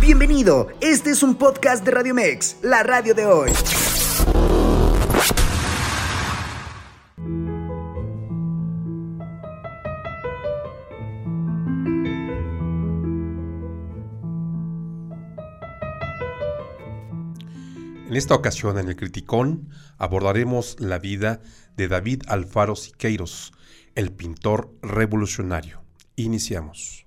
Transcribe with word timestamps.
Bienvenido, 0.00 0.68
este 0.80 1.10
es 1.10 1.22
un 1.22 1.34
podcast 1.34 1.84
de 1.84 1.90
Radio 1.90 2.14
Mex, 2.14 2.58
la 2.62 2.82
radio 2.82 3.14
de 3.14 3.26
hoy. 3.26 3.50
En 18.06 18.14
esta 18.14 18.34
ocasión 18.34 18.78
en 18.78 18.88
el 18.88 18.96
Criticón 18.96 19.70
abordaremos 19.98 20.76
la 20.78 20.98
vida 20.98 21.40
de 21.76 21.88
David 21.88 22.22
Alfaro 22.28 22.76
Siqueiros, 22.76 23.52
el 23.94 24.12
pintor 24.12 24.72
revolucionario. 24.82 25.85
Iniciamos. 26.18 27.06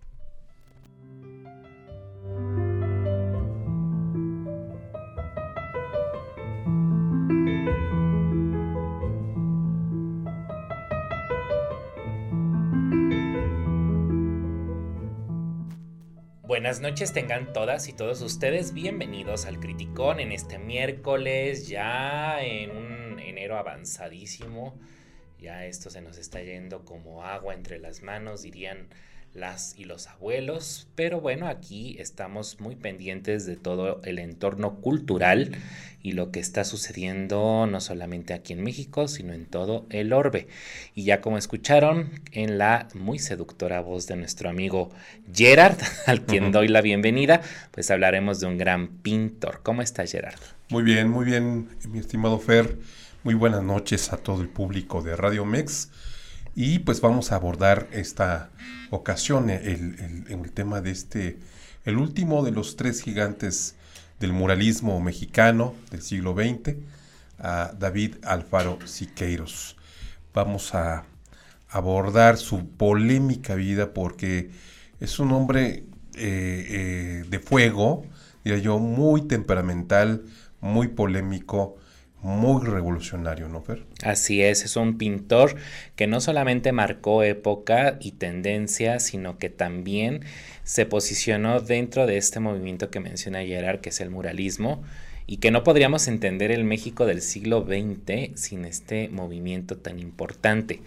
Buenas 16.43 16.81
noches 16.81 17.13
tengan 17.13 17.51
todas 17.51 17.87
y 17.87 17.93
todos 17.93 18.21
ustedes 18.21 18.73
bienvenidos 18.73 19.45
al 19.45 19.59
Criticón 19.59 20.19
en 20.19 20.31
este 20.31 20.59
miércoles 20.59 21.67
ya 21.67 22.43
en 22.43 22.69
un 22.77 23.19
enero 23.19 23.57
avanzadísimo. 23.57 24.77
Ya 25.41 25.65
esto 25.65 25.89
se 25.89 26.01
nos 26.01 26.17
está 26.17 26.41
yendo 26.41 26.83
como 26.83 27.23
agua 27.23 27.53
entre 27.53 27.79
las 27.79 28.03
manos, 28.03 28.41
dirían 28.41 28.87
las 29.33 29.77
y 29.77 29.85
los 29.85 30.07
abuelos, 30.07 30.87
pero 30.95 31.21
bueno, 31.21 31.47
aquí 31.47 31.95
estamos 31.99 32.59
muy 32.59 32.75
pendientes 32.75 33.45
de 33.45 33.55
todo 33.55 34.01
el 34.03 34.19
entorno 34.19 34.81
cultural 34.81 35.51
y 36.01 36.13
lo 36.13 36.31
que 36.31 36.39
está 36.39 36.63
sucediendo 36.63 37.67
no 37.69 37.79
solamente 37.79 38.33
aquí 38.33 38.53
en 38.53 38.63
México, 38.63 39.07
sino 39.07 39.33
en 39.33 39.45
todo 39.45 39.85
el 39.89 40.13
orbe. 40.13 40.47
Y 40.95 41.03
ya 41.03 41.21
como 41.21 41.37
escucharon 41.37 42.09
en 42.31 42.57
la 42.57 42.87
muy 42.93 43.19
seductora 43.19 43.81
voz 43.81 44.07
de 44.07 44.15
nuestro 44.15 44.49
amigo 44.49 44.89
Gerard, 45.33 45.77
al 46.05 46.25
quien 46.25 46.51
doy 46.51 46.67
la 46.67 46.81
bienvenida, 46.81 47.41
pues 47.71 47.91
hablaremos 47.91 48.39
de 48.39 48.47
un 48.47 48.57
gran 48.57 48.87
pintor. 48.87 49.61
¿Cómo 49.63 49.81
está 49.81 50.05
Gerard? 50.07 50.39
Muy 50.69 50.83
bien, 50.83 51.09
muy 51.09 51.25
bien, 51.25 51.69
mi 51.89 51.99
estimado 51.99 52.39
Fer. 52.39 52.77
Muy 53.25 53.33
buenas 53.33 53.63
noches 53.63 54.13
a 54.13 54.17
todo 54.17 54.41
el 54.41 54.47
público 54.47 55.01
de 55.01 55.17
Radio 55.17 55.43
Mex. 55.43 55.89
Y 56.55 56.79
pues 56.79 57.01
vamos 57.01 57.33
a 57.33 57.35
abordar 57.35 57.89
esta 57.91 58.49
ocasión 58.91 59.49
el, 59.49 60.25
el, 60.29 60.51
tema 60.53 60.79
de 60.79 60.91
este, 60.91 61.37
el 61.83 61.97
último 61.97 62.45
de 62.45 62.51
los 62.51 62.77
tres 62.77 63.01
gigantes 63.01 63.75
del 64.21 64.31
muralismo 64.31 65.01
mexicano 65.01 65.75
del 65.91 66.01
siglo 66.01 66.33
XX, 66.33 66.77
a 67.39 67.73
David 67.77 68.15
Alfaro 68.23 68.79
Siqueiros. 68.85 69.75
Vamos 70.33 70.73
a 70.73 71.03
abordar 71.67 72.37
su 72.37 72.69
polémica 72.69 73.55
vida 73.55 73.93
porque 73.93 74.49
es 75.01 75.19
un 75.19 75.33
hombre 75.33 75.83
eh, 76.15 76.67
eh, 76.69 77.25
de 77.29 77.39
fuego, 77.39 78.05
diría 78.45 78.59
yo, 78.59 78.79
muy 78.79 79.23
temperamental, 79.23 80.23
muy 80.61 80.87
polémico, 80.87 81.75
muy 82.21 82.65
revolucionario, 82.65 83.47
¿no, 83.47 83.61
Fer? 83.61 83.83
Así 84.03 84.41
es, 84.41 84.65
es 84.65 84.75
un 84.75 84.97
pintor 84.97 85.55
que 85.95 86.07
no 86.07 86.19
solamente 86.19 86.71
marcó 86.71 87.23
época 87.23 87.97
y 88.01 88.11
tendencia, 88.11 88.99
sino 88.99 89.37
que 89.37 89.49
también 89.49 90.21
se 90.63 90.85
posicionó 90.85 91.61
dentro 91.61 92.05
de 92.05 92.17
este 92.17 92.39
movimiento 92.39 92.89
que 92.89 92.99
menciona 92.99 93.43
Gerard, 93.43 93.79
que 93.79 93.89
es 93.89 94.01
el 94.01 94.09
muralismo, 94.09 94.83
y 95.27 95.37
que 95.37 95.51
no 95.51 95.63
podríamos 95.63 96.07
entender 96.07 96.51
el 96.51 96.63
México 96.63 97.05
del 97.05 97.21
siglo 97.21 97.63
XX 97.65 98.39
sin 98.39 98.65
este 98.65 99.09
movimiento 99.09 99.77
tan 99.77 99.99
importante, 99.99 100.81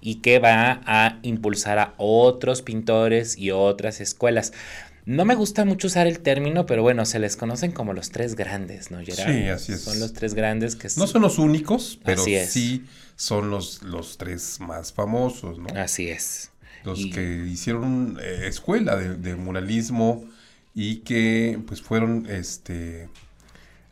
y 0.00 0.16
que 0.16 0.38
va 0.38 0.80
a 0.86 1.18
impulsar 1.22 1.78
a 1.78 1.94
otros 1.98 2.62
pintores 2.62 3.36
y 3.36 3.50
otras 3.50 4.00
escuelas. 4.00 4.52
No 5.08 5.24
me 5.24 5.34
gusta 5.34 5.64
mucho 5.64 5.86
usar 5.86 6.06
el 6.06 6.20
término, 6.20 6.66
pero 6.66 6.82
bueno, 6.82 7.06
se 7.06 7.18
les 7.18 7.34
conocen 7.34 7.72
como 7.72 7.94
los 7.94 8.10
tres 8.10 8.34
grandes, 8.34 8.90
¿no, 8.90 8.98
Gerard? 8.98 9.32
Sí, 9.32 9.48
así 9.48 9.72
es. 9.72 9.80
Son 9.80 9.98
los 10.00 10.12
tres 10.12 10.34
grandes 10.34 10.76
que... 10.76 10.86
No 10.98 11.06
son 11.06 11.22
los 11.22 11.38
únicos, 11.38 11.98
pero 12.04 12.22
sí 12.22 12.84
son 13.16 13.48
los, 13.48 13.82
los 13.82 14.18
tres 14.18 14.60
más 14.60 14.92
famosos, 14.92 15.58
¿no? 15.58 15.68
Así 15.80 16.10
es. 16.10 16.50
Los 16.84 17.06
que 17.06 17.46
hicieron 17.48 18.18
eh, 18.20 18.48
escuela 18.48 18.96
de, 18.96 19.34
muralismo 19.34 20.26
y 20.74 20.96
que 20.96 21.58
pues 21.66 21.80
fueron 21.80 22.26
este 22.28 23.08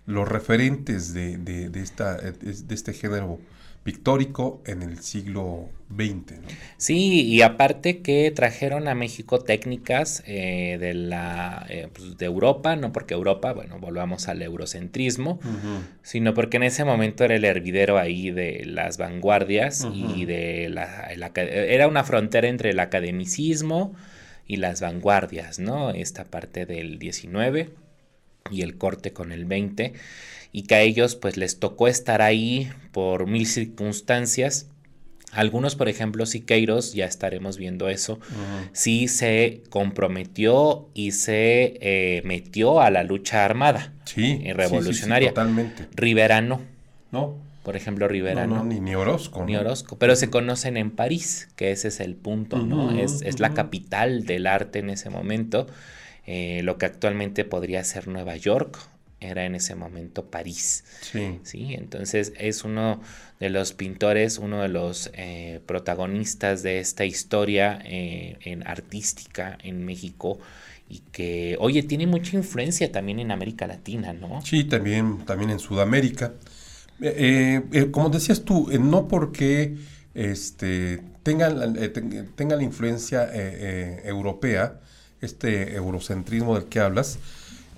los 0.05 0.29
referentes 0.29 1.15
de, 1.15 1.39
de, 1.39 1.81
esta, 1.81 2.17
de 2.19 2.75
este 2.75 2.93
género 2.93 3.41
pictórico 3.87 4.65
en 4.67 4.83
el 4.83 4.99
siglo 4.99 5.71
XX. 5.97 6.41
Sí, 6.77 7.23
y 7.25 7.43
aparte 7.43 8.03
que 8.03 8.33
trajeron 8.33 8.89
a 8.89 8.97
México 8.97 9.39
técnicas 9.39 10.25
eh, 10.27 10.77
de, 10.81 10.93
la, 10.93 11.65
eh, 11.69 11.87
pues, 11.93 12.19
de 12.19 12.27
Europa, 12.27 12.75
no 12.75 12.93
porque 12.93 13.15
Europa, 13.15 13.53
bueno, 13.53 13.79
volvamos 13.79 14.27
al 14.27 14.43
eurocentrismo, 14.43 15.39
sino 16.03 16.35
porque 16.35 16.57
en 16.57 16.65
ese 16.65 16.85
momento 16.85 17.23
era 17.23 17.37
el 17.37 17.45
hervidero 17.45 17.97
ahí 17.97 18.33
de 18.33 18.65
las 18.67 18.99
vanguardias 18.99 19.87
y 19.95 20.25
de 20.25 20.69
la, 20.69 21.09
Era 21.37 21.87
una 21.87 22.03
frontera 22.03 22.49
entre 22.49 22.71
el 22.71 22.81
academicismo 22.81 23.95
y 24.49 24.57
las 24.57 24.81
vanguardias, 24.81 25.61
¿no? 25.61 25.91
Esta 25.91 26.25
parte 26.25 26.67
del 26.67 26.99
19 26.99 27.71
y 28.51 28.63
el 28.63 28.79
corte 28.79 29.13
con 29.13 29.31
el 29.31 29.45
20 29.45 29.93
y 30.57 30.63
que 30.63 30.75
a 30.75 30.81
ellos 30.81 31.17
pues 31.17 31.37
les 31.37 31.61
tocó 31.61 31.87
estar 31.87 32.23
ahí 32.23 32.71
por 32.91 33.27
mil 33.27 33.47
circunstancias. 33.47 34.71
Algunos, 35.31 35.77
por 35.77 35.91
ejemplo, 35.91 36.25
Siqueiros, 36.25 36.95
ya 36.95 37.05
estaremos 37.05 37.59
viendo 37.59 37.91
eso, 37.91 38.21
sí 38.73 39.07
se 39.07 39.65
comprometió 39.69 40.89
y 40.95 41.13
se 41.13 41.77
eh, 41.83 42.23
metió 42.25 42.81
a 42.81 42.91
la 42.91 43.03
lucha 43.03 43.45
armada 43.45 43.93
sí, 44.07 44.41
eh, 44.45 44.55
revolucionaria. 44.55 45.29
totalmente. 45.29 45.89
Rivera 45.95 46.41
no. 46.41 46.63
No. 47.13 47.37
Por 47.63 47.77
ejemplo, 47.77 48.09
Rivera 48.09 48.47
no. 48.47 48.65
ni, 48.65 48.81
ni, 48.81 48.95
Orozco. 48.95 49.45
Ni 49.45 49.57
Orozco. 49.57 49.99
Pero 49.99 50.17
se 50.17 50.31
conocen 50.31 50.79
en 50.79 50.91
París, 50.91 51.51
que 51.57 51.71
ese 51.71 51.89
es 51.89 52.01
el 52.01 52.15
punto, 52.15 52.61
¿no? 52.61 52.99
es, 52.99 53.21
es, 53.21 53.41
la 53.41 53.53
capital 53.53 54.25
del 54.25 54.47
arte 54.47 54.79
en 54.79 54.89
ese 54.89 55.11
momento. 55.11 55.67
Eh, 56.25 56.63
lo 56.63 56.79
que 56.79 56.87
actualmente 56.87 57.45
podría 57.45 57.85
ser 57.85 58.09
Nueva 58.09 58.37
York 58.37 58.79
era 59.21 59.45
en 59.45 59.55
ese 59.55 59.75
momento 59.75 60.27
París. 60.27 60.85
Sí. 61.01 61.41
¿sí? 61.43 61.75
Entonces 61.75 62.33
es 62.39 62.65
uno 62.65 63.01
de 63.41 63.51
los 63.51 63.73
pintores, 63.73 64.39
uno 64.39 64.63
de 64.63 64.69
los 64.69 65.11
eh, 65.15 65.61
protagonistas 65.67 66.63
de 66.63 66.79
esta 66.81 67.05
historia 67.05 67.79
eh, 67.85 68.37
en 68.43 68.67
artística 68.67 69.59
en 69.63 69.85
México 69.85 70.39
y 70.89 71.01
que, 71.13 71.57
oye, 71.59 71.83
tiene 71.83 72.07
mucha 72.07 72.37
influencia 72.37 72.93
también 72.93 73.19
en 73.19 73.31
América 73.31 73.67
Latina, 73.67 74.13
¿no? 74.13 74.41
Sí, 74.43 74.65
también, 74.65 75.25
también 75.25 75.51
en 75.51 75.59
Sudamérica. 75.59 76.33
Eh, 77.01 77.89
como 77.91 78.09
decías 78.09 78.45
tú, 78.45 78.69
no 78.81 79.09
porque 79.09 79.77
este, 80.15 81.03
tenga, 81.23 81.53
tenga 82.37 82.57
la 82.57 82.63
influencia 82.63 83.29
europea, 84.05 84.81
este 85.21 85.75
eurocentrismo 85.75 86.55
del 86.55 86.67
que 86.67 86.79
hablas, 86.79 87.19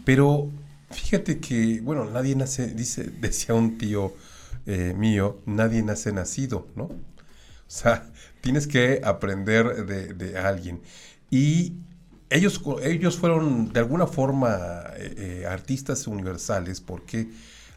pero 0.05 0.51
Fíjate 0.91 1.39
que, 1.39 1.81
bueno, 1.83 2.05
nadie 2.07 2.35
nace, 2.35 2.69
dice, 2.69 3.05
decía 3.21 3.55
un 3.55 3.79
tío 3.79 4.15
eh, 4.67 4.95
mío, 4.97 5.41
nadie 5.47 5.83
nace 5.83 6.13
nacido, 6.13 6.67
¿no? 6.77 6.85
O 6.85 7.71
sea, 7.71 8.11
tienes 8.41 8.67
que 8.67 9.01
aprender 9.05 9.87
de, 9.87 10.39
alguien. 10.39 10.81
Y 11.31 11.75
ellos, 12.31 12.63
ellos 12.83 13.17
fueron 13.19 13.73
de 13.73 13.81
alguna 13.81 14.07
forma 14.07 14.83
eh, 14.97 15.43
eh, 15.43 15.47
artistas 15.47 16.07
universales 16.07 16.81
porque 16.81 17.29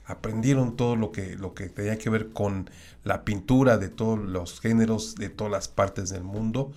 aprendieron 0.06 0.76
todo 0.76 0.96
lo 0.96 1.12
que, 1.12 1.36
lo 1.36 1.54
que 1.54 1.70
tenía 1.70 1.98
que 1.98 2.10
ver 2.10 2.32
con 2.32 2.70
la 3.04 3.24
pintura 3.24 3.78
de 3.78 3.90
todos 3.90 4.20
los 4.20 4.60
géneros, 4.60 5.16
de 5.16 5.30
todas 5.30 5.52
las 5.52 5.68
partes 5.68 6.10
del 6.10 6.24
mundo, 6.24 6.72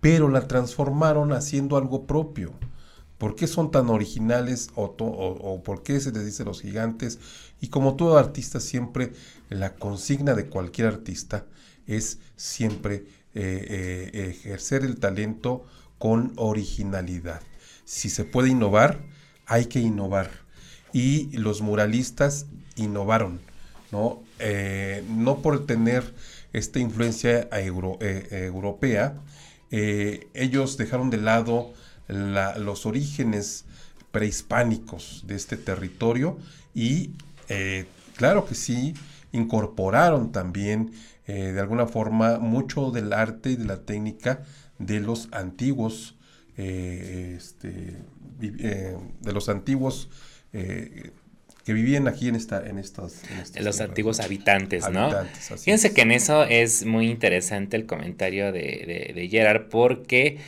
pero 0.00 0.28
la 0.28 0.46
transformaron 0.46 1.32
haciendo 1.32 1.76
algo 1.76 2.06
propio. 2.06 2.52
¿Por 3.18 3.34
qué 3.34 3.46
son 3.46 3.70
tan 3.70 3.88
originales 3.88 4.68
o, 4.74 5.62
por 5.64 5.82
qué 5.82 6.00
se 6.00 6.12
les 6.12 6.26
dice 6.26 6.44
los 6.44 6.60
gigantes? 6.60 7.18
Y 7.60 7.68
como 7.68 7.96
todo 7.96 8.18
artista, 8.18 8.60
siempre 8.60 9.12
la 9.48 9.74
consigna 9.74 10.34
de 10.34 10.46
cualquier 10.46 10.88
artista 10.88 11.46
es 11.86 12.18
siempre 12.36 13.06
eh, 13.34 14.10
eh, 14.12 14.28
ejercer 14.30 14.84
el 14.84 14.98
talento 14.98 15.64
con 15.98 16.34
originalidad. 16.36 17.40
Si 17.86 18.10
se 18.10 18.24
puede 18.24 18.50
innovar, 18.50 19.00
hay 19.46 19.66
que 19.66 19.80
innovar. 19.80 20.30
Y 20.92 21.34
los 21.36 21.62
muralistas 21.62 22.46
innovaron, 22.74 23.40
¿no? 23.92 24.22
Eh, 24.40 25.04
no 25.08 25.40
por 25.40 25.64
tener 25.64 26.14
esta 26.52 26.80
influencia 26.80 27.48
europea, 27.50 29.22
ellos 29.70 30.76
dejaron 30.76 31.10
de 31.10 31.18
lado 31.18 31.72
los 32.08 32.86
orígenes 32.86 33.64
prehispánicos 34.10 35.24
de 35.26 35.34
este 35.34 35.56
territorio 35.56 36.38
y 36.74 37.10
eh, 37.48 37.86
claro 38.16 38.46
que 38.46 38.54
sí, 38.54 38.94
incorporaron 39.32 40.32
también 40.32 40.92
eh, 41.26 41.52
de 41.52 41.60
alguna 41.60 41.86
forma 41.86 42.38
mucho 42.38 42.90
del 42.90 43.12
arte 43.12 43.50
y 43.50 43.56
de 43.56 43.64
la 43.64 43.82
técnica 43.82 44.42
de 44.78 45.00
los 45.00 45.28
antiguos, 45.32 46.16
este, 46.56 47.98
de 48.38 49.32
los 49.32 49.48
antiguos 49.48 50.08
que 51.66 51.72
vivían 51.72 52.06
aquí 52.06 52.28
en 52.28 52.36
esta 52.36 52.64
en 52.64 52.78
estos 52.78 53.22
los 53.60 53.80
antiguos 53.80 54.20
habitantes, 54.20 54.88
¿no? 54.88 55.10
Fíjense 55.58 55.92
que 55.92 56.02
en 56.02 56.12
eso 56.12 56.44
es 56.44 56.86
muy 56.86 57.10
interesante 57.10 57.76
el 57.76 57.86
comentario 57.86 58.52
de, 58.52 59.12
de, 59.12 59.28
Gerard 59.28 59.68
porque 59.68 60.38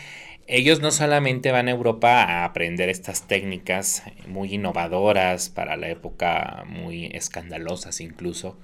ellos 0.49 0.81
no 0.81 0.91
solamente 0.91 1.53
van 1.53 1.69
a 1.69 1.73
Europa 1.73 2.23
a 2.23 2.45
aprender 2.45 2.89
estas 2.89 3.29
técnicas 3.29 4.03
muy 4.27 4.55
innovadoras 4.55 5.51
para 5.51 5.77
la 5.77 5.89
época, 5.91 6.65
muy 6.67 7.07
escandalosas 7.13 8.01
incluso, 8.01 8.59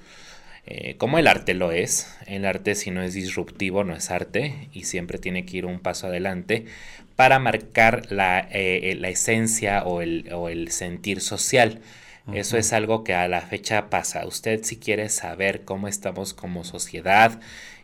eh, 0.66 0.96
como 0.96 1.19
el 1.19 1.26
arte 1.26 1.52
lo 1.52 1.72
es. 1.72 2.16
El 2.26 2.46
arte 2.46 2.75
si 2.75 2.90
no 2.90 3.02
es 3.02 3.12
disruptivo 3.12 3.84
no 3.84 3.94
es 3.94 4.10
arte 4.10 4.69
y 4.72 4.84
siempre 4.84 5.19
tiene 5.19 5.44
que 5.44 5.58
ir 5.58 5.66
un 5.66 5.78
paso 5.78 6.06
adelante 6.06 6.64
para 7.16 7.38
marcar 7.38 8.10
la, 8.10 8.48
eh, 8.50 8.96
la 8.98 9.10
esencia 9.10 9.84
o 9.84 10.00
el, 10.00 10.32
o 10.32 10.48
el 10.48 10.70
sentir 10.70 11.20
social. 11.20 11.81
Eso 12.32 12.56
es 12.56 12.72
algo 12.72 13.04
que 13.04 13.12
a 13.12 13.28
la 13.28 13.42
fecha 13.42 13.90
pasa. 13.90 14.26
Usted 14.26 14.64
si 14.64 14.78
quiere 14.78 15.10
saber 15.10 15.64
cómo 15.64 15.88
estamos 15.88 16.32
como 16.32 16.64
sociedad 16.64 17.38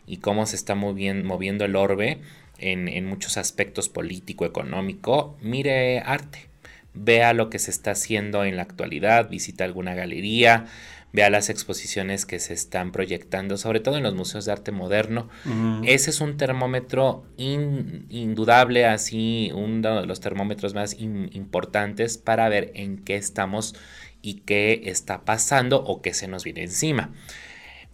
y 0.07 0.17
cómo 0.17 0.47
se 0.47 0.55
está 0.55 0.73
moviendo, 0.73 1.65
el 1.65 1.75
orbe 1.75 2.17
en, 2.61 3.05
muchos 3.05 3.37
aspectos 3.37 3.89
político, 3.89 4.45
económico, 4.45 5.37
mire 5.41 5.99
arte. 5.99 6.47
Vea 6.93 7.33
lo 7.33 7.49
que 7.49 7.59
se 7.59 7.71
está 7.71 7.91
haciendo 7.91 8.43
en 8.43 8.57
la 8.57 8.63
actualidad, 8.63 9.29
visita 9.29 9.63
alguna 9.63 9.95
galería, 9.95 10.65
vea 11.13 11.29
las 11.29 11.49
exposiciones 11.49 12.25
que 12.25 12.39
se 12.39 12.53
están 12.53 12.91
proyectando, 12.91 13.57
sobre 13.57 13.79
todo 13.79 13.97
en 13.97 14.03
los 14.03 14.13
museos 14.13 14.45
de 14.45 14.51
arte 14.51 14.71
moderno. 14.71 15.29
Ese 15.83 16.09
es 16.09 16.21
un 16.21 16.37
termómetro 16.37 17.25
indudable, 17.37 18.85
así 18.85 19.51
uno 19.53 20.01
de 20.01 20.05
los 20.07 20.19
termómetros 20.19 20.73
más 20.73 20.95
importantes 20.99 22.17
para 22.17 22.49
ver 22.49 22.71
en 22.75 22.97
qué 22.97 23.15
estamos 23.15 23.75
y 24.21 24.41
qué 24.41 24.83
está 24.85 25.23
pasando 25.23 25.83
o 25.83 26.01
qué 26.01 26.13
se 26.13 26.27
nos 26.27 26.43
viene 26.43 26.63
encima. 26.63 27.11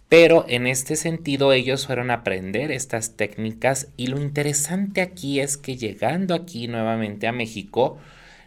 Pero 0.08 0.46
en 0.48 0.66
este 0.66 0.96
sentido 0.96 1.52
ellos 1.52 1.86
fueron 1.86 2.10
a 2.10 2.14
aprender 2.14 2.70
estas 2.72 3.16
técnicas 3.16 3.88
y 3.96 4.06
lo 4.06 4.18
interesante 4.18 5.02
aquí 5.02 5.40
es 5.40 5.58
que 5.58 5.76
llegando 5.76 6.34
aquí 6.34 6.66
nuevamente 6.66 7.26
a 7.26 7.32
México, 7.32 7.98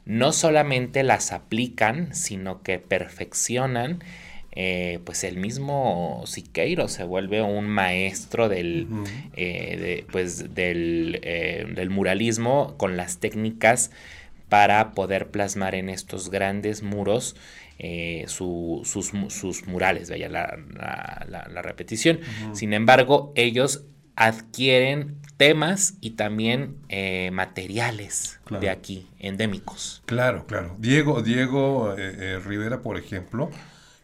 no 0.05 0.33
solamente 0.33 1.03
las 1.03 1.31
aplican, 1.31 2.15
sino 2.15 2.63
que 2.63 2.79
perfeccionan. 2.79 4.03
Eh, 4.53 4.99
pues 5.05 5.23
el 5.23 5.37
mismo 5.37 6.23
Siqueiro 6.25 6.89
se 6.89 7.05
vuelve 7.05 7.41
un 7.41 7.67
maestro 7.67 8.49
del, 8.49 8.87
eh, 9.37 10.05
pues 10.11 10.53
del, 10.53 11.19
eh, 11.23 11.65
del 11.73 11.89
muralismo 11.89 12.75
con 12.77 12.97
las 12.97 13.19
técnicas 13.19 13.91
para 14.51 14.91
poder 14.91 15.31
plasmar 15.31 15.75
en 15.75 15.87
estos 15.87 16.29
grandes 16.29 16.83
muros 16.83 17.37
eh, 17.79 18.25
sus, 18.27 19.13
murales, 19.65 20.09
vaya 20.09 20.27
la, 20.27 20.59
la, 21.25 21.61
repetición. 21.61 22.19
Sin 22.51 22.73
embargo, 22.73 23.31
ellos 23.35 23.85
adquieren 24.17 25.21
temas 25.37 25.93
y 26.01 26.11
también 26.11 26.75
eh, 26.89 27.31
materiales 27.31 28.41
de 28.59 28.69
aquí, 28.69 29.07
endémicos. 29.19 30.03
Claro, 30.05 30.45
claro. 30.47 30.75
Diego, 30.79 31.21
Diego 31.21 31.95
eh, 31.97 32.37
Rivera, 32.39 32.81
por 32.81 32.97
ejemplo, 32.97 33.49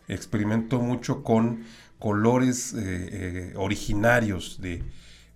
experimentó 0.08 0.80
mucho 0.80 1.24
con 1.24 1.66
colores 2.00 2.74
originarios 3.56 4.62
de, 4.62 4.82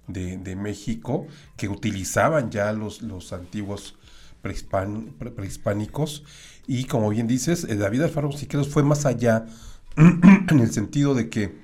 de, 0.07 0.55
México 0.55 1.27
que 1.57 1.67
utilizaban 1.67 2.49
ya 2.49 2.71
los, 2.71 3.01
los 3.01 3.33
antiguos 3.33 3.97
prehispánicos 4.41 6.23
y 6.67 6.85
como 6.85 7.09
bien 7.09 7.27
dices, 7.27 7.65
eh, 7.65 7.75
David 7.75 8.03
Alfaro 8.03 8.31
Siqueiros 8.31 8.69
fue 8.69 8.83
más 8.83 9.05
allá 9.05 9.45
en 9.97 10.59
el 10.59 10.71
sentido 10.71 11.13
de 11.13 11.29
que 11.29 11.59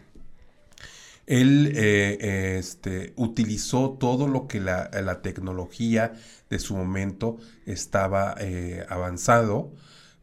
él 1.27 1.71
eh, 1.75 2.57
este, 2.57 3.13
utilizó 3.15 3.91
todo 3.99 4.27
lo 4.27 4.47
que 4.47 4.59
la, 4.59 5.21
tecnología 5.21 6.13
de 6.49 6.59
su 6.59 6.75
momento 6.75 7.37
estaba 7.65 8.35
eh, 8.39 8.85
avanzado, 8.89 9.73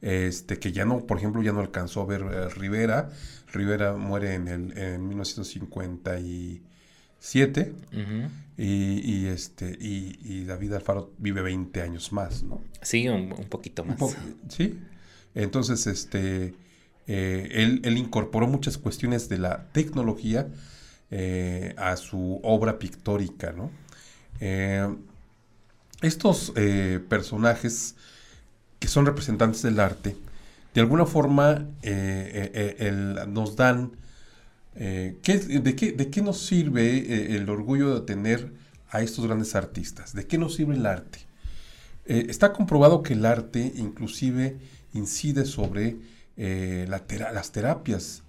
este, 0.00 0.58
que 0.58 0.72
ya 0.72 0.84
no, 0.84 1.06
por 1.06 1.18
ejemplo, 1.18 1.42
ya 1.42 1.52
no 1.52 1.60
alcanzó 1.60 2.02
a 2.02 2.06
ver 2.06 2.22
Rivera. 2.56 3.10
Rivera 3.52 3.94
muere 3.94 4.34
en, 4.34 4.48
el, 4.48 4.78
en 4.78 5.08
1957 5.08 6.20
y, 6.20 6.62
este, 9.26 9.76
y, 9.80 10.44
David 10.44 10.74
Alfaro 10.74 11.12
vive 11.18 11.40
20 11.42 11.80
años 11.80 12.12
más, 12.12 12.42
¿no? 12.42 12.60
Sí, 12.82 13.08
un, 13.08 13.30
poquito 13.48 13.84
más. 13.84 13.98
sí. 14.48 14.78
Entonces, 15.34 15.86
este, 15.86 16.54
eh, 17.06 17.80
él, 17.82 17.98
incorporó 17.98 18.46
muchas 18.46 18.78
cuestiones 18.78 19.28
de 19.28 19.38
la 19.38 19.66
tecnología 19.72 20.48
eh, 21.10 21.74
a 21.76 21.96
su 21.96 22.40
obra 22.42 22.78
pictórica, 22.78 23.52
¿no? 23.52 23.70
Eh, 24.40 24.94
estos 26.02 26.52
personajes 27.08 27.94
que 28.78 28.88
son 28.88 29.06
representantes 29.06 29.62
del 29.62 29.80
arte, 29.80 30.16
de 30.74 30.80
alguna 30.82 31.06
forma 31.06 31.66
nos 33.26 33.56
dan 33.56 33.92
eh, 34.76 35.16
de, 35.22 35.76
qué, 35.76 35.92
¿De 35.92 36.10
qué 36.10 36.22
nos 36.22 36.46
sirve 36.46 36.96
eh, 36.96 37.36
el 37.36 37.48
orgullo 37.48 37.94
de 37.94 38.00
tener 38.06 38.52
a 38.90 39.02
estos 39.02 39.26
grandes 39.26 39.54
artistas? 39.54 40.14
¿De 40.14 40.26
qué 40.26 40.38
nos 40.38 40.54
sirve 40.54 40.74
el 40.74 40.86
arte? 40.86 41.20
Eh, 42.06 42.26
está 42.28 42.52
comprobado 42.52 43.02
que 43.02 43.14
el 43.14 43.24
arte 43.24 43.72
inclusive 43.76 44.56
incide 44.92 45.44
sobre 45.44 45.96
las 46.36 47.52
terapias. 47.52 48.22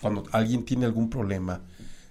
cuando 0.00 0.24
alguien 0.32 0.64
tiene 0.64 0.86
algún 0.86 1.10
problema 1.10 1.60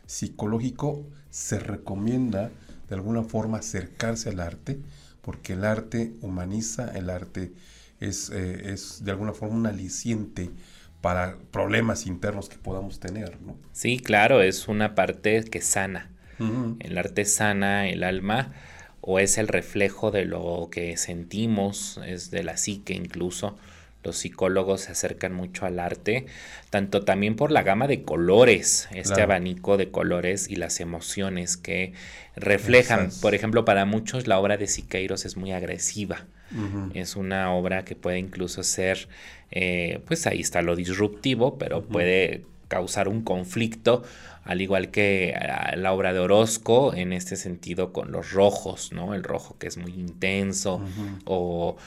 psicológico, 0.06 1.04
se 1.32 1.60
recomienda 1.60 2.52
de 2.88 2.96
alguna 2.96 3.24
forma 3.24 3.58
acercarse 3.58 4.30
al 4.30 4.40
arte, 4.40 4.80
porque 5.24 5.54
el 5.54 5.66
arte 5.66 6.14
humaniza, 6.22 6.96
el 6.96 7.10
arte 7.10 7.54
es, 8.00 8.30
es 8.30 9.04
de 9.04 9.10
alguna 9.10 9.34
forma 9.34 9.56
un 9.56 9.66
aliciente 9.66 10.52
para 11.06 11.38
problemas 11.52 12.08
internos 12.08 12.50
que 12.50 12.58
podamos 12.58 13.00
tener. 13.00 13.40
¿no? 13.40 13.56
Sí, 13.74 14.00
claro, 14.00 14.42
es 14.42 14.68
una 14.68 14.96
parte 14.96 15.44
que 15.44 15.62
sana. 15.62 16.10
El 16.80 16.98
arte 16.98 17.26
sana 17.26 17.88
el 17.88 18.04
alma 18.04 18.54
o 19.02 19.20
es 19.20 19.38
el 19.38 19.48
reflejo 19.48 20.10
de 20.10 20.26
lo 20.26 20.68
que 20.72 20.98
sentimos, 20.98 22.00
es 22.08 22.32
de 22.32 22.42
la 22.42 22.58
psique 22.58 22.96
incluso. 22.96 23.56
Los 24.04 24.18
psicólogos 24.18 24.82
se 24.82 24.94
acercan 24.94 25.32
mucho 25.32 25.68
al 25.68 25.80
arte, 25.80 26.26
tanto 26.72 27.04
también 27.04 27.36
por 27.36 27.52
la 27.52 27.62
gama 27.62 27.86
de 27.86 28.02
colores, 28.02 28.90
este 28.92 29.22
abanico 29.22 29.78
de 29.78 29.92
colores 29.92 30.50
y 30.50 30.56
las 30.56 30.80
emociones 30.80 31.56
que 31.56 31.94
reflejan. 32.36 33.12
Por 33.22 33.36
ejemplo, 33.36 33.64
para 33.64 33.86
muchos 33.86 34.26
la 34.26 34.40
obra 34.40 34.58
de 34.58 34.66
Siqueiros 34.66 35.24
es 35.26 35.38
muy 35.38 35.52
agresiva. 35.52 36.26
Es 36.94 37.16
una 37.16 37.52
obra 37.54 37.86
que 37.86 37.96
puede 37.96 38.18
incluso 38.20 38.64
ser, 38.64 39.08
eh, 39.52 40.00
pues 40.06 40.28
ahí 40.28 40.42
está 40.42 40.62
lo 40.62 40.76
disruptivo, 40.76 41.58
pero 41.58 41.84
puede 41.84 42.44
causar 42.68 43.08
un 43.08 43.22
conflicto, 43.22 44.04
al 44.44 44.62
igual 44.62 44.92
que 44.92 45.34
ah, 45.36 45.76
la 45.76 45.94
obra 45.94 46.14
de 46.14 46.20
Orozco, 46.20 46.94
en 46.94 47.14
este 47.14 47.36
sentido 47.36 47.94
con 47.94 48.12
los 48.12 48.32
rojos, 48.32 48.92
¿no? 48.92 49.14
El 49.14 49.24
rojo 49.24 49.58
que 49.58 49.68
es 49.68 49.78
muy 49.78 49.94
intenso, 49.94 50.82
o, 51.26 51.78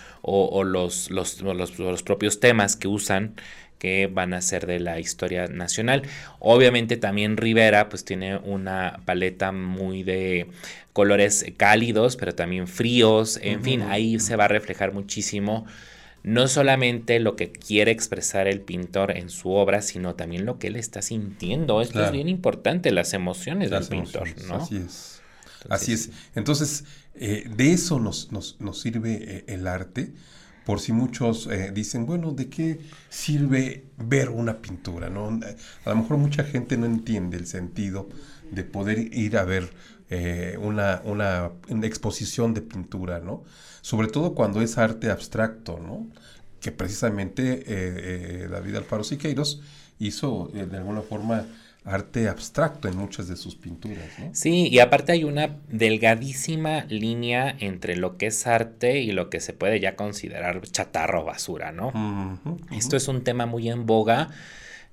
los, 0.65 1.11
los, 1.11 1.41
los, 1.43 2.03
propios 2.03 2.41
temas 2.41 2.77
que 2.77 2.89
usan 2.89 3.35
que 3.79 4.09
van 4.09 4.35
a 4.35 4.41
ser 4.41 4.67
de 4.67 4.81
la 4.81 4.99
historia 4.99 5.47
nacional. 5.47 6.03
Obviamente 6.41 6.97
también 6.97 7.37
Rivera 7.37 7.89
pues 7.89 8.05
tiene 8.05 8.37
una 8.37 9.01
paleta 9.05 9.53
muy 9.53 10.03
de 10.03 10.49
colores 10.93 11.45
cálidos, 11.57 12.17
pero 12.17 12.35
también 12.35 12.67
fríos, 12.67 13.39
en 13.41 13.63
fin, 13.63 13.83
ahí 13.83 14.19
se 14.19 14.35
va 14.35 14.47
a 14.47 14.49
reflejar 14.49 14.93
muchísimo 14.93 15.65
no 16.23 16.49
solamente 16.49 17.21
lo 17.21 17.37
que 17.37 17.53
quiere 17.53 17.91
expresar 17.91 18.49
el 18.49 18.61
pintor 18.61 19.17
en 19.17 19.31
su 19.31 19.51
obra, 19.51 19.83
sino 19.83 20.15
también 20.15 20.45
lo 20.45 20.59
que 20.59 20.69
él 20.69 20.77
está 20.77 21.03
sintiendo. 21.03 21.81
Esto 21.81 22.05
es 22.05 22.13
bien 22.13 22.29
importante, 22.29 22.91
las 22.91 23.15
emociones 23.15 23.71
del 23.71 23.87
pintor, 23.87 24.29
¿no? 24.47 24.57
Así 24.57 24.77
es. 24.77 25.23
Así 25.69 25.93
es. 25.93 26.11
Entonces, 26.35 26.85
eh, 27.15 27.49
de 27.55 27.73
eso 27.73 27.99
nos, 27.99 28.31
nos, 28.33 28.61
nos 28.61 28.81
sirve 28.81 29.19
eh, 29.21 29.45
el 29.49 29.67
arte 29.67 30.13
por 30.69 30.81
si 30.81 30.93
muchos 30.93 31.47
eh, 31.47 31.73
dicen, 31.73 32.05
bueno, 32.05 32.33
¿de 32.33 32.51
qué 32.51 32.79
sirve 33.09 33.87
ver 33.97 34.29
una 34.29 34.61
pintura? 34.61 35.09
¿no? 35.09 35.41
A 35.87 35.89
lo 35.89 35.97
mejor 35.97 36.19
mucha 36.19 36.45
gente 36.45 36.77
no 36.77 36.85
entiende 36.85 37.39
el 37.39 37.47
sentido 37.47 38.11
de 38.51 38.65
poder 38.65 38.99
ir 39.15 39.37
a 39.37 39.45
ver 39.45 39.71
eh, 40.11 40.57
una, 40.61 41.03
una, 41.05 41.51
exposición 41.83 42.55
de 42.55 42.63
pintura, 42.63 43.21
¿no? 43.21 43.45
Sobre 43.81 44.09
todo 44.09 44.35
cuando 44.35 44.63
es 44.63 44.79
arte 44.79 45.11
abstracto, 45.11 45.79
¿no? 45.79 46.09
Que 46.61 46.73
precisamente 46.73 47.65
eh, 47.67 48.49
David 48.49 48.77
Alfaro 48.77 49.05
Siqueiros 49.05 49.63
hizo 49.99 50.51
de 50.53 50.77
alguna 50.77 51.03
forma 51.03 51.47
arte 51.89 52.29
abstracto 52.29 52.89
en 52.89 52.97
muchas 52.97 53.29
de 53.29 53.37
sus 53.37 53.55
pinturas. 53.55 54.05
¿no? 54.19 54.31
Sí, 54.35 54.69
y 54.69 54.79
aparte 54.79 55.13
hay 55.13 55.25
una 55.25 55.57
delgadísima 55.69 56.85
línea 56.85 57.57
entre 57.59 57.97
lo 57.97 58.17
que 58.17 58.27
es 58.27 58.47
arte 58.47 59.01
y 59.01 59.13
lo 59.13 59.31
que 59.31 59.41
se 59.41 59.53
puede 59.53 59.81
ya 59.81 59.97
considerar 59.97 60.61
chatarro 60.63 61.23
o 61.23 61.25
basura, 61.25 61.73
¿no? 61.73 61.93
Esto 62.71 62.97
es 62.97 63.09
un 63.09 63.25
tema 63.25 63.47
muy 63.47 63.69
en 63.69 63.87
boga. 63.87 64.29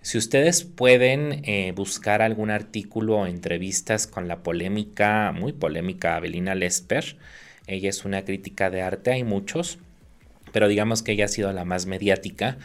Si 0.06 0.20
ustedes 0.20 0.64
pueden 0.64 1.42
eh, 1.46 1.74
buscar 1.76 2.22
algún 2.22 2.52
artículo 2.52 3.18
o 3.18 3.26
entrevistas 3.26 4.06
con 4.06 4.28
la 4.28 4.44
polémica, 4.44 5.32
muy 5.32 5.52
polémica 5.52 6.16
Abelina 6.16 6.54
Lesper, 6.54 7.18
ella 7.66 7.90
es 7.90 8.06
una 8.06 8.24
crítica 8.24 8.70
de 8.70 8.84
arte, 8.84 9.14
hay 9.14 9.24
muchos, 9.24 9.80
pero 10.52 10.68
digamos 10.68 11.02
que 11.02 11.14
ella 11.14 11.26
ha 11.26 11.28
sido 11.28 11.52
la 11.54 11.66
más 11.66 11.88
mediática 11.88 12.60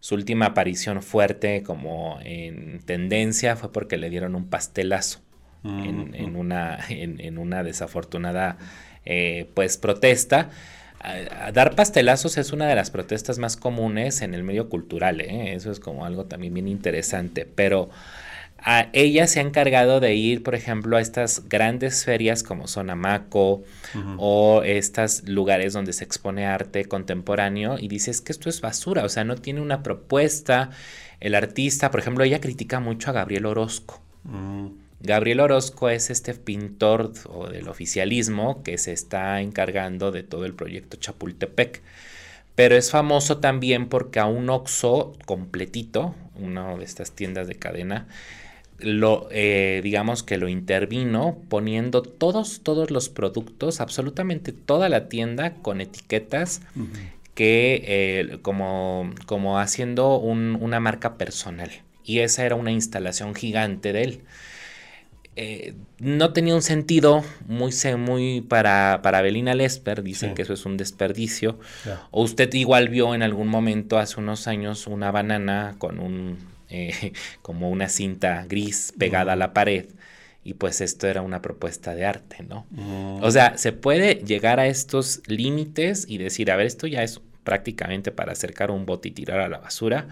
su 0.00 0.14
última 0.14 0.46
aparición 0.46 1.02
fuerte 1.02 1.62
como 1.62 2.18
en 2.24 2.80
tendencia 2.86 3.56
fue 3.56 3.72
porque 3.72 3.98
le 3.98 4.08
dieron 4.08 4.34
un 4.34 4.48
pastelazo 4.48 5.20
en, 5.64 6.34
una, 6.34 6.78
en, 6.88 7.36
una 7.36 7.62
desafortunada 7.62 8.56
eh, 9.04 9.50
pues 9.52 9.76
protesta. 9.76 10.48
Dar 11.52 11.74
pastelazos 11.74 12.36
es 12.38 12.52
una 12.52 12.66
de 12.66 12.74
las 12.74 12.90
protestas 12.90 13.38
más 13.38 13.56
comunes 13.56 14.22
en 14.22 14.34
el 14.34 14.42
medio 14.42 14.68
cultural, 14.68 15.20
¿eh? 15.20 15.54
eso 15.54 15.70
es 15.70 15.80
como 15.80 16.04
algo 16.04 16.24
también 16.24 16.54
bien 16.54 16.68
interesante, 16.68 17.46
pero 17.46 17.90
ella 18.92 19.26
se 19.28 19.38
ha 19.38 19.42
encargado 19.42 20.00
de 20.00 20.14
ir, 20.14 20.42
por 20.42 20.54
ejemplo, 20.54 20.96
a 20.96 21.00
estas 21.00 21.48
grandes 21.48 22.04
ferias 22.04 22.42
como 22.42 22.66
son 22.66 22.90
Amaco 22.90 23.62
o 24.18 24.62
estos 24.64 25.28
lugares 25.28 25.72
donde 25.72 25.92
se 25.92 26.04
expone 26.04 26.46
arte 26.46 26.86
contemporáneo 26.86 27.78
y 27.78 27.86
dice 27.86 28.10
es 28.10 28.20
que 28.20 28.32
esto 28.32 28.48
es 28.48 28.60
basura, 28.60 29.04
o 29.04 29.08
sea, 29.08 29.24
no 29.24 29.36
tiene 29.36 29.60
una 29.60 29.82
propuesta. 29.82 30.70
El 31.20 31.34
artista, 31.34 31.90
por 31.90 32.00
ejemplo, 32.00 32.24
ella 32.24 32.40
critica 32.40 32.80
mucho 32.80 33.10
a 33.10 33.12
Gabriel 33.12 33.46
Orozco. 33.46 34.02
Mm. 34.24 34.85
Gabriel 35.06 35.40
Orozco 35.40 35.88
es 35.88 36.10
este 36.10 36.34
pintor 36.34 37.12
o 37.28 37.48
del 37.48 37.68
oficialismo 37.68 38.62
que 38.62 38.76
se 38.76 38.92
está 38.92 39.40
encargando 39.40 40.12
de 40.12 40.22
todo 40.22 40.44
el 40.44 40.54
proyecto 40.54 40.96
Chapultepec. 40.96 41.82
Pero 42.56 42.74
es 42.74 42.90
famoso 42.90 43.38
también 43.38 43.88
porque 43.88 44.18
a 44.18 44.26
un 44.26 44.50
Oxxo 44.50 45.12
completito, 45.26 46.14
una 46.34 46.74
de 46.76 46.84
estas 46.84 47.12
tiendas 47.12 47.48
de 47.48 47.54
cadena, 47.54 48.06
lo, 48.78 49.28
eh, 49.30 49.80
digamos 49.82 50.22
que 50.22 50.38
lo 50.38 50.48
intervino 50.48 51.38
poniendo 51.48 52.02
todos, 52.02 52.60
todos 52.62 52.90
los 52.90 53.08
productos, 53.08 53.80
absolutamente 53.80 54.52
toda 54.52 54.88
la 54.88 55.08
tienda 55.08 55.54
con 55.54 55.80
etiquetas 55.80 56.60
que 57.34 57.82
eh, 57.86 58.38
como, 58.42 59.10
como 59.26 59.58
haciendo 59.58 60.16
una 60.18 60.80
marca 60.80 61.16
personal. 61.16 61.70
Y 62.04 62.20
esa 62.20 62.44
era 62.46 62.54
una 62.54 62.72
instalación 62.72 63.34
gigante 63.34 63.92
de 63.92 64.02
él. 64.02 64.20
Eh, 65.38 65.74
no 65.98 66.32
tenía 66.32 66.54
un 66.54 66.62
sentido 66.62 67.22
muy, 67.46 67.72
muy 67.98 68.40
para, 68.40 69.00
para 69.02 69.20
Belina 69.20 69.54
Lesper, 69.54 70.02
dicen 70.02 70.34
que 70.34 70.42
eso 70.42 70.54
es 70.54 70.64
un 70.64 70.78
desperdicio. 70.78 71.58
O 72.10 72.22
usted 72.22 72.52
igual 72.54 72.88
vio 72.88 73.14
en 73.14 73.22
algún 73.22 73.48
momento 73.48 73.98
hace 73.98 74.18
unos 74.18 74.48
años 74.48 74.86
una 74.86 75.10
banana 75.10 75.76
con 75.78 75.98
un 75.98 76.38
eh, 76.70 77.12
como 77.42 77.70
una 77.70 77.88
cinta 77.88 78.46
gris 78.48 78.94
pegada 78.98 79.34
a 79.34 79.36
la 79.36 79.52
pared. 79.52 79.86
Y 80.42 80.54
pues 80.54 80.80
esto 80.80 81.08
era 81.08 81.22
una 81.22 81.42
propuesta 81.42 81.94
de 81.94 82.06
arte, 82.06 82.44
¿no? 82.48 82.66
O 83.20 83.30
sea, 83.32 83.58
se 83.58 83.72
puede 83.72 84.22
llegar 84.24 84.60
a 84.60 84.68
estos 84.68 85.20
límites 85.26 86.06
y 86.08 86.18
decir, 86.18 86.52
a 86.52 86.56
ver, 86.56 86.66
esto 86.66 86.86
ya 86.86 87.02
es 87.02 87.20
prácticamente 87.46 88.10
para 88.10 88.32
acercar 88.32 88.72
un 88.72 88.86
bote 88.86 89.08
y 89.08 89.12
tirar 89.12 89.38
a 89.38 89.48
la 89.48 89.58
basura, 89.58 90.08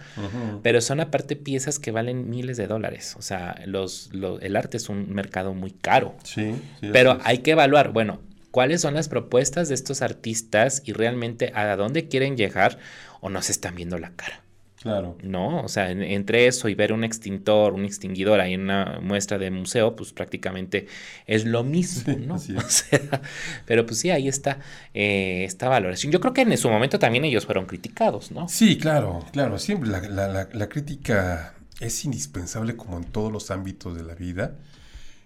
pero 0.62 0.80
son 0.80 1.00
aparte 1.00 1.34
piezas 1.34 1.80
que 1.80 1.90
valen 1.90 2.30
miles 2.30 2.56
de 2.56 2.68
dólares. 2.68 3.16
O 3.18 3.22
sea, 3.22 3.60
los, 3.66 4.10
el 4.40 4.54
arte 4.56 4.76
es 4.76 4.88
un 4.88 5.12
mercado 5.12 5.52
muy 5.52 5.72
caro. 5.72 6.14
Sí. 6.22 6.54
pero 6.92 7.18
hay 7.24 7.38
que 7.38 7.50
evaluar, 7.50 7.90
bueno, 7.92 8.20
cuáles 8.52 8.80
son 8.80 8.94
las 8.94 9.08
propuestas 9.08 9.68
de 9.68 9.74
estos 9.74 10.00
artistas 10.00 10.80
y 10.84 10.92
realmente 10.92 11.50
a 11.56 11.74
dónde 11.74 12.06
quieren 12.06 12.36
llegar 12.36 12.78
o 13.20 13.28
no 13.28 13.42
se 13.42 13.50
están 13.50 13.74
viendo 13.74 13.98
la 13.98 14.12
cara. 14.12 14.43
Claro. 14.84 15.16
¿No? 15.22 15.62
O 15.62 15.68
sea, 15.68 15.90
entre 15.90 16.46
eso 16.46 16.68
y 16.68 16.74
ver 16.74 16.92
un 16.92 17.04
extintor, 17.04 17.72
un 17.72 17.86
extinguidor 17.86 18.38
ahí 18.38 18.52
en 18.52 18.64
una 18.64 19.00
muestra 19.00 19.38
de 19.38 19.50
museo, 19.50 19.96
pues 19.96 20.12
prácticamente 20.12 20.88
es 21.26 21.46
lo 21.46 21.64
mismo, 21.64 22.14
¿no? 22.20 22.34
o 22.34 22.38
sea, 22.38 23.22
pero 23.64 23.86
pues 23.86 24.00
sí, 24.00 24.10
ahí 24.10 24.28
está 24.28 24.58
eh, 24.92 25.44
esta 25.46 25.70
valoración. 25.70 26.12
Yo 26.12 26.20
creo 26.20 26.34
que 26.34 26.42
en 26.42 26.58
su 26.58 26.68
momento 26.68 26.98
también 26.98 27.24
ellos 27.24 27.46
fueron 27.46 27.64
criticados, 27.64 28.30
¿no? 28.30 28.46
Sí, 28.46 28.76
claro, 28.76 29.24
claro. 29.32 29.58
Siempre 29.58 29.88
la, 29.88 30.00
la, 30.02 30.48
la, 30.52 30.68
crítica 30.68 31.54
es 31.80 32.04
indispensable 32.04 32.76
como 32.76 32.98
en 32.98 33.04
todos 33.04 33.32
los 33.32 33.50
ámbitos 33.50 33.96
de 33.96 34.02
la 34.02 34.14
vida, 34.14 34.58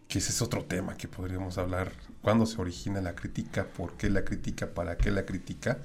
que 0.06 0.20
ese 0.20 0.30
es 0.30 0.40
otro 0.40 0.66
tema 0.66 0.96
que 0.96 1.08
podríamos 1.08 1.58
hablar. 1.58 1.90
¿Cuándo 2.22 2.46
se 2.46 2.60
origina 2.60 3.00
la 3.00 3.16
crítica? 3.16 3.66
¿Por 3.66 3.96
qué 3.96 4.08
la 4.08 4.24
crítica? 4.24 4.68
¿Para 4.68 4.96
qué 4.96 5.10
la 5.10 5.26
crítica? 5.26 5.78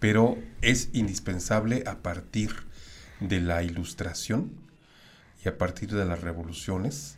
Pero 0.00 0.38
es 0.62 0.88
indispensable 0.94 1.84
a 1.86 1.96
partir 1.96 2.72
de 3.20 3.40
la 3.40 3.62
ilustración 3.62 4.50
y 5.44 5.48
a 5.48 5.58
partir 5.58 5.92
de 5.92 6.04
las 6.04 6.20
revoluciones, 6.20 7.16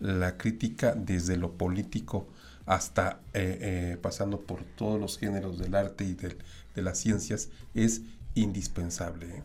la 0.00 0.36
crítica 0.36 0.94
desde 0.94 1.36
lo 1.36 1.52
político 1.52 2.28
hasta 2.66 3.20
eh, 3.32 3.58
eh, 3.60 3.98
pasando 4.00 4.40
por 4.40 4.62
todos 4.62 5.00
los 5.00 5.18
géneros 5.18 5.58
del 5.58 5.74
arte 5.74 6.04
y 6.04 6.14
de, 6.14 6.36
de 6.74 6.82
las 6.82 6.98
ciencias 6.98 7.48
es 7.74 8.02
indispensable. 8.34 9.42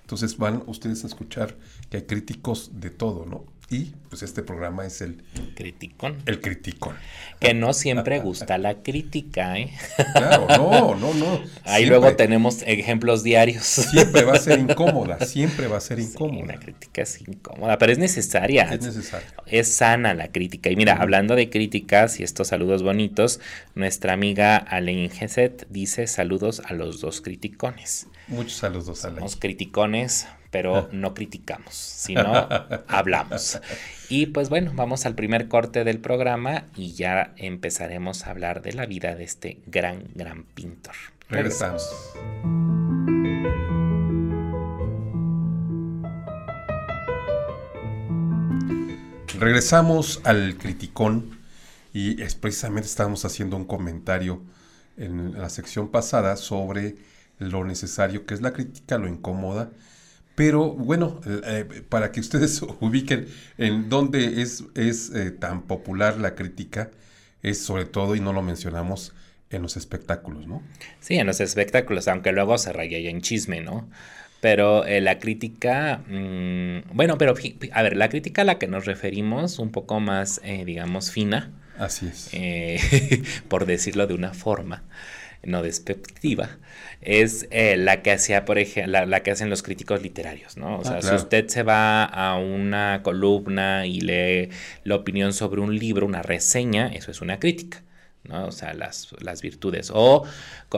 Entonces 0.00 0.36
van 0.36 0.62
ustedes 0.66 1.04
a 1.04 1.06
escuchar 1.06 1.56
que 1.90 1.98
hay 1.98 2.02
críticos 2.04 2.70
de 2.74 2.90
todo, 2.90 3.26
¿no? 3.26 3.44
Y 3.72 3.94
pues 4.10 4.22
este 4.22 4.42
programa 4.42 4.84
es 4.84 5.00
el 5.00 5.22
criticón. 5.54 6.18
El 6.26 6.42
criticón. 6.42 6.94
Que 7.40 7.54
no 7.54 7.72
siempre 7.72 8.18
gusta 8.20 8.58
la 8.58 8.82
crítica, 8.82 9.58
¿eh? 9.58 9.72
Claro, 10.12 10.46
no, 10.46 10.94
no, 10.94 11.14
no. 11.14 11.40
Ahí 11.64 11.86
luego 11.86 12.14
tenemos 12.14 12.60
ejemplos 12.66 13.22
diarios. 13.22 13.64
Siempre 13.64 14.24
va 14.24 14.34
a 14.34 14.38
ser 14.38 14.58
incómoda, 14.68 15.24
siempre 15.24 15.68
va 15.68 15.78
a 15.78 15.80
ser 15.80 16.00
incómoda. 16.00 16.52
la 16.52 16.60
crítica 16.60 17.00
es 17.00 17.22
incómoda, 17.22 17.78
pero 17.78 17.92
es 17.92 17.98
necesaria. 17.98 18.64
Es 18.64 18.82
necesaria. 18.82 19.32
Es 19.46 19.72
sana 19.72 20.12
la 20.12 20.28
crítica. 20.28 20.68
Y 20.68 20.76
mira, 20.76 20.96
hablando 20.96 21.34
de 21.34 21.48
críticas 21.48 22.20
y 22.20 22.24
estos 22.24 22.48
saludos 22.48 22.82
bonitos, 22.82 23.40
nuestra 23.74 24.12
amiga 24.12 24.58
Alain 24.58 25.08
Geset 25.08 25.66
dice 25.70 26.06
saludos 26.08 26.60
a 26.66 26.74
los 26.74 27.00
dos 27.00 27.22
criticones. 27.22 28.06
Muchos 28.28 28.58
saludos, 28.58 29.02
Alain. 29.06 29.20
Los 29.20 29.36
criticones 29.36 30.26
pero 30.52 30.90
no 30.92 31.14
criticamos, 31.14 31.74
sino 31.74 32.46
hablamos. 32.86 33.58
Y 34.10 34.26
pues 34.26 34.50
bueno, 34.50 34.70
vamos 34.74 35.06
al 35.06 35.14
primer 35.14 35.48
corte 35.48 35.82
del 35.82 35.98
programa 35.98 36.66
y 36.76 36.92
ya 36.92 37.32
empezaremos 37.38 38.26
a 38.26 38.30
hablar 38.30 38.60
de 38.60 38.74
la 38.74 38.84
vida 38.84 39.14
de 39.14 39.24
este 39.24 39.60
gran, 39.66 40.04
gran 40.14 40.44
pintor. 40.44 40.94
Regresamos. 41.30 41.90
Regresamos 49.40 50.20
al 50.24 50.58
criticón 50.58 51.40
y 51.94 52.20
es 52.20 52.34
precisamente 52.34 52.88
estábamos 52.88 53.24
haciendo 53.24 53.56
un 53.56 53.64
comentario 53.64 54.42
en 54.98 55.32
la 55.40 55.48
sección 55.48 55.88
pasada 55.88 56.36
sobre 56.36 56.96
lo 57.38 57.64
necesario 57.64 58.26
que 58.26 58.34
es 58.34 58.42
la 58.42 58.52
crítica, 58.52 58.98
lo 58.98 59.08
incómoda 59.08 59.70
pero 60.34 60.70
bueno, 60.70 61.20
eh, 61.26 61.82
para 61.88 62.12
que 62.12 62.20
ustedes 62.20 62.62
ubiquen 62.80 63.26
en 63.58 63.88
dónde 63.88 64.42
es, 64.42 64.64
es 64.74 65.10
eh, 65.10 65.30
tan 65.30 65.62
popular 65.62 66.18
la 66.18 66.34
crítica, 66.34 66.90
es 67.42 67.62
sobre 67.62 67.84
todo, 67.84 68.14
y 68.16 68.20
no 68.20 68.32
lo 68.32 68.42
mencionamos, 68.42 69.14
en 69.50 69.60
los 69.60 69.76
espectáculos, 69.76 70.46
¿no? 70.46 70.62
Sí, 71.00 71.16
en 71.16 71.26
los 71.26 71.40
espectáculos, 71.40 72.08
aunque 72.08 72.32
luego 72.32 72.56
se 72.56 72.72
raya 72.72 72.96
en 72.96 73.20
chisme, 73.20 73.60
¿no? 73.60 73.90
Pero 74.40 74.86
eh, 74.86 75.02
la 75.02 75.18
crítica, 75.18 75.98
mm, 76.08 76.94
bueno, 76.94 77.18
pero 77.18 77.34
a 77.72 77.82
ver, 77.82 77.96
la 77.96 78.08
crítica 78.08 78.42
a 78.42 78.44
la 78.46 78.58
que 78.58 78.66
nos 78.66 78.86
referimos, 78.86 79.58
un 79.58 79.70
poco 79.70 80.00
más, 80.00 80.40
digamos, 80.42 81.10
fina. 81.10 81.52
Así 81.76 82.06
es. 82.06 82.30
por 83.48 83.66
decirlo 83.66 84.06
de 84.06 84.14
una 84.14 84.32
forma 84.32 84.84
no 85.42 85.62
despectiva, 85.62 86.58
es 87.00 87.48
eh, 87.50 87.76
la 87.76 88.02
que 88.02 88.12
hacía, 88.12 88.44
por 88.44 88.58
ejemplo, 88.58 89.06
la, 89.06 89.20
que 89.20 89.30
hacen 89.30 89.50
los 89.50 89.62
críticos 89.62 90.02
literarios, 90.02 90.56
¿no? 90.56 90.78
O 90.78 90.80
ah, 90.80 91.00
sea, 91.00 91.02
si 91.02 91.14
usted 91.14 91.48
se 91.48 91.62
va 91.62 92.04
a 92.04 92.36
una 92.36 93.00
columna 93.02 93.86
y 93.86 94.00
lee 94.00 94.50
la 94.84 94.96
opinión 94.96 95.32
sobre 95.32 95.60
un 95.60 95.76
libro, 95.76 96.06
una 96.06 96.22
reseña, 96.22 96.88
eso 96.88 97.10
es 97.10 97.20
una 97.20 97.38
crítica. 97.38 97.82
¿no? 98.24 98.46
O 98.46 98.52
sea, 98.52 98.72
las, 98.72 99.08
las 99.20 99.42
virtudes. 99.42 99.90
O 99.92 100.24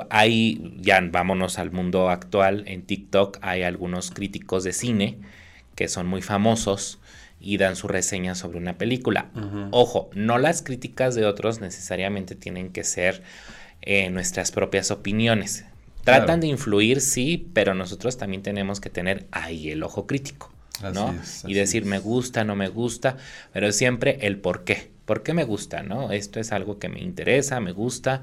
hay, 0.08 0.78
ya 0.80 0.98
vámonos 1.02 1.58
al 1.58 1.70
mundo 1.70 2.08
actual, 2.08 2.64
en 2.66 2.82
TikTok 2.82 3.38
hay 3.42 3.62
algunos 3.62 4.10
críticos 4.10 4.64
de 4.64 4.72
cine 4.72 5.18
que 5.74 5.88
son 5.88 6.06
muy 6.06 6.22
famosos 6.22 7.00
y 7.40 7.58
dan 7.58 7.76
su 7.76 7.88
reseña 7.88 8.34
sobre 8.34 8.58
una 8.58 8.78
película. 8.78 9.30
Ojo, 9.70 10.08
no 10.14 10.38
las 10.38 10.62
críticas 10.62 11.14
de 11.14 11.26
otros 11.26 11.60
necesariamente 11.60 12.34
tienen 12.34 12.70
que 12.70 12.84
ser 12.84 13.22
eh, 13.86 14.08
nuestras 14.08 14.50
propias 14.50 14.90
opiniones. 14.90 15.66
Tratan 16.04 16.40
de 16.40 16.46
influir, 16.46 17.00
sí, 17.00 17.48
pero 17.52 17.74
nosotros 17.74 18.16
también 18.16 18.42
tenemos 18.42 18.80
que 18.80 18.90
tener 18.90 19.26
ahí 19.30 19.70
el 19.70 19.82
ojo 19.82 20.06
crítico, 20.06 20.50
¿no? 20.92 21.14
y 21.46 21.54
decir, 21.54 21.84
me 21.84 21.98
gusta, 21.98 22.44
no 22.44 22.56
me 22.56 22.68
gusta, 22.68 23.16
pero 23.52 23.72
siempre 23.72 24.18
el 24.22 24.38
por 24.38 24.64
qué. 24.64 24.92
¿Por 25.04 25.22
qué 25.22 25.34
me 25.34 25.44
gusta? 25.44 25.82
¿No? 25.82 26.12
Esto 26.12 26.40
es 26.40 26.50
algo 26.50 26.78
que 26.78 26.88
me 26.88 27.00
interesa, 27.00 27.60
me 27.60 27.72
gusta, 27.72 28.22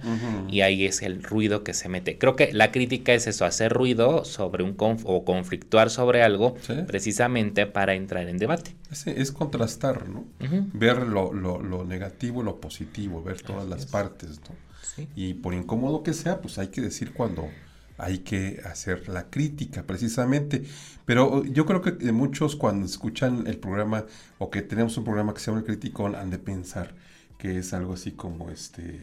y 0.49 0.61
ahí 0.61 0.87
es 0.87 1.03
el 1.03 1.21
ruido 1.21 1.63
que 1.63 1.75
se 1.75 1.89
mete. 1.89 2.17
Creo 2.17 2.35
que 2.35 2.53
la 2.53 2.71
crítica 2.71 3.13
es 3.13 3.27
eso, 3.27 3.45
hacer 3.45 3.71
ruido 3.71 4.25
sobre 4.25 4.63
un 4.63 4.75
o 4.79 5.23
conflictuar 5.23 5.91
sobre 5.91 6.23
algo, 6.23 6.55
precisamente 6.87 7.67
para 7.67 7.93
entrar 7.93 8.27
en 8.27 8.39
debate. 8.39 8.75
Es, 9.05 9.31
contrastar, 9.31 10.09
¿no? 10.09 10.25
Ver 10.73 11.03
lo, 11.03 11.33
lo, 11.33 11.61
lo, 11.61 11.83
negativo, 11.85 12.41
lo 12.41 12.59
positivo, 12.59 13.21
ver 13.21 13.43
todas 13.43 13.67
las 13.67 13.85
partes, 13.85 14.39
¿no? 14.49 14.70
Y 15.15 15.35
por 15.35 15.53
incómodo 15.53 16.03
que 16.03 16.13
sea, 16.13 16.41
pues 16.41 16.57
hay 16.57 16.67
que 16.67 16.81
decir 16.81 17.13
cuando 17.13 17.49
hay 17.97 18.19
que 18.19 18.61
hacer 18.65 19.07
la 19.09 19.29
crítica 19.29 19.83
precisamente. 19.83 20.63
Pero 21.05 21.43
yo 21.45 21.65
creo 21.65 21.81
que 21.81 22.11
muchos 22.11 22.55
cuando 22.55 22.85
escuchan 22.85 23.45
el 23.47 23.57
programa 23.57 24.05
o 24.39 24.49
que 24.49 24.61
tenemos 24.61 24.97
un 24.97 25.03
programa 25.03 25.33
que 25.33 25.39
se 25.39 25.47
llama 25.47 25.59
El 25.59 25.65
Criticón 25.65 26.15
han 26.15 26.29
de 26.29 26.39
pensar 26.39 26.93
que 27.37 27.57
es 27.59 27.73
algo 27.73 27.93
así 27.93 28.11
como 28.11 28.49
este 28.49 28.99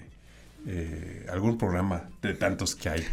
eh, 0.67 1.25
algún 1.31 1.57
programa 1.57 2.11
de 2.21 2.35
tantos 2.35 2.75
que 2.75 2.89
hay 2.89 3.05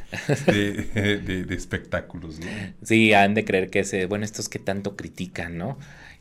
de, 0.47 1.45
espectáculos, 1.55 2.39
¿no? 2.39 2.47
Sí, 2.83 3.13
han 3.13 3.35
de 3.35 3.45
creer 3.45 3.69
que 3.69 3.79
es, 3.79 4.09
bueno, 4.09 4.25
estos 4.25 4.49
que 4.49 4.57
tanto 4.57 4.95
critican, 4.95 5.57
¿no? 5.57 5.77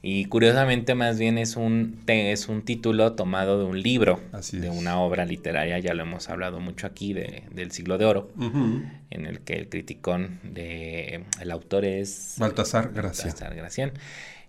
Y 0.07 0.27
curiosamente 0.27 0.95
más 0.95 1.19
bien 1.19 1.39
es 1.39 1.57
un, 1.57 1.99
es 2.07 2.51
un 2.51 2.61
título 2.61 3.15
tomado 3.15 3.59
de 3.59 3.65
un 3.65 3.81
libro, 3.81 4.21
de 4.53 4.69
una 4.69 5.01
obra 5.01 5.25
literaria, 5.25 5.79
ya 5.79 5.95
lo 5.95 6.03
hemos 6.03 6.29
hablado 6.29 6.61
mucho 6.61 6.87
aquí, 6.87 7.15
de, 7.15 7.45
del 7.53 7.71
siglo 7.71 7.97
de 7.97 8.05
oro, 8.05 8.31
en 9.09 9.25
el 9.25 9.41
que 9.41 9.55
el 9.55 9.71
criticón 9.71 10.41
de 10.43 11.25
el 11.41 11.51
autor 11.51 11.87
es 11.87 12.35
Baltasar 12.37 12.93
Gracián. 12.93 13.29
Baltasar 13.29 13.57
Gracián. 13.57 13.93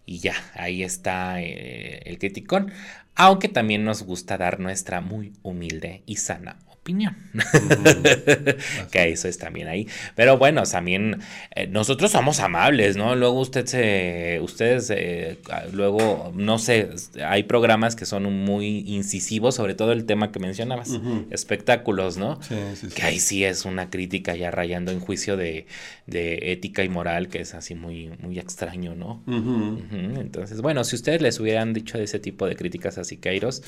Y 0.05 0.19
ya, 0.19 0.35
ahí 0.55 0.83
está 0.83 1.41
eh, 1.41 2.01
el 2.03 2.19
criticón, 2.19 2.73
aunque 3.15 3.47
también 3.47 3.85
nos 3.85 4.03
gusta 4.03 4.37
dar 4.37 4.59
nuestra 4.59 4.99
muy 4.99 5.31
humilde 5.41 6.03
y 6.05 6.17
sana 6.17 6.57
opinión. 6.85 7.15
que 8.91 9.09
eso 9.09 9.27
es 9.27 9.39
también 9.39 9.67
ahí. 9.67 9.87
Pero 10.13 10.37
bueno, 10.37 10.61
también 10.63 11.19
eh, 11.55 11.65
nosotros 11.65 12.11
somos 12.11 12.39
amables, 12.39 12.95
¿no? 12.95 13.15
Luego 13.15 13.39
usted 13.39 13.65
se, 13.65 14.39
ustedes, 14.39 14.91
eh, 14.95 15.39
luego, 15.73 16.31
no 16.35 16.59
sé, 16.59 16.89
hay 17.25 17.41
programas 17.43 17.95
que 17.95 18.05
son 18.05 18.31
muy 18.31 18.83
incisivos, 18.85 19.55
sobre 19.55 19.73
todo 19.73 19.93
el 19.93 20.05
tema 20.05 20.31
que 20.31 20.37
mencionabas, 20.39 20.91
espectáculos, 21.31 22.17
¿no? 22.17 22.39
Sí, 22.43 22.55
sí, 22.75 22.87
que 22.89 23.01
ahí 23.01 23.19
sí 23.19 23.43
es 23.43 23.65
una 23.65 23.89
crítica 23.89 24.35
ya 24.35 24.51
rayando 24.51 24.91
en 24.91 24.99
juicio 24.99 25.37
de, 25.37 25.65
ética 26.07 26.83
y 26.83 26.89
moral, 26.89 27.29
que 27.29 27.41
es 27.41 27.55
así 27.55 27.73
muy, 27.73 28.11
muy 28.19 28.37
extraño, 28.37 28.93
¿no? 28.93 29.23
Entonces, 29.25 30.61
bueno, 30.61 30.83
si 30.83 30.95
ustedes 30.95 31.19
les 31.19 31.39
hubieran 31.39 31.73
dicho 31.73 31.97
ese 31.97 32.19
tipo 32.19 32.45
de 32.45 32.55
críticas 32.55 32.99
a 32.99 33.03
Siqueiros, 33.03 33.63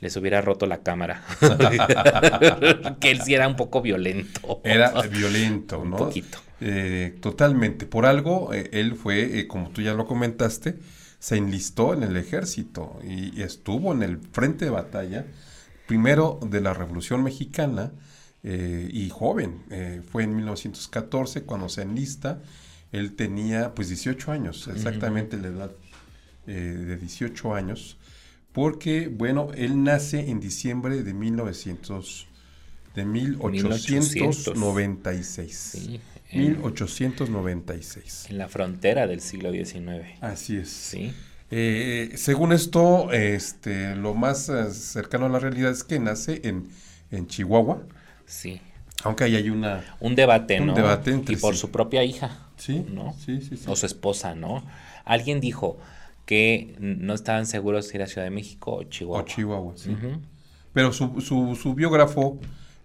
les 0.00 0.16
hubiera 0.16 0.40
roto 0.40 0.66
la 0.66 0.78
cámara. 0.78 1.22
que 3.00 3.10
él 3.10 3.20
sí 3.22 3.34
era 3.34 3.48
un 3.48 3.56
poco 3.56 3.82
violento. 3.82 4.60
Era 4.64 4.90
violento, 5.02 5.84
¿no? 5.84 5.96
Un 5.96 5.96
poquito. 5.96 6.38
Eh, 6.60 7.18
totalmente. 7.20 7.86
Por 7.86 8.06
algo, 8.06 8.52
eh, 8.52 8.70
él 8.72 8.94
fue, 8.94 9.40
eh, 9.40 9.46
como 9.46 9.70
tú 9.70 9.82
ya 9.82 9.94
lo 9.94 10.06
comentaste, 10.06 10.78
se 11.18 11.36
enlistó 11.36 11.94
en 11.94 12.02
el 12.02 12.16
ejército 12.16 12.98
y, 13.04 13.42
estuvo 13.42 13.92
en 13.92 14.02
el 14.02 14.18
frente 14.18 14.64
de 14.64 14.70
batalla, 14.70 15.26
primero 15.86 16.38
de 16.44 16.60
la 16.60 16.74
Revolución 16.74 17.22
Mexicana 17.22 17.92
y 18.44 19.08
joven. 19.10 19.62
fue 20.10 20.24
en 20.24 20.34
1914 20.34 21.42
cuando 21.42 21.68
se 21.68 21.82
enlista. 21.82 22.40
Él 22.90 23.14
tenía 23.14 23.72
pues 23.72 23.88
18 23.88 24.32
años, 24.32 24.66
exactamente 24.66 25.36
la 25.36 25.46
edad 25.46 25.70
de 26.46 26.96
18 26.96 27.54
años 27.54 27.98
porque, 28.52 29.08
bueno, 29.08 29.48
él 29.54 29.82
nace 29.82 30.30
en 30.30 30.38
diciembre 30.38 31.02
de 31.02 31.14
1900, 31.14 32.28
de 32.94 33.04
1896. 33.04 35.52
Sí, 35.52 36.00
1896. 36.32 38.30
En 38.30 38.38
la 38.38 38.48
frontera 38.48 39.06
del 39.06 39.20
siglo 39.20 39.52
XIX. 39.52 40.06
Así 40.20 40.56
es. 40.56 40.70
Sí. 40.70 41.12
Eh, 41.50 42.12
según 42.16 42.52
esto, 42.52 43.12
este, 43.12 43.94
lo 43.94 44.14
más 44.14 44.48
eh, 44.48 44.72
cercano 44.72 45.26
a 45.26 45.28
la 45.28 45.38
realidad 45.38 45.70
es 45.70 45.84
que 45.84 45.98
nace 45.98 46.40
en, 46.44 46.68
en 47.10 47.26
Chihuahua. 47.26 47.82
Sí. 48.24 48.62
Aunque 49.04 49.24
ahí 49.24 49.36
hay 49.36 49.50
una... 49.50 49.84
Un 50.00 50.14
debate, 50.14 50.60
un 50.60 50.74
Debate 50.74 51.10
entre, 51.10 51.34
y 51.34 51.38
por 51.38 51.56
su 51.56 51.70
propia 51.70 52.04
hija. 52.04 52.48
Sí, 52.56 52.86
¿no? 52.90 53.14
Sí, 53.14 53.40
sí, 53.40 53.56
sí. 53.56 53.64
O 53.66 53.76
su 53.76 53.86
esposa, 53.86 54.34
¿no? 54.34 54.64
Alguien 55.04 55.40
dijo, 55.40 55.78
que 56.26 56.76
no 56.78 57.14
estaban 57.14 57.46
seguros 57.46 57.88
si 57.88 57.96
era 57.96 58.06
Ciudad 58.06 58.24
de 58.24 58.30
México 58.30 58.76
o 58.76 58.82
Chihuahua. 58.84 59.22
O 59.22 59.26
Chihuahua, 59.26 59.72
sí. 59.76 59.96
Pero 60.72 60.92
su, 60.92 61.20
su, 61.20 61.56
su, 61.56 61.74
biógrafo, 61.74 62.38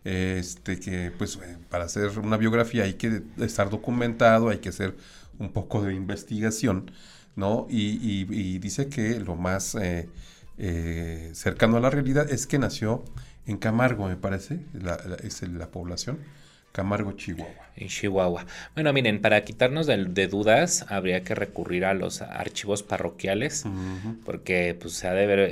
este, 0.08 0.80
que 0.80 1.12
pues 1.18 1.40
para 1.70 1.86
hacer 1.86 2.18
una 2.20 2.38
biografía 2.38 2.84
hay 2.84 2.94
que 2.94 3.24
estar 3.40 3.70
documentado, 3.70 4.50
hay 4.50 4.60
que 4.60 4.70
hacer 4.70 4.96
un 5.40 5.52
poco 5.52 5.84
de 5.84 5.94
investigación, 5.94 6.92
¿no? 7.36 7.68
Y, 7.70 8.26
y, 8.30 8.60
dice 8.60 8.88
que 8.88 9.20
lo 9.20 9.36
más 9.36 9.76
eh, 9.76 10.10
eh, 10.58 11.32
cercano 11.34 11.78
a 11.78 11.80
la 11.82 11.90
realidad 11.90 12.32
es 12.32 12.48
que 12.48 12.58
nació 12.58 13.04
en 13.46 13.58
Camargo, 13.58 14.08
me 14.08 14.16
parece, 14.16 14.62
es 15.24 15.42
la 15.42 15.72
población 15.72 16.20
Camargo, 16.72 17.14
Chihuahua. 17.14 17.67
En 17.78 17.90
Chihuahua. 17.90 18.46
Bueno, 18.74 18.92
miren, 18.92 19.22
para 19.22 19.44
quitarnos 19.44 19.86
de, 19.86 20.28
dudas, 20.28 20.86
habría 20.90 21.22
que 21.24 21.36
recurrir 21.36 21.86
a 21.86 21.94
los 21.94 22.22
archivos 22.22 22.82
parroquiales, 22.82 23.66
porque 24.26 24.76
pues 24.80 24.96
se 24.96 25.08
ha 25.08 25.14
de 25.14 25.28
ver 25.28 25.40
eh, 25.40 25.48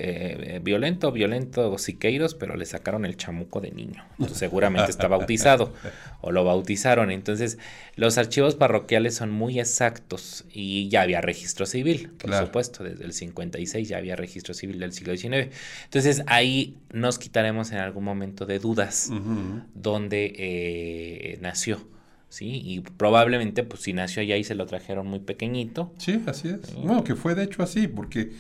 eh, 0.55 0.59
violento, 0.61 1.11
violento 1.11 1.77
Siqueiros, 1.77 2.33
pero 2.33 2.55
le 2.55 2.65
sacaron 2.65 3.05
el 3.05 3.15
chamuco 3.15 3.61
de 3.61 3.71
niño. 3.71 4.03
seguramente 4.33 4.89
está 4.89 5.07
bautizado 5.07 5.71
o 6.21 6.31
lo 6.31 6.43
bautizaron. 6.43 7.11
Entonces, 7.11 7.59
los 7.95 8.17
archivos 8.17 8.55
parroquiales 8.55 9.15
son 9.15 9.29
muy 9.29 9.59
exactos 9.59 10.45
y 10.51 10.89
ya 10.89 11.03
había 11.03 11.21
registro 11.21 11.65
civil, 11.65 12.11
por 12.17 12.33
supuesto, 12.33 12.83
desde 12.83 13.05
el 13.05 13.13
56 13.13 13.87
ya 13.87 13.97
había 13.97 14.15
registro 14.15 14.53
civil 14.53 14.79
del 14.79 14.93
siglo 14.93 15.15
XIX. 15.15 15.49
Entonces, 15.83 16.23
ahí 16.25 16.77
nos 16.91 17.19
quitaremos 17.19 17.71
en 17.71 17.77
algún 17.77 18.03
momento 18.03 18.45
de 18.45 18.59
dudas 18.59 19.11
donde 19.73 20.33
eh, 20.37 21.37
nació. 21.41 21.94
¿Sí? 22.35 22.61
Y 22.65 22.81
probablemente, 22.81 23.63
pues 23.63 23.83
si 23.83 23.93
nació 23.93 24.21
allá 24.21 24.35
y 24.35 24.43
se 24.43 24.55
lo 24.55 24.65
trajeron 24.65 25.07
muy 25.07 25.19
pequeñito. 25.19 25.93
Sí, 25.97 26.21
así 26.25 26.49
es. 26.49 26.75
Bueno, 26.75 27.03
que 27.03 27.15
fue 27.15 27.33
de 27.33 27.43
hecho 27.43 27.63
así, 27.63 27.87
porque 27.87 28.33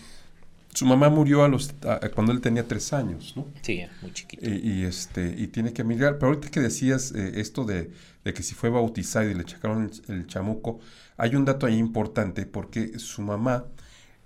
su 0.73 0.85
mamá 0.85 1.09
murió 1.09 1.45
a 1.45 1.47
los 1.47 1.73
cuando 2.13 2.33
él 2.33 2.41
tenía 2.41 2.67
tres 2.67 2.91
años, 2.91 3.33
¿no? 3.37 3.47
Sí, 3.61 3.83
muy 4.01 4.11
chiquito. 4.11 4.45
Y, 4.49 4.83
este 4.83 5.33
y 5.37 5.47
tiene 5.47 5.71
que 5.71 5.83
emigrar. 5.83 6.15
Pero 6.15 6.27
ahorita 6.27 6.49
que 6.49 6.59
decías 6.59 7.13
eh, 7.13 7.39
esto 7.39 7.63
de, 7.63 7.89
que 8.25 8.43
si 8.43 8.53
fue 8.53 8.69
bautizado 8.69 9.29
y 9.29 9.33
le 9.33 9.43
echaron 9.43 9.89
el, 10.09 10.27
chamuco, 10.27 10.81
hay 11.15 11.35
un 11.35 11.45
dato 11.45 11.65
ahí 11.65 11.77
importante 11.77 12.45
porque 12.45 12.99
su 12.99 13.21
mamá 13.21 13.63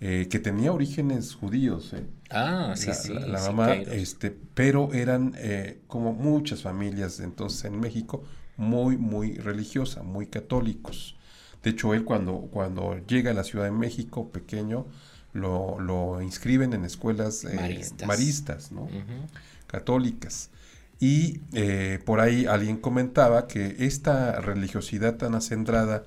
eh, 0.01 0.27
que 0.31 0.39
tenía 0.39 0.71
orígenes 0.71 1.35
judíos, 1.35 1.93
¿eh? 1.93 2.07
Ah, 2.31 2.73
sí, 2.75 2.91
sí. 2.93 3.13
La, 3.13 3.39
mamá, 3.41 3.75
este, 3.75 4.35
pero 4.55 4.93
eran 4.93 5.35
eh, 5.37 5.81
como 5.85 6.13
muchas 6.13 6.63
familias 6.63 7.19
entonces 7.19 7.65
en 7.65 7.79
México 7.79 8.23
muy, 8.59 8.97
muy 8.97 9.35
religiosa, 9.35 10.03
muy 10.03 10.27
católicos. 10.27 11.15
De 11.63 11.71
hecho, 11.71 11.93
él 11.93 12.03
cuando, 12.03 12.47
cuando 12.51 12.97
llega 13.07 13.31
a 13.31 13.33
la 13.33 13.43
Ciudad 13.43 13.65
de 13.65 13.71
México, 13.71 14.29
pequeño, 14.29 14.85
lo, 15.33 15.79
lo 15.79 16.21
inscriben 16.21 16.73
en 16.73 16.85
escuelas 16.85 17.45
eh, 17.45 17.81
maristas, 18.05 18.71
¿no? 18.71 18.87
católicas. 19.67 20.51
Y 20.99 21.41
eh, 21.53 21.99
por 22.05 22.19
ahí 22.19 22.45
alguien 22.45 22.77
comentaba 22.77 23.47
que 23.47 23.75
esta 23.79 24.39
religiosidad 24.41 25.15
tan 25.15 25.33
acendrada 25.35 26.05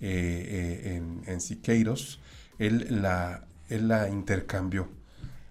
en, 0.00 1.22
en 1.26 1.40
Siqueiros, 1.40 2.20
él 2.58 3.02
la, 3.02 3.44
él 3.68 3.88
la 3.88 4.08
intercambió 4.08 4.88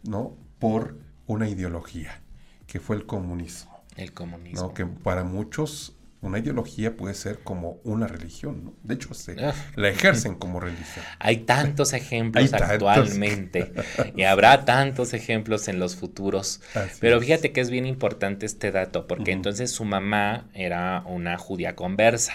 ¿no? 0.07 0.35
Por 0.59 0.97
una 1.27 1.49
ideología, 1.49 2.21
que 2.65 2.79
fue 2.79 2.95
el 2.95 3.05
comunismo. 3.05 3.83
El 3.95 4.13
comunismo. 4.13 4.73
Que 4.73 4.85
para 4.85 5.23
muchos 5.23 5.95
una 6.19 6.39
ideología 6.39 6.95
puede 6.97 7.13
ser 7.13 7.39
como 7.43 7.79
una 7.83 8.07
religión, 8.07 8.65
¿no? 8.65 8.73
De 8.83 8.95
hecho, 8.95 9.13
se, 9.13 9.35
Ah. 9.39 9.53
la 9.75 9.89
ejercen 9.89 10.33
como 10.35 10.59
religión. 10.59 11.05
Hay 11.19 11.37
tantos 11.37 11.93
ejemplos 11.93 12.43
Hay 12.43 12.49
tantos. 12.49 12.71
actualmente 12.71 13.71
y 14.15 14.23
habrá 14.23 14.65
tantos 14.65 15.13
ejemplos 15.13 15.67
en 15.67 15.79
los 15.79 15.95
futuros. 15.95 16.61
Así 16.73 16.97
Pero 16.99 17.17
es. 17.17 17.23
fíjate 17.23 17.51
que 17.51 17.61
es 17.61 17.69
bien 17.69 17.85
importante 17.85 18.45
este 18.47 18.71
dato, 18.71 19.05
porque 19.07 19.31
entonces 19.31 19.69
su 19.71 19.85
mamá 19.85 20.49
era 20.55 21.03
una 21.05 21.37
judía 21.37 21.75
conversa. 21.75 22.33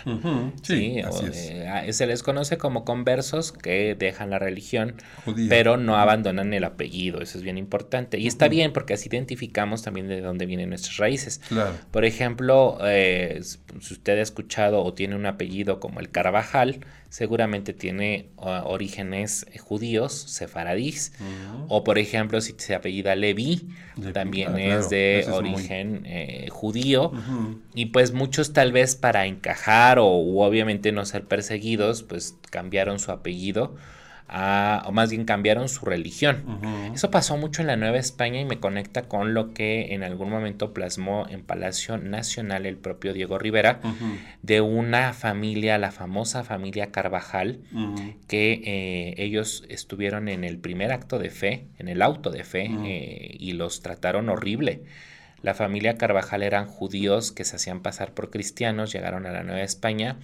Sí, 0.63 1.01
así 1.01 1.27
es. 1.27 1.37
eh, 1.51 1.93
se 1.93 2.07
les 2.07 2.23
conoce 2.23 2.59
como 2.59 2.85
conversos 2.85 3.51
que 3.53 3.97
dejan 3.99 4.31
la 4.31 4.39
religión, 4.39 4.95
Judía. 5.25 5.47
pero 5.49 5.77
no 5.77 5.97
abandonan 5.97 6.55
el 6.55 6.65
apellido. 6.65 7.21
Eso 7.21 7.37
es 7.39 7.43
bien 7.45 7.59
importante. 7.59 8.19
Y 8.19 8.27
está 8.29 8.47
bien 8.49 8.73
porque 8.73 8.95
así 8.95 9.09
identificamos 9.09 9.83
también 9.83 10.07
de 10.09 10.21
dónde 10.21 10.47
vienen 10.47 10.69
nuestras 10.69 10.97
raíces. 10.99 11.41
Claro. 11.49 11.75
Por 11.91 12.05
ejemplo, 12.05 12.79
eh, 12.83 13.41
si 13.83 13.95
usted 13.95 14.19
ha 14.19 14.23
escuchado 14.23 14.83
o 14.83 14.95
tiene 14.95 15.17
un 15.17 15.27
apellido 15.27 15.81
como 15.81 15.99
el 15.99 16.09
Carvajal, 16.11 16.81
seguramente 17.09 17.73
tiene 17.73 18.29
uh, 18.37 18.65
orígenes 18.65 19.45
eh, 19.53 19.59
judíos, 19.59 20.13
sefaradís. 20.13 21.13
O 21.69 21.83
por 21.83 21.99
ejemplo, 21.99 22.41
si 22.41 22.55
se 22.59 22.75
apellida 22.77 23.17
Levi, 23.17 23.67
Leví, 23.97 24.13
también 24.13 24.55
ah, 24.55 24.63
es 24.79 24.89
de 24.89 25.25
muy- 25.27 25.37
origen 25.37 26.03
eh, 26.07 26.49
judío. 26.51 27.13
Y 27.75 27.87
pues 27.87 28.13
muchos 28.13 28.53
tal 28.53 28.71
vez 28.71 28.95
para 28.95 29.27
encajar 29.27 29.99
o 29.99 30.07
u 30.17 30.41
obviamente 30.43 30.93
no 30.93 31.05
ser 31.05 31.25
perseguidos, 31.25 32.05
pues 32.05 32.37
cambiaron 32.51 33.01
su 33.01 33.11
apellido 33.11 33.75
a, 34.29 34.83
o 34.87 34.93
más 34.93 35.11
bien 35.11 35.25
cambiaron 35.25 35.69
su 35.69 35.85
religión. 35.85 36.61
Eso 36.95 37.11
pasó 37.11 37.37
mucho 37.37 37.61
en 37.61 37.67
la 37.67 37.77
Nueva 37.77 37.99
España 37.99 38.41
y 38.41 38.45
me 38.45 38.59
conecta 38.61 39.03
con 39.03 39.35
lo 39.35 39.53
que 39.53 39.95
en 39.95 40.03
algún 40.03 40.31
momento 40.31 40.73
plasmó 40.73 41.27
en 41.29 41.43
Palacio 41.43 41.99
Nacional 41.99 42.67
el 42.67 42.77
propio 42.77 43.13
Diego 43.13 43.39
Rivera 43.39 43.81
de 44.43 44.61
una 44.61 45.13
familia, 45.13 45.79
la 45.79 45.93
famosa 45.93 46.45
familia 46.45 46.91
Carvajal, 46.91 47.61
que 48.27 48.63
eh, 48.65 49.15
ellos 49.19 49.65
estuvieron 49.69 50.29
en 50.29 50.45
el 50.45 50.59
primer 50.59 50.93
acto 50.93 51.19
de 51.19 51.31
fe, 51.31 51.67
en 51.79 51.89
el 51.89 52.03
auto 52.03 52.31
de 52.31 52.45
fe, 52.45 52.71
eh, 52.85 53.37
y 53.39 53.53
los 53.53 53.83
trataron 53.83 54.29
horrible. 54.29 54.83
La 55.43 55.55
familia 55.55 55.99
Carvajal 55.99 56.43
eran 56.43 56.67
judíos 56.67 57.33
que 57.33 57.45
se 57.45 57.57
hacían 57.57 57.81
pasar 57.81 58.13
por 58.13 58.31
cristianos, 58.31 58.93
llegaron 58.93 59.27
a 59.27 59.33
la 59.33 59.43
Nueva 59.43 59.63
España, 59.63 60.17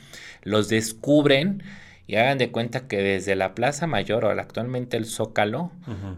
los 0.45 0.69
descubren 0.69 1.63
y 2.09 2.17
hagan 2.17 2.39
de 2.39 2.51
cuenta 2.51 2.89
que 2.89 2.97
desde 2.97 3.37
la 3.37 3.55
Plaza 3.55 3.87
Mayor 3.87 4.25
o 4.25 4.31
actualmente 4.31 4.97
el 4.97 5.05
Zócalo, 5.05 5.71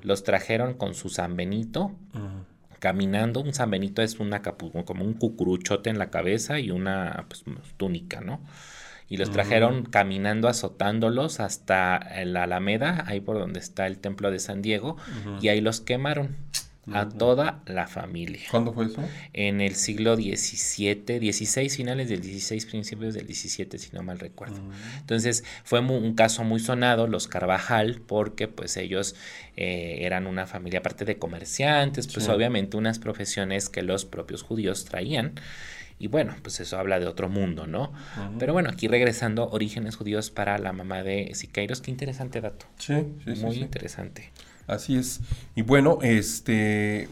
los 0.03 0.23
trajeron 0.23 0.75
con 0.75 0.95
su 0.95 1.11
San 1.11 1.37
Benito. 1.37 1.91
Caminando. 2.79 3.41
Un 3.41 3.53
San 3.53 3.71
Benito 3.71 4.01
es 4.01 4.21
una 4.21 4.41
como 4.41 5.05
un 5.05 5.15
cucuruchote 5.15 5.91
en 5.91 5.99
la 5.99 6.09
cabeza 6.09 6.61
y 6.61 6.71
una 6.71 7.27
pues, 7.29 7.45
túnica, 7.77 8.21
¿no? 8.21 8.41
Y 9.09 9.17
los 9.17 9.33
trajeron 9.33 9.85
caminando, 9.85 10.47
azotándolos 10.47 11.41
hasta 11.41 12.01
la 12.25 12.45
Alameda, 12.45 13.05
ahí 13.09 13.21
por 13.21 13.39
donde 13.39 13.59
está 13.59 13.89
el 13.89 13.99
templo 13.99 14.31
de 14.31 14.39
San 14.39 14.63
Diego, 14.63 14.97
y 15.43 15.49
ahí 15.49 15.61
los 15.61 15.81
quemaron 15.81 16.37
a 16.93 17.09
toda 17.09 17.63
la 17.67 17.87
familia. 17.87 18.41
¿Cuándo 18.51 18.73
fue 18.73 18.87
eso? 18.87 19.03
En 19.33 19.61
el 19.61 19.75
siglo 19.77 20.17
XVII, 20.17 21.33
XVI, 21.33 21.69
finales 21.69 22.09
del 22.09 22.23
XVI, 22.23 22.61
principios 22.67 23.15
del 23.15 23.27
XVII, 23.27 23.79
si 23.79 23.91
no 23.93 24.03
mal 24.03 24.19
recuerdo. 24.19 24.61
Entonces 24.99 25.45
fue 25.65 25.81
un 25.81 26.15
caso 26.15 26.43
muy 26.43 26.59
sonado, 26.59 27.07
los 27.07 27.29
Carvajal, 27.29 28.01
porque 28.07 28.49
pues 28.49 28.77
ellos 28.77 29.15
eh, 29.57 29.99
eran 30.01 30.27
una 30.27 30.47
familia 30.47 30.81
aparte 30.81 31.05
de 31.05 31.19
comerciantes, 31.19 32.07
pues 32.09 32.25
Sí. 32.25 32.31
obviamente 32.31 32.77
unas 32.77 32.99
profesiones 32.99 33.69
que 33.69 33.83
los 33.83 34.05
propios 34.05 34.43
judíos 34.43 34.85
traían. 34.85 35.35
Y 35.99 36.07
bueno, 36.07 36.35
pues 36.43 36.61
eso 36.61 36.79
habla 36.79 36.99
de 36.99 37.07
otro 37.07 37.29
mundo, 37.29 37.67
¿no? 37.67 37.93
Pero 38.39 38.55
bueno, 38.55 38.71
aquí 38.71 38.89
regresando, 38.89 39.51
orígenes 39.51 39.97
judíos 39.97 40.31
para 40.31 40.57
la 40.57 40.73
mamá 40.73 41.03
de 41.03 41.33
Siqueiros, 41.35 41.83
qué 41.83 41.91
interesante 41.91 42.41
dato. 42.41 42.65
Sí, 42.79 42.95
sí, 43.25 43.37
sí. 43.37 43.43
Muy 43.45 43.57
sí. 43.57 43.61
interesante. 43.61 44.31
Así 44.67 44.97
es. 44.97 45.21
Y 45.55 45.63
bueno, 45.63 45.99
este 46.03 47.09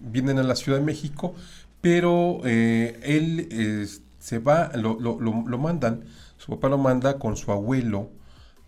vienen 0.00 0.38
a 0.38 0.42
la 0.42 0.56
Ciudad 0.56 0.78
de 0.78 0.84
México, 0.84 1.34
pero 1.80 2.40
eh, 2.44 2.98
él 3.02 3.88
se 4.18 4.38
va, 4.38 4.70
lo, 4.74 4.98
lo- 5.00 5.18
lo- 5.20 5.58
mandan, 5.58 6.04
su 6.36 6.52
papá 6.52 6.68
lo 6.68 6.78
manda 6.78 7.18
con 7.18 7.36
su 7.36 7.50
abuelo 7.52 8.10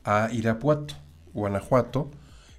a 0.05 0.29
Irapuato, 0.33 0.95
Guanajuato. 1.35 2.11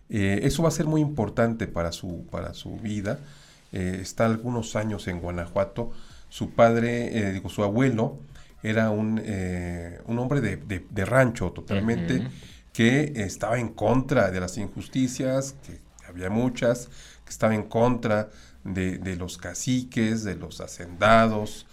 Eh, 0.09 0.41
eso 0.43 0.63
va 0.63 0.69
a 0.69 0.71
ser 0.71 0.85
muy 0.85 1.01
importante 1.01 1.67
para 1.67 1.91
su, 1.91 2.25
para 2.31 2.53
su 2.53 2.77
vida. 2.77 3.19
Eh, 3.71 3.99
está 4.01 4.25
algunos 4.25 4.75
años 4.75 5.07
en 5.07 5.19
Guanajuato. 5.19 5.91
Su 6.29 6.51
padre, 6.51 7.31
digo, 7.33 7.49
su 7.49 7.63
abuelo, 7.63 8.17
era 8.61 8.89
un, 8.91 9.19
un 10.05 10.19
hombre 10.19 10.41
de, 10.41 10.57
de- 10.57 10.85
rancho 11.05 11.51
totalmente. 11.51 12.27
Que 12.73 13.13
estaba 13.15 13.59
en 13.59 13.69
contra 13.69 14.31
de 14.31 14.39
las 14.39 14.57
injusticias, 14.57 15.55
que 15.65 15.79
había 16.07 16.29
muchas, 16.29 16.87
que 17.25 17.29
estaba 17.29 17.53
en 17.55 17.63
contra 17.63 18.29
de, 18.63 18.97
de 18.97 19.15
los 19.15 19.37
caciques, 19.37 20.23
de 20.23 20.35
los 20.35 20.61
hacendados, 20.61 21.65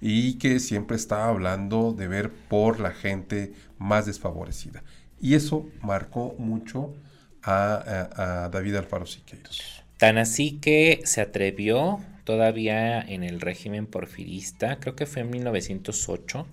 y 0.00 0.34
que 0.38 0.60
siempre 0.60 0.96
estaba 0.96 1.28
hablando 1.28 1.92
de 1.92 2.08
ver 2.08 2.30
por 2.30 2.80
la 2.80 2.92
gente 2.92 3.52
más 3.78 4.06
desfavorecida. 4.06 4.82
Y 5.20 5.34
eso 5.34 5.68
marcó 5.82 6.34
mucho 6.38 6.94
a, 7.42 7.74
a- 7.74 8.44
a 8.44 8.48
David 8.48 8.76
Alfaro 8.76 9.06
Siqueiros. 9.06 9.82
Tan 9.98 10.16
así 10.16 10.58
que 10.60 11.02
se 11.04 11.20
atrevió 11.20 12.00
todavía 12.24 13.00
en 13.02 13.22
el 13.22 13.40
régimen 13.42 13.86
porfirista, 13.86 14.78
creo 14.80 14.96
que 14.96 15.04
fue 15.06 15.22
en 15.22 15.30
1908, 15.30 16.46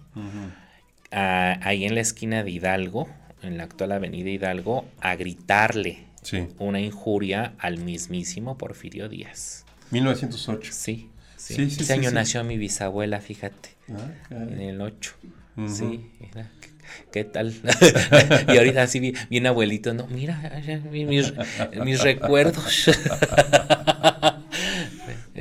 a- 1.12 1.58
ahí 1.68 1.86
en 1.86 1.96
la 1.96 2.02
esquina 2.02 2.44
de 2.44 2.52
Hidalgo, 2.52 3.08
en 3.42 3.58
la 3.58 3.64
actual 3.64 3.92
avenida 3.92 4.30
Hidalgo, 4.30 4.86
a 5.00 5.16
gritarle 5.16 6.06
Sí, 6.24 6.46
una 6.60 6.82
injuria 6.82 7.54
al 7.60 7.78
mismísimo 7.78 8.58
Porfirio 8.58 9.08
Díaz. 9.08 9.66
1908. 9.92 10.72
Sí, 10.74 11.10
sí. 11.38 11.54
Sí, 11.56 11.70
sí, 11.70 11.82
Ese 11.82 11.86
sí, 11.86 11.94
año 11.94 12.10
sí. 12.10 12.16
nació 12.16 12.44
mi 12.44 12.58
bisabuela, 12.58 13.22
fíjate, 13.22 13.70
Ah, 13.90 14.10
en 14.32 14.60
el 14.60 14.82
8. 14.82 15.14
Ujú. 15.56 15.70
Sí, 15.70 16.12
mira, 16.20 16.50
¿qué, 16.60 16.70
qué 17.12 17.24
tal? 17.24 17.54
y 18.54 18.58
ahorita 18.58 18.84
así 18.84 19.00
bien, 19.00 19.16
bien 19.30 19.48
abuelito, 19.48 19.94
no, 19.94 20.08
mira, 20.08 20.62
mis, 20.92 21.34
mis 21.84 22.02
recuerdos. 22.02 22.90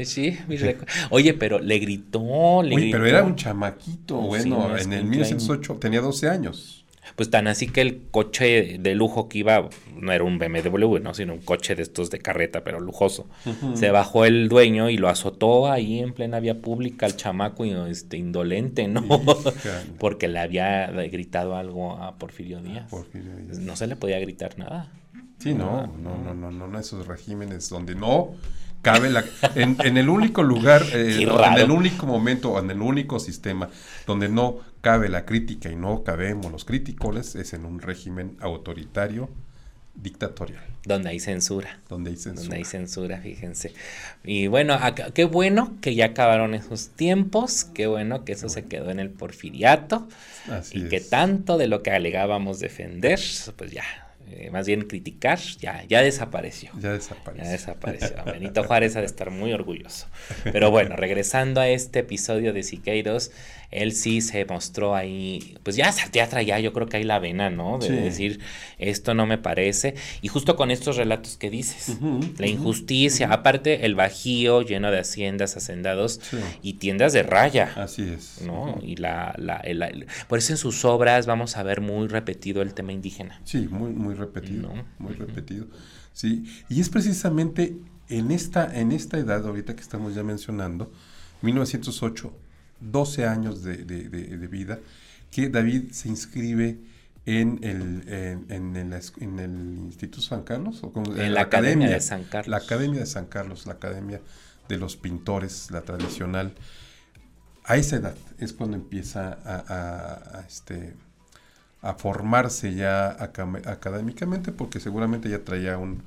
sí, 0.04 0.38
mis 0.46 0.61
recuerdos. 0.61 0.94
Oye, 1.11 1.35
pero 1.35 1.59
le 1.59 1.78
gritó, 1.78 2.62
le 2.62 2.74
Uy, 2.74 2.82
gritó. 2.82 2.96
pero 2.98 3.06
era 3.06 3.24
un 3.24 3.37
chamaquito, 3.37 4.20
Sí, 4.20 4.26
bueno, 4.28 4.68
no, 4.68 4.76
es 4.76 4.87
en 4.87 4.92
el 4.92 5.04
traen- 5.04 5.09
1908 5.11 5.74
tenía 5.80 6.00
12 6.00 6.28
años. 6.28 6.85
Pues 7.14 7.31
tan 7.31 7.47
así 7.47 7.69
que 7.69 7.81
el 7.81 8.03
coche 8.11 8.79
de 8.79 8.95
lujo 8.95 9.29
que 9.29 9.38
iba, 9.38 9.69
no 9.95 10.12
era 10.12 10.25
un 10.25 10.38
BMW, 10.38 10.99
¿no? 10.99 11.14
Sino 11.14 11.35
un 11.35 11.40
coche 11.40 11.75
de 11.75 11.83
estos 11.83 12.11
de 12.11 12.19
carreta, 12.19 12.64
pero 12.64 12.81
lujoso. 12.81 13.27
Se 13.75 13.90
bajó 13.90 14.25
el 14.25 14.49
dueño 14.49 14.90
y 14.90 14.97
lo 14.97 15.09
azotó 15.09 15.71
ahí 15.71 16.01
en 16.01 16.12
plena 16.12 16.40
vía 16.40 16.61
pública 16.61 17.07
al 17.07 17.16
chamaco 17.16 17.64
este, 17.64 18.16
indolente, 18.16 18.88
¿no? 18.88 19.05
Porque 19.99 20.29
le 20.29 20.40
había 20.40 20.87
gritado 20.88 21.57
algo 21.57 21.92
a 21.92 22.16
Porfirio 22.16 22.61
Díaz. 22.61 22.90
Porfirio 22.90 23.37
Díaz. 23.37 23.59
No 23.59 23.77
se 23.77 23.87
le 23.87 23.97
podía 23.97 24.19
gritar 24.19 24.59
nada. 24.59 24.92
Sí, 25.38 25.55
no, 25.55 25.87
no, 25.87 26.16
no, 26.16 26.35
no, 26.35 26.51
no, 26.51 26.66
no, 26.66 26.79
esos 26.79 27.07
regímenes 27.07 27.69
donde 27.69 27.95
no 27.95 28.35
cabe 28.87 29.11
la... 29.11 29.25
En, 29.57 29.77
en 29.85 29.96
el 29.96 30.09
único 30.09 30.42
lugar, 30.44 30.83
eh, 30.92 31.22
en 31.22 31.59
el 31.59 31.70
único 31.70 32.07
momento, 32.07 32.57
en 32.59 32.70
el 32.70 32.81
único 32.81 33.18
sistema 33.18 33.68
donde 34.07 34.29
no 34.29 34.59
cabe 34.81 35.09
la 35.09 35.25
crítica 35.27 35.68
y 35.70 35.75
no 35.77 36.05
cabemos 36.05 36.53
los 36.53 36.64
críticos 36.64 37.35
es 37.35 37.53
en 37.53 37.64
un 37.64 37.81
régimen 37.81 38.37
autoritario, 38.40 39.29
dictatorial, 39.94 40.62
Donde 40.85 41.09
hay 41.09 41.18
censura. 41.20 41.81
donde 41.88 42.11
hay 42.11 42.16
censura. 42.16 42.42
Donde 42.42 42.57
hay 42.59 42.64
censura, 42.64 43.18
fíjense. 43.18 43.72
Y 44.25 44.46
bueno, 44.46 44.75
acá- 44.75 45.11
qué 45.12 45.25
bueno 45.25 45.75
que 45.81 45.94
ya 45.94 46.07
acabaron 46.07 46.55
esos 46.55 46.90
tiempos, 46.90 47.64
qué 47.64 47.87
bueno 47.87 48.25
que 48.25 48.33
eso 48.33 48.49
se 48.49 48.66
quedó 48.66 48.90
en 48.90 49.01
el 49.01 49.11
porfiriato 49.11 50.07
Así 50.51 50.79
y 50.79 50.88
que 50.88 51.01
tanto 51.01 51.57
de 51.59 51.66
lo 51.66 51.83
que 51.83 51.90
alegábamos 51.90 52.61
defender, 52.61 53.18
pues 53.57 53.70
ya, 53.72 53.85
eh, 54.28 54.50
más 54.50 54.66
bien 54.66 54.82
criticar, 54.82 55.38
ya, 55.38 55.84
ya 55.84 56.02
desapareció. 56.02 56.70
Ya 56.80 56.92
desapareció. 56.92 57.44
Ya 57.44 57.50
desapareció. 57.50 58.24
Benito 58.24 58.64
Juárez 58.64 58.96
ha 58.96 59.00
de 59.00 59.06
estar 59.06 59.30
muy 59.30 59.52
orgulloso. 59.52 60.06
Pero 60.44 60.70
bueno, 60.70 60.96
regresando 60.96 61.60
a 61.60 61.68
este 61.68 62.00
episodio 62.00 62.52
de 62.52 62.64
Siqueiros, 62.64 63.30
él 63.70 63.92
sí 63.92 64.20
se 64.20 64.44
mostró 64.44 64.94
ahí, 64.94 65.57
pues 65.62 65.76
ya, 65.76 65.92
ya 66.12 66.29
traía 66.29 66.61
yo 66.61 66.72
creo 66.72 66.87
que 66.88 66.98
hay 66.98 67.05
la 67.05 67.18
vena, 67.18 67.50
¿no? 67.50 67.79
De 67.79 67.88
Sí. 67.88 67.92
decir, 67.94 68.40
esto 68.79 69.14
no 69.14 69.26
me 69.26 69.38
parece. 69.38 69.94
Y 70.22 70.29
justo 70.29 70.57
con 70.57 70.70
estos 70.70 70.96
relatos 70.96 71.37
que 71.37 71.50
dices, 71.50 71.98
la 72.38 72.46
injusticia, 72.46 73.33
aparte 73.33 73.85
el 73.87 73.94
bajío 73.94 74.62
lleno 74.62 74.90
de 74.90 75.00
haciendas, 75.00 75.57
hacendados 75.57 76.20
Sí. 76.22 76.37
y 76.62 76.74
tiendas 76.74 77.12
de 77.12 77.22
raya. 77.22 77.72
Así 77.76 78.02
es. 78.02 78.42
¿no? 78.46 78.79
Y 78.83 78.96
la, 78.96 79.35
la, 79.38 79.57
el- 79.57 79.83
el- 79.83 80.07
por 80.29 80.38
eso 80.38 80.52
en 80.52 80.59
sus 80.59 80.85
obras 80.85 81.26
vamos 81.26 81.57
a 81.57 81.62
ver 81.62 81.81
muy 81.81 82.09
repetido 82.09 82.62
el 82.62 82.74
tema 82.74 82.92
indígena. 82.92 83.40
Sí, 83.44 83.68
muy, 83.70 83.90
muy 83.90 84.14
repetido. 84.14 84.74
No. 84.74 84.85
Muy 84.98 85.14
repetido. 85.14 85.66
Sí. 86.12 86.44
Y 86.68 86.81
es 86.81 86.88
precisamente 86.88 87.76
en 88.09 88.31
esta, 88.31 88.79
en 88.79 88.92
esta 88.92 89.18
edad, 89.18 89.44
ahorita 89.46 89.74
que 89.74 89.83
estamos 89.83 90.14
ya 90.14 90.22
mencionando, 90.22 90.92
1908, 91.42 92.33
12 92.80 93.26
años 93.26 93.62
de, 93.62 93.76
vida, 94.50 94.78
que 95.30 95.48
David 95.48 95.92
se 95.92 96.08
inscribe 96.08 96.78
en 97.24 97.58
el, 97.62 98.04
en, 98.48 98.76
el, 98.76 99.78
Instituto 99.86 100.20
San 100.20 100.42
Carlos, 100.42 100.82
o 100.82 100.92
en, 101.16 101.34
la, 101.34 101.42
Academia, 101.42 101.88
de 101.88 102.00
San 102.00 102.24
Carlos. 102.24 102.48
La 102.48 102.58
Academia 102.58 103.00
de 103.00 103.06
San 103.06 103.26
Carlos, 103.26 103.66
la 103.66 103.74
Academia 103.74 104.20
de 104.68 104.76
los 104.76 104.96
Pintores, 104.96 105.70
la 105.70 105.82
tradicional. 105.82 106.52
A 107.64 107.76
esa 107.76 107.96
edad 107.96 108.16
es 108.38 108.52
cuando 108.52 108.76
empieza 108.76 109.38
a, 109.44 110.44
este, 110.46 110.94
a 111.82 111.94
formarse 111.94 112.74
ya 112.74 113.08
académicamente, 113.10 114.52
porque 114.52 114.78
seguramente 114.78 115.28
ya 115.28 115.42
traía 115.42 115.76
un, 115.78 116.04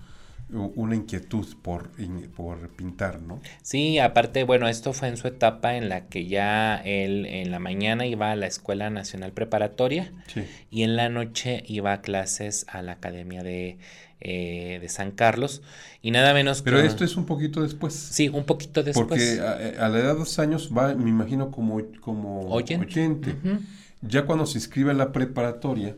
una 0.51 0.95
inquietud 0.95 1.45
por, 1.61 1.91
por 2.35 2.69
pintar, 2.69 3.21
¿no? 3.21 3.39
Sí, 3.61 3.99
aparte, 3.99 4.43
bueno, 4.43 4.67
esto 4.67 4.93
fue 4.93 5.07
en 5.07 5.17
su 5.17 5.27
etapa 5.27 5.75
en 5.75 5.89
la 5.89 6.07
que 6.07 6.25
ya 6.25 6.77
él 6.77 7.25
en 7.25 7.51
la 7.51 7.59
mañana 7.59 8.05
iba 8.05 8.31
a 8.31 8.35
la 8.35 8.47
Escuela 8.47 8.89
Nacional 8.89 9.31
Preparatoria 9.31 10.11
y 10.71 10.83
en 10.83 10.95
la 10.95 11.09
noche 11.09 11.63
iba 11.67 11.93
a 11.93 12.01
clases 12.01 12.65
a 12.67 12.81
la 12.81 12.93
Academia 12.93 13.43
de, 13.43 13.77
eh, 14.21 14.79
de 14.81 14.89
San 14.89 15.11
Carlos 15.11 15.61
y 16.01 16.11
nada 16.11 16.33
menos 16.33 16.61
Pero 16.61 16.79
esto 16.79 17.03
es 17.03 17.15
un 17.15 17.25
poquito 17.25 17.61
después. 17.61 17.93
Sí, 17.93 18.29
un 18.29 18.45
poquito 18.45 18.83
después. 18.83 19.07
Porque 19.07 19.39
a, 19.39 19.87
la 19.87 19.99
edad 19.99 20.13
de 20.13 20.19
dos 20.19 20.39
años 20.39 20.71
va, 20.75 20.95
me 20.95 21.09
imagino, 21.09 21.51
como, 21.51 21.79
como 22.01 22.41
oyente. 22.49 23.35
Ya 24.01 24.25
cuando 24.25 24.45
se 24.45 24.57
inscribe 24.57 24.91
en 24.91 24.97
la 24.97 25.11
preparatoria, 25.11 25.95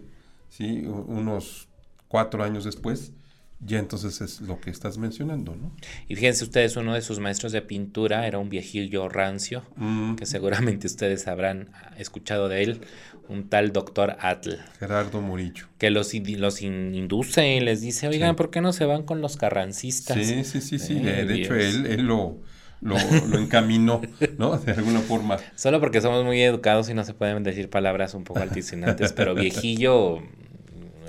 ¿sí? 0.49 0.83
unos 0.85 1.67
cuatro 2.07 2.43
años 2.43 2.63
después, 2.63 3.13
ya 3.63 3.77
entonces 3.77 4.21
es 4.21 4.41
lo 4.41 4.59
que 4.59 4.71
estás 4.71 4.97
mencionando, 4.97 5.55
¿no? 5.55 5.71
Y 6.07 6.15
fíjense 6.15 6.43
ustedes, 6.43 6.75
uno 6.77 6.95
de 6.95 7.01
sus 7.01 7.19
maestros 7.19 7.51
de 7.51 7.61
pintura 7.61 8.25
era 8.25 8.39
un 8.39 8.49
viejillo 8.49 9.07
rancio, 9.07 9.63
mm. 9.75 10.15
que 10.15 10.25
seguramente 10.25 10.87
ustedes 10.87 11.27
habrán 11.27 11.69
escuchado 11.97 12.49
de 12.49 12.63
él, 12.63 12.81
un 13.29 13.49
tal 13.49 13.71
doctor 13.71 14.17
Atl. 14.19 14.55
Gerardo 14.79 15.21
Murillo. 15.21 15.67
Que 15.77 15.91
los, 15.91 16.11
los 16.13 16.61
induce 16.61 17.55
y 17.55 17.59
les 17.59 17.81
dice, 17.81 18.07
oigan, 18.07 18.35
¿por 18.35 18.49
qué 18.49 18.61
no 18.61 18.73
se 18.73 18.85
van 18.85 19.03
con 19.03 19.21
los 19.21 19.37
carrancistas? 19.37 20.17
Sí, 20.17 20.43
sí, 20.43 20.59
sí, 20.59 20.79
sí. 20.79 20.95
de, 20.95 21.33
hecho, 21.35 21.53
él, 21.55 21.85
él 21.85 22.01
lo, 22.01 22.39
lo, 22.81 22.97
lo, 23.27 23.37
encaminó, 23.37 24.01
¿no? 24.37 24.57
De 24.57 24.71
alguna 24.71 25.01
forma. 25.01 25.37
Solo 25.55 25.79
porque 25.79 26.01
somos 26.01 26.25
muy 26.25 26.41
educados 26.41 26.89
y 26.89 26.95
no 26.95 27.03
se 27.03 27.13
pueden 27.13 27.43
decir 27.43 27.69
palabras 27.69 28.15
un 28.15 28.23
poco 28.23 28.39
altisonantes, 28.39 29.13
pero 29.13 29.35
viejillo 29.35 30.19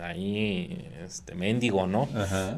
ahí 0.02 0.88
este 1.04 1.34
mendigo, 1.34 1.86
¿no? 1.86 2.08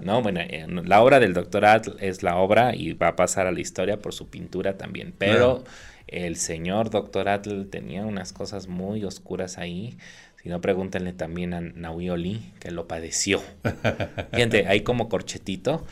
No, 0.03 0.23
bueno, 0.23 0.41
la 0.85 1.03
obra 1.03 1.21
del 1.21 1.35
doctor 1.35 1.65
Atl 1.65 1.93
es 2.01 2.23
la 2.23 2.37
obra 2.37 2.75
y 2.75 2.93
va 2.93 3.09
a 3.09 3.17
pasar 3.17 3.47
a 3.47 3.53
la 3.53 3.61
historia 3.61 3.99
por 3.99 4.15
su 4.15 4.29
pintura 4.29 4.77
también, 4.77 5.15
pero 5.17 5.65
el 6.07 6.37
señor 6.37 6.91
doctor 6.91 7.29
Atl 7.29 7.65
tenía 7.65 8.05
unas 8.05 8.33
cosas 8.33 8.69
muy 8.69 9.05
oscuras 9.05 9.59
ahí. 9.59 9.97
Si 10.43 10.49
no, 10.49 10.61
pregúntenle 10.61 11.13
también 11.13 11.55
a 11.55 11.61
Naui 11.61 12.53
que 12.61 12.71
lo 12.71 12.87
padeció. 12.87 13.43
Fíjate, 14.33 14.67
ahí 14.69 14.83
como 14.83 15.09
corchetito, 15.09 15.87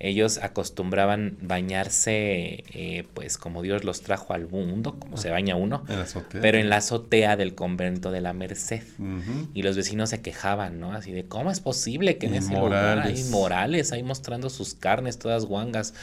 ellos 0.00 0.38
acostumbraban 0.38 1.36
bañarse, 1.40 2.64
eh, 2.72 3.04
pues 3.14 3.36
como 3.36 3.62
Dios 3.62 3.82
los 3.82 4.02
trajo 4.02 4.32
al 4.32 4.46
mundo, 4.46 4.96
como 4.98 5.16
se 5.16 5.30
baña 5.30 5.56
uno, 5.56 5.84
pero 6.40 6.58
en 6.58 6.70
la 6.70 6.76
azotea 6.76 7.36
del 7.36 7.56
convento 7.56 8.12
de 8.12 8.20
la 8.20 8.32
Merced. 8.32 8.82
Y 9.54 9.62
los 9.62 9.76
vecinos 9.76 10.10
se 10.10 10.20
quejaban, 10.22 10.78
¿no? 10.78 10.92
Así 10.92 11.10
de, 11.10 11.24
¿cómo 11.24 11.50
es 11.50 11.60
posible 11.60 12.16
que 12.18 12.26
en 12.26 12.36
ese 12.36 12.54
lugar 12.54 13.00
hay 13.00 13.24
morales 13.24 13.90
ahí 13.90 14.04
mostrando 14.04 14.50
sus 14.50 14.74
carnes 14.74 15.18
todas 15.18 15.46
guangas? 15.46 15.94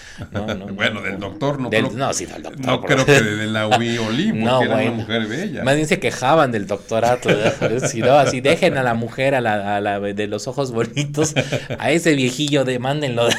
bueno, 0.73 1.01
del 1.01 1.17
doctor, 1.17 1.59
no 1.59 1.69
creo, 1.69 1.91
no, 1.91 2.13
sí, 2.13 2.25
del 2.25 2.43
doctor. 2.43 2.65
No 2.65 2.81
creo 2.81 3.05
que 3.05 3.21
de 3.21 3.47
la 3.47 3.67
Oli, 3.67 4.33
no, 4.33 4.61
era 4.61 4.75
una 4.75 4.91
mujer 4.91 5.27
bella. 5.27 5.63
Más 5.63 5.75
bien 5.75 5.87
se 5.87 5.99
quejaban 5.99 6.51
del 6.51 6.67
doctorato, 6.67 7.29
si 7.87 8.01
no, 8.01 8.13
así 8.17 8.41
dejen 8.41 8.77
a 8.77 8.83
la 8.83 8.93
mujer 8.93 9.35
a 9.35 9.41
la, 9.41 9.77
a 9.77 9.79
la 9.79 10.01
de 10.01 10.27
los 10.27 10.47
ojos 10.47 10.71
bonitos, 10.71 11.33
a 11.79 11.91
ese 11.91 12.13
viejillo, 12.13 12.65
demándenlo. 12.65 13.29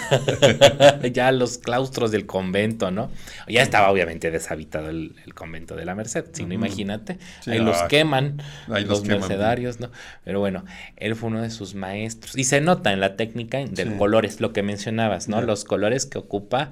ya 1.13 1.33
los 1.33 1.59
claustros 1.59 2.11
del 2.11 2.27
convento, 2.27 2.91
¿no? 2.91 3.11
Ya 3.49 3.63
estaba 3.63 3.91
obviamente 3.91 4.31
deshabitado 4.31 4.91
el, 4.91 5.15
convento 5.35 5.77
de 5.77 5.85
la 5.85 5.95
Merced, 5.95 6.25
si 6.33 6.45
no, 6.45 6.55
imagínate. 6.55 7.19
ahí 7.47 7.59
los 7.59 7.83
queman, 7.85 8.43
los, 8.69 9.05
mercedarios, 9.05 9.81
¿no? 9.81 9.91
Pero 10.25 10.41
bueno, 10.41 10.65
él 10.97 11.15
fue 11.15 11.29
uno 11.29 11.43
de 11.43 11.51
sus 11.51 11.75
maestros. 11.75 12.37
Y 12.37 12.45
se 12.45 12.61
nota 12.61 12.93
en 12.93 13.01
la 13.01 13.17
técnica 13.17 13.59
del 13.59 13.97
colores, 13.97 14.41
lo 14.41 14.53
que 14.53 14.63
mencionabas, 14.63 15.29
¿no? 15.29 15.41
Los 15.43 15.65
colores 15.65 16.07
que 16.07 16.19
ocupa 16.19 16.71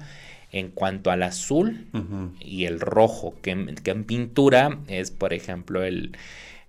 en 0.51 0.69
cuanto 0.69 1.11
al 1.11 1.23
azul 1.23 1.87
y 2.39 2.65
el 2.65 2.79
rojo, 2.79 3.35
que, 3.41 3.51
en 3.51 4.03
pintura 4.05 4.79
es, 4.87 5.11
por 5.11 5.33
ejemplo, 5.33 5.83
el, 5.83 6.17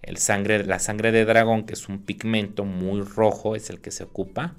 el 0.02 0.16
sangre, 0.16 0.64
la 0.64 0.78
sangre 0.78 1.12
de 1.12 1.24
dragón, 1.24 1.64
que 1.64 1.74
es 1.74 1.88
un 1.88 2.00
pigmento 2.00 2.64
muy 2.64 3.02
rojo, 3.02 3.54
es 3.54 3.70
el 3.70 3.80
que 3.80 3.90
se 3.90 4.04
ocupa. 4.04 4.54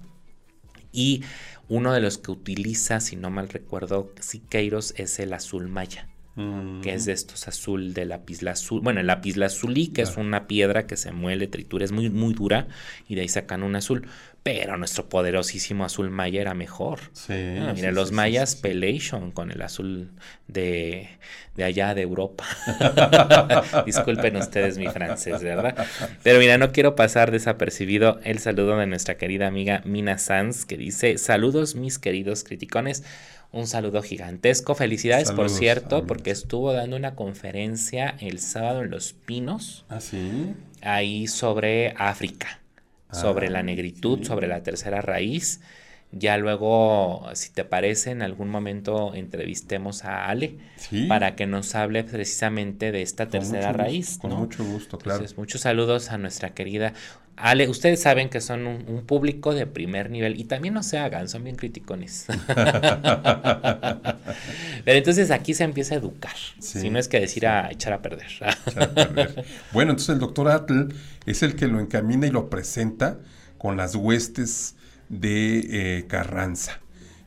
Y 0.91 1.23
uno 1.69 1.93
de 1.93 1.99
los 1.99 2.17
que 2.17 2.31
utiliza, 2.31 2.99
si 2.99 3.15
no 3.15 3.29
mal 3.29 3.49
recuerdo, 3.49 4.11
Siqueiros 4.19 4.93
es 4.97 5.19
el 5.19 5.33
azul 5.33 5.67
maya. 5.67 6.07
que 6.83 6.93
es 6.93 7.05
de 7.05 7.13
estos 7.13 7.47
azul 7.47 7.95
de 7.95 8.13
azul 8.51 8.81
bueno, 8.81 8.99
el 8.99 9.09
azulí, 9.09 9.87
que 9.87 10.03
es 10.03 10.17
una 10.17 10.45
piedra 10.45 10.85
que 10.85 10.95
se 10.95 11.11
muele, 11.11 11.47
tritura, 11.47 11.83
es 11.83 11.91
muy, 11.91 12.11
muy 12.11 12.35
dura, 12.35 12.67
y 13.07 13.15
de 13.15 13.21
ahí 13.21 13.27
sacan 13.27 13.63
un 13.63 13.75
azul. 13.75 14.07
Pero 14.47 14.77
nuestro 14.77 15.09
poderosísimo 15.09 15.83
azul 15.83 16.09
maya 16.09 16.39
era 16.39 16.53
mejor. 16.53 16.99
Sí. 17.11 17.33
Ah, 17.59 17.73
mira, 17.75 17.91
los 17.91 18.13
mayas 18.13 18.55
pelation 18.55 19.31
con 19.31 19.51
el 19.51 19.61
azul 19.61 20.11
de, 20.47 21.09
de 21.55 21.63
allá 21.65 21.93
de 21.93 22.03
Europa. 22.03 22.45
Disculpen 23.85 24.37
ustedes 24.37 24.77
mi 24.77 24.87
francés, 24.87 25.43
¿verdad? 25.43 25.75
Pero 26.23 26.39
mira, 26.39 26.57
no 26.57 26.71
quiero 26.71 26.95
pasar 26.95 27.31
desapercibido 27.31 28.21
el 28.23 28.39
saludo 28.39 28.77
de 28.77 28.87
nuestra 28.87 29.17
querida 29.17 29.47
amiga 29.47 29.81
Mina 29.83 30.17
Sanz, 30.17 30.63
que 30.63 30.77
dice: 30.77 31.17
Saludos, 31.17 31.75
mis 31.75 31.99
queridos 31.99 32.45
criticones. 32.45 33.03
Un 33.51 33.67
saludo 33.67 34.01
gigantesco. 34.01 34.75
Felicidades, 34.75 35.31
por 35.33 35.49
cierto, 35.49 36.07
porque 36.07 36.31
estuvo 36.31 36.71
dando 36.71 36.95
una 36.95 37.15
conferencia 37.15 38.15
el 38.21 38.39
sábado 38.39 38.81
en 38.83 38.91
Los 38.91 39.11
Pinos. 39.11 39.85
Ah, 39.89 39.99
sí. 39.99 40.53
Ahí 40.81 41.27
sobre 41.27 41.93
África 41.97 42.61
sobre 43.11 43.49
la 43.49 43.59
ah, 43.59 43.63
negritud, 43.63 44.23
sobre 44.23 44.47
la 44.47 44.63
tercera 44.63 45.01
raíz. 45.01 45.61
Ya 46.19 46.37
luego, 46.37 47.27
si 47.33 47.51
te 47.51 47.63
parece, 47.63 48.11
en 48.11 48.21
algún 48.21 48.49
momento 48.49 49.13
entrevistemos 49.13 50.05
a 50.05 50.25
Ale 50.25 50.57
para 51.07 51.35
que 51.35 51.47
nos 51.47 51.75
hable 51.75 52.03
precisamente 52.03 52.91
de 52.91 53.01
esta 53.01 53.27
tercera 53.27 53.73
raíz. 53.73 54.17
con 54.19 54.33
mucho 54.33 54.63
gusto, 54.63 54.97
claro. 54.97 55.19
Entonces, 55.19 55.37
muchos 55.37 55.61
saludos 55.61 56.11
a 56.11 56.17
nuestra 56.17 56.53
querida 56.53 56.93
Ale. 57.37 57.69
Ustedes 57.69 58.01
saben 58.01 58.29
que 58.29 58.41
son 58.41 58.65
un, 58.65 59.05
público 59.05 59.53
de 59.53 59.67
primer 59.67 60.09
nivel 60.09 60.39
y 60.39 60.45
también 60.45 60.73
no 60.73 60.81
se 60.81 60.97
hagan, 60.97 61.29
son 61.29 61.43
bien 61.43 61.55
criticones. 61.55 62.25
Pero 64.85 64.97
entonces 64.97 65.29
aquí 65.29 65.53
se 65.53 65.63
empieza 65.63 65.93
a 65.95 65.99
educar, 65.99 66.35
si 66.59 66.89
no 66.89 66.97
es 66.97 67.07
que 67.07 67.19
decir 67.19 67.45
a 67.45 67.71
echar 67.71 67.93
a 67.93 68.01
perder. 68.01 68.27
Bueno, 69.71 69.91
entonces 69.91 70.09
el 70.15 70.19
doctor 70.19 70.49
Atl 70.49 70.87
es 71.25 71.43
el 71.43 71.55
que 71.55 71.67
lo 71.67 71.79
encamina 71.79 72.25
y 72.25 72.31
lo 72.31 72.49
presenta 72.49 73.19
con 73.59 73.77
las 73.77 73.95
huestes 73.95 74.75
de 75.09 75.99
eh, 75.99 76.07
Carranza. 76.07 76.79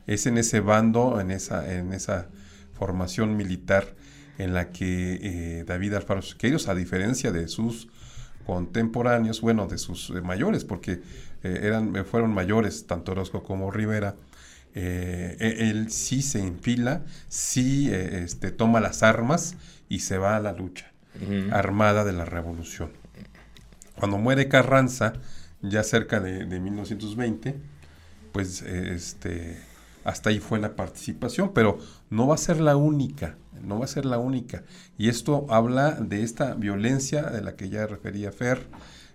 Es 0.07 0.25
en 0.25 0.37
ese 0.37 0.59
bando, 0.59 1.19
en 1.19 1.31
esa, 1.31 1.73
en 1.73 1.93
esa 1.93 2.29
formación 2.73 3.37
militar 3.37 3.95
en 4.37 4.53
la 4.53 4.71
que 4.71 5.19
eh, 5.21 5.63
David 5.65 5.93
Alfaro 5.93 6.21
Siqueiros, 6.21 6.67
a 6.67 6.75
diferencia 6.75 7.31
de 7.31 7.47
sus 7.47 7.87
contemporáneos, 8.45 9.41
bueno, 9.41 9.67
de 9.67 9.77
sus 9.77 10.09
eh, 10.09 10.21
mayores, 10.21 10.65
porque 10.65 11.01
eran, 11.43 12.05
fueron 12.05 12.33
mayores, 12.33 12.85
tanto 12.85 13.13
Orozco 13.13 13.41
como 13.41 13.71
Rivera, 13.71 14.15
e, 14.75 15.35
él 15.39 15.91
sí 15.91 16.21
se 16.21 16.39
enfila, 16.39 17.03
sí 17.29 17.89
este, 17.91 18.51
toma 18.51 18.79
las 18.79 19.01
armas 19.01 19.55
y 19.89 19.99
se 20.01 20.19
va 20.19 20.35
a 20.35 20.39
la 20.39 20.53
lucha 20.53 20.91
armada 21.51 22.05
de 22.05 22.13
la 22.13 22.25
revolución. 22.25 22.91
Cuando 23.95 24.19
muere 24.19 24.47
Carranza, 24.47 25.13
ya 25.61 25.83
cerca 25.83 26.19
de, 26.19 26.45
de 26.45 26.59
1920, 26.59 27.55
pues 28.31 28.61
este, 28.61 29.57
hasta 30.03 30.29
ahí 30.29 30.39
fue 30.39 30.59
la 30.59 30.75
participación, 30.75 31.53
pero 31.53 31.79
no 32.09 32.27
va 32.27 32.35
a 32.35 32.37
ser 32.37 32.59
la 32.59 32.75
única, 32.75 33.35
no 33.61 33.79
va 33.79 33.85
a 33.85 33.87
ser 33.87 34.05
la 34.05 34.17
única. 34.17 34.63
Y 34.97 35.09
esto 35.09 35.45
habla 35.49 35.91
de 35.91 36.23
esta 36.23 36.53
violencia 36.53 37.23
de 37.23 37.41
la 37.41 37.55
que 37.55 37.69
ya 37.69 37.85
refería 37.87 38.31
Fer, 38.31 38.67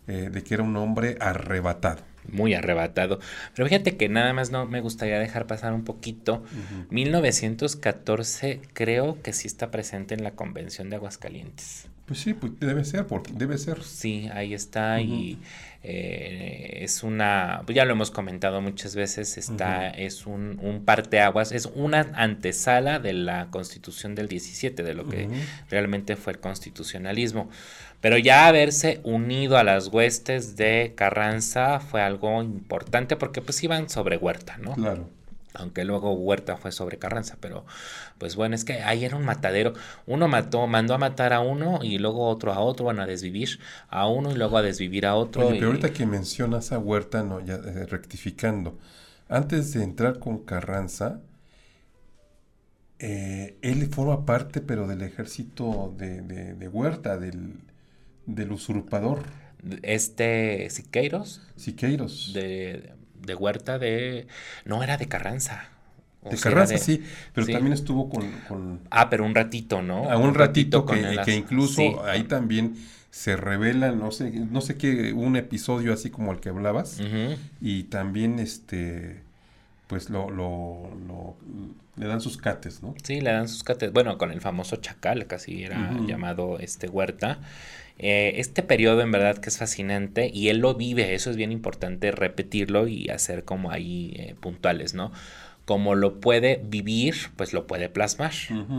eh, 0.07 0.31
de 0.33 0.43
que 0.43 0.55
era 0.55 0.63
un 0.63 0.77
hombre 0.77 1.17
arrebatado. 1.21 2.03
Muy 2.31 2.55
arrebatado. 2.55 3.21
Pero 3.55 3.69
fíjate 3.69 3.97
que 3.97 4.09
nada 4.09 4.33
más 4.33 4.51
no 4.51 4.67
me 4.67 4.81
gustaría 4.81 5.19
dejar 5.19 5.47
pasar 5.47 5.73
un 5.73 5.85
poquito. 5.85 6.45
1914 6.91 8.61
creo 8.73 9.23
que 9.23 9.33
sí 9.33 9.47
está 9.47 9.71
presente 9.71 10.15
en 10.15 10.25
la 10.25 10.33
Convención 10.33 10.91
de 10.91 10.97
Aguascalientes. 10.97 11.89
Pues 12.07 12.21
sí, 12.21 12.35
pues 12.35 12.59
debe 12.59 12.85
ser, 12.85 13.07
porque 13.07 13.33
debe 13.33 13.59
ser. 13.59 13.83
Sí, 13.83 14.29
ahí 14.33 14.55
está 14.55 15.01
y 15.01 15.39
eh, 15.89 16.81
es 16.83 17.05
una, 17.05 17.63
pues 17.65 17.77
ya 17.77 17.85
lo 17.85 17.93
hemos 17.93 18.11
comentado 18.11 18.61
muchas 18.61 18.97
veces, 18.97 19.39
está, 19.39 19.89
es 19.89 20.27
un, 20.27 20.59
un 20.61 20.85
parteaguas, 20.85 21.53
es 21.53 21.67
una 21.77 22.11
antesala 22.15 22.99
de 22.99 23.13
la 23.13 23.51
constitución 23.53 24.17
del 24.17 24.27
17, 24.27 24.83
de 24.83 24.95
lo 24.95 25.09
que 25.09 25.29
realmente 25.71 26.17
fue 26.17 26.33
el 26.33 26.41
constitucionalismo. 26.41 27.49
Pero 28.01 28.19
ya 28.19 28.49
haberse 28.49 29.01
unido 29.05 29.59
a 29.59 29.63
las 29.63 29.87
huestes 29.87 30.57
de 30.57 30.93
Carranza 30.97 31.79
fue 31.79 32.03
algo 32.03 32.43
importante 32.43 33.15
porque 33.15 33.41
pues 33.41 33.63
iban 33.63 33.89
sobre 33.89 34.17
Huerta, 34.17 34.59
¿no? 34.59 34.75
Claro 34.75 35.09
aunque 35.59 35.85
luego 35.85 36.13
Huerta 36.13 36.57
fue 36.57 36.73
sobre 36.73 36.99
Carranza, 36.99 37.37
pero 37.41 37.65
pues 38.19 38.37
bueno, 38.37 38.55
es 38.55 38.65
que 38.65 38.83
ahí 38.83 39.05
era 39.05 39.17
un 39.17 39.25
matadero. 39.25 39.73
Uno 40.07 40.29
mató, 40.29 40.67
mandó 40.67 40.95
a 40.95 40.99
matar 40.99 41.33
a 41.33 41.41
uno 41.41 41.81
y 41.83 41.99
luego 41.99 42.29
otro 42.29 42.53
a 42.53 42.61
otro, 42.61 42.87
van 42.87 43.01
a 43.01 43.07
desvivir 43.07 43.59
a 43.89 44.09
uno 44.09 44.31
y 44.31 44.35
luego 44.35 44.59
a 44.59 44.63
desvivir 44.63 45.07
a 45.07 45.15
otro. 45.15 45.49
Oye, 45.49 45.59
pero 45.59 45.69
ahorita 45.69 45.93
que 45.93 46.07
mencionas 46.07 46.73
a 46.73 46.79
Huerta, 46.79 47.23
no, 47.23 47.41
ya 47.41 47.55
eh, 47.55 47.87
rectificando, 47.87 48.79
antes 49.29 49.73
de 49.73 49.83
entrar 49.83 50.19
con 50.19 50.45
Carranza, 50.45 51.21
eh, 52.99 53.59
él 53.61 53.87
forma 53.89 54.25
parte, 54.25 54.61
pero 54.61 54.87
del 54.87 55.03
ejército 55.03 55.95
de, 55.99 56.23
de, 56.23 56.69
Huerta, 56.69 57.19
del, 57.19 57.55
del, 58.25 58.53
usurpador. 58.53 59.23
Este 59.83 60.71
Siqueiros. 60.71 61.43
Siqueiros. 61.57 62.33
De, 62.33 62.95
de 63.27 63.35
Huerta 63.35 63.79
de... 63.79 64.27
No, 64.65 64.83
era 64.83 64.97
de 64.97 65.09
Carranza. 65.09 65.69
de 66.23 66.37
Carranza, 66.37 66.79
sí, 66.79 67.03
pero 67.35 67.47
también 67.47 67.73
estuvo 67.73 68.09
con, 68.09 68.81
Ah, 68.91 69.11
pero 69.11 69.25
un 69.25 69.35
ratito, 69.35 69.83
¿no? 69.83 70.11
A 70.11 70.17
un, 70.17 70.35
ratito, 70.35 70.87
que, 70.87 71.21
que, 71.25 71.35
incluso 71.35 72.05
ahí 72.05 72.25
también 72.25 72.77
se 73.11 73.37
revela, 73.37 73.93
no 73.93 74.11
sé, 74.11 74.31
no 74.31 74.61
sé 74.61 74.77
qué, 74.77 75.13
un 75.13 75.37
episodio 75.37 75.93
así 75.93 76.11
como 76.11 76.33
el 76.33 76.41
que 76.41 76.51
hablabas, 76.51 77.01
y 77.61 77.85
también 77.85 78.39
este 78.39 79.27
pues 79.87 80.11
lo, 80.11 80.31
lo, 80.31 80.91
lo, 81.07 81.37
le 81.97 82.07
dan 82.07 82.21
sus 82.21 82.37
cates, 82.37 82.83
¿no? 82.83 82.95
Sí, 83.03 83.21
le 83.21 83.33
dan 83.33 83.49
sus 83.49 83.63
cates. 83.63 83.93
Bueno, 83.93 84.19
con 84.19 84.33
el 84.33 84.41
famoso 84.41 84.77
chacal, 84.77 85.27
casi 85.27 85.63
era 85.63 85.93
llamado 86.07 86.59
este 86.59 86.89
Huerta. 86.89 87.39
Eh, 87.99 88.35
este 88.37 88.63
periodo 88.63 89.01
en 89.01 89.11
verdad 89.11 89.39
que 89.39 89.49
es 89.49 89.59
fascinante 89.59 90.31
y 90.33 90.49
él 90.49 90.59
lo 90.59 90.75
vive, 90.75 91.15
eso 91.15 91.31
es 91.31 91.37
bien 91.37 91.51
importante 91.51 92.11
repetirlo 92.13 92.89
y 92.89 93.09
hacer 93.09 93.45
como 93.45 93.71
ahí 93.71 94.15
eh, 94.17 94.35
puntuales, 94.39 94.93
¿no? 94.93 95.13
Como 95.65 95.95
lo 95.95 96.21
puede 96.21 96.61
vivir, 96.63 97.17
pues 97.37 97.53
lo 97.53 97.67
puede 97.67 97.89
plasmar. 97.89 98.33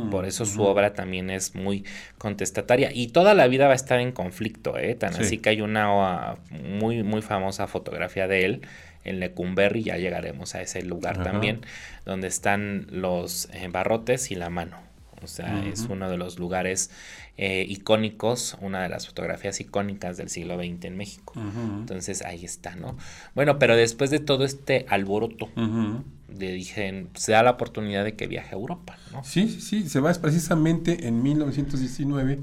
Por 0.09 0.25
eso 0.25 0.45
su 0.45 0.63
obra 0.63 0.93
también 0.93 1.29
es 1.29 1.53
muy 1.53 1.83
contestataria 2.17 2.91
y 2.93 3.07
toda 3.07 3.33
la 3.33 3.47
vida 3.47 3.65
va 3.65 3.73
a 3.73 3.75
estar 3.75 3.99
en 3.99 4.13
conflicto, 4.13 4.77
¿eh? 4.77 4.95
Tan 4.95 5.13
así 5.15 5.39
que 5.39 5.49
hay 5.49 5.61
una 5.61 6.37
muy, 6.49 7.03
muy 7.03 7.21
famosa 7.21 7.67
fotografía 7.67 8.27
de 8.29 8.45
él 8.45 8.61
en 9.03 9.19
Lecumberri, 9.19 9.83
ya 9.83 9.97
llegaremos 9.97 10.55
a 10.55 10.61
ese 10.61 10.81
lugar 10.81 11.23
también, 11.23 11.61
donde 12.05 12.27
están 12.27 12.87
los 12.89 13.49
eh, 13.53 13.67
barrotes 13.69 14.31
y 14.31 14.35
la 14.35 14.49
mano. 14.49 14.77
O 15.23 15.27
sea, 15.27 15.65
es 15.65 15.87
uno 15.89 16.09
de 16.11 16.17
los 16.17 16.37
lugares 16.37 16.91
eh, 17.39 17.65
icónicos, 17.69 18.57
una 18.61 18.81
de 18.81 18.89
las 18.89 19.05
fotografías 19.05 19.59
icónicas 19.61 20.17
del 20.17 20.29
siglo 20.29 20.55
XX 20.57 20.85
en 20.85 20.97
México. 20.97 21.33
Entonces 21.35 22.23
ahí 22.23 22.43
está, 22.43 22.75
¿no? 22.75 22.97
Bueno, 23.35 23.59
pero 23.59 23.75
después 23.75 24.09
de 24.09 24.19
todo 24.19 24.43
este 24.43 24.87
alboroto, 24.89 25.47
le 25.55 26.51
dije, 26.51 27.07
se 27.13 27.33
da 27.33 27.43
la 27.43 27.51
oportunidad 27.51 28.03
de 28.03 28.15
que 28.15 28.25
viaje 28.25 28.55
a 28.55 28.57
Europa, 28.57 28.97
¿no? 29.11 29.23
Sí, 29.23 29.49
sí, 29.49 29.61
sí, 29.61 29.89
se 29.89 29.99
va 29.99 30.11
precisamente 30.13 31.07
en 31.07 31.21
1919, 31.21 32.39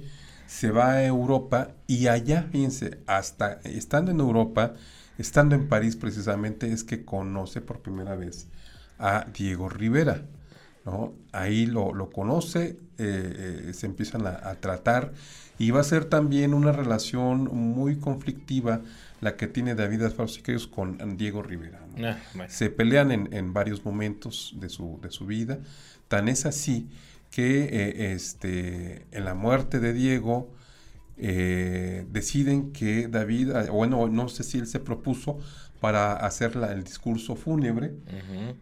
se 0.47 0.71
va 0.71 0.93
a 0.93 1.05
Europa 1.05 1.73
y 1.89 2.07
allá, 2.07 2.47
fíjense, 2.53 2.99
hasta 3.07 3.61
estando 3.65 4.13
en 4.13 4.21
Europa, 4.21 4.75
estando 5.19 5.57
en 5.57 5.69
París 5.69 5.97
precisamente, 5.97 6.73
es 6.73 6.85
que 6.85 7.05
conoce 7.05 7.61
por 7.61 7.81
primera 7.81 8.15
vez 8.15 8.47
a 8.99 9.27
Diego 9.37 9.69
Rivera. 9.69 10.23
¿No? 10.85 11.15
Ahí 11.33 11.67
lo, 11.67 11.95
lo 11.95 12.11
conoce, 12.11 12.77
eh, 12.99 13.67
eh, 13.69 13.73
se 13.75 13.87
empiezan 13.87 14.27
a, 14.27 14.55
tratar 14.61 15.13
y 15.59 15.71
va 15.71 15.81
a 15.81 15.85
ser 15.85 16.05
también 16.05 16.55
una 16.55 16.73
relación 16.73 17.45
muy 17.53 17.97
conflictiva 17.97 18.83
la 19.21 19.37
que 19.37 19.47
tiene 19.47 19.75
David 19.75 20.03
Alfaro 20.03 20.29
Siqueiros 20.29 20.67
con 20.67 21.17
Diego 21.17 21.43
Rivera. 21.43 21.81
Ah, 22.03 22.19
se 22.49 22.71
pelean 22.71 23.11
en, 23.11 23.53
varios 23.53 23.85
momentos 23.85 24.55
de 24.61 24.69
su, 24.69 25.01
de 25.03 25.11
su 25.11 25.27
vida, 25.27 25.59
tan 26.09 26.29
es 26.29 26.45
así 26.47 26.89
que 27.31 27.65
eh, 27.65 28.13
este, 28.13 29.07
en 29.11 29.25
la 29.25 29.35
muerte 29.35 29.81
de 29.81 29.93
Diego 29.93 30.53
deciden 31.17 32.73
que 32.73 33.09
David, 33.09 33.53
ah, 33.53 33.71
bueno, 33.71 34.09
no 34.09 34.29
sé 34.29 34.43
si 34.43 34.59
él 34.59 34.67
se 34.67 34.81
propuso 34.81 35.39
para 35.85 36.15
hacer 36.15 36.57
el 36.71 36.83
discurso 36.83 37.37
fúnebre 37.37 37.93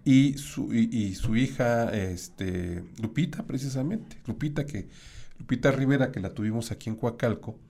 y, 0.04 0.34
su, 0.38 0.74
y, 0.74 1.14
su 1.14 1.36
hija 1.36 1.88
este, 1.94 2.82
Lupita 3.00 3.44
precisamente, 3.44 4.16
Lupita 4.26 4.66
que 4.66 4.88
Lupita 5.38 5.70
Rivera 5.70 6.10
que 6.10 6.18
la 6.18 6.30
tuvimos 6.30 6.72
aquí 6.72 6.90
en 6.90 6.96
Coacalco 6.96 7.60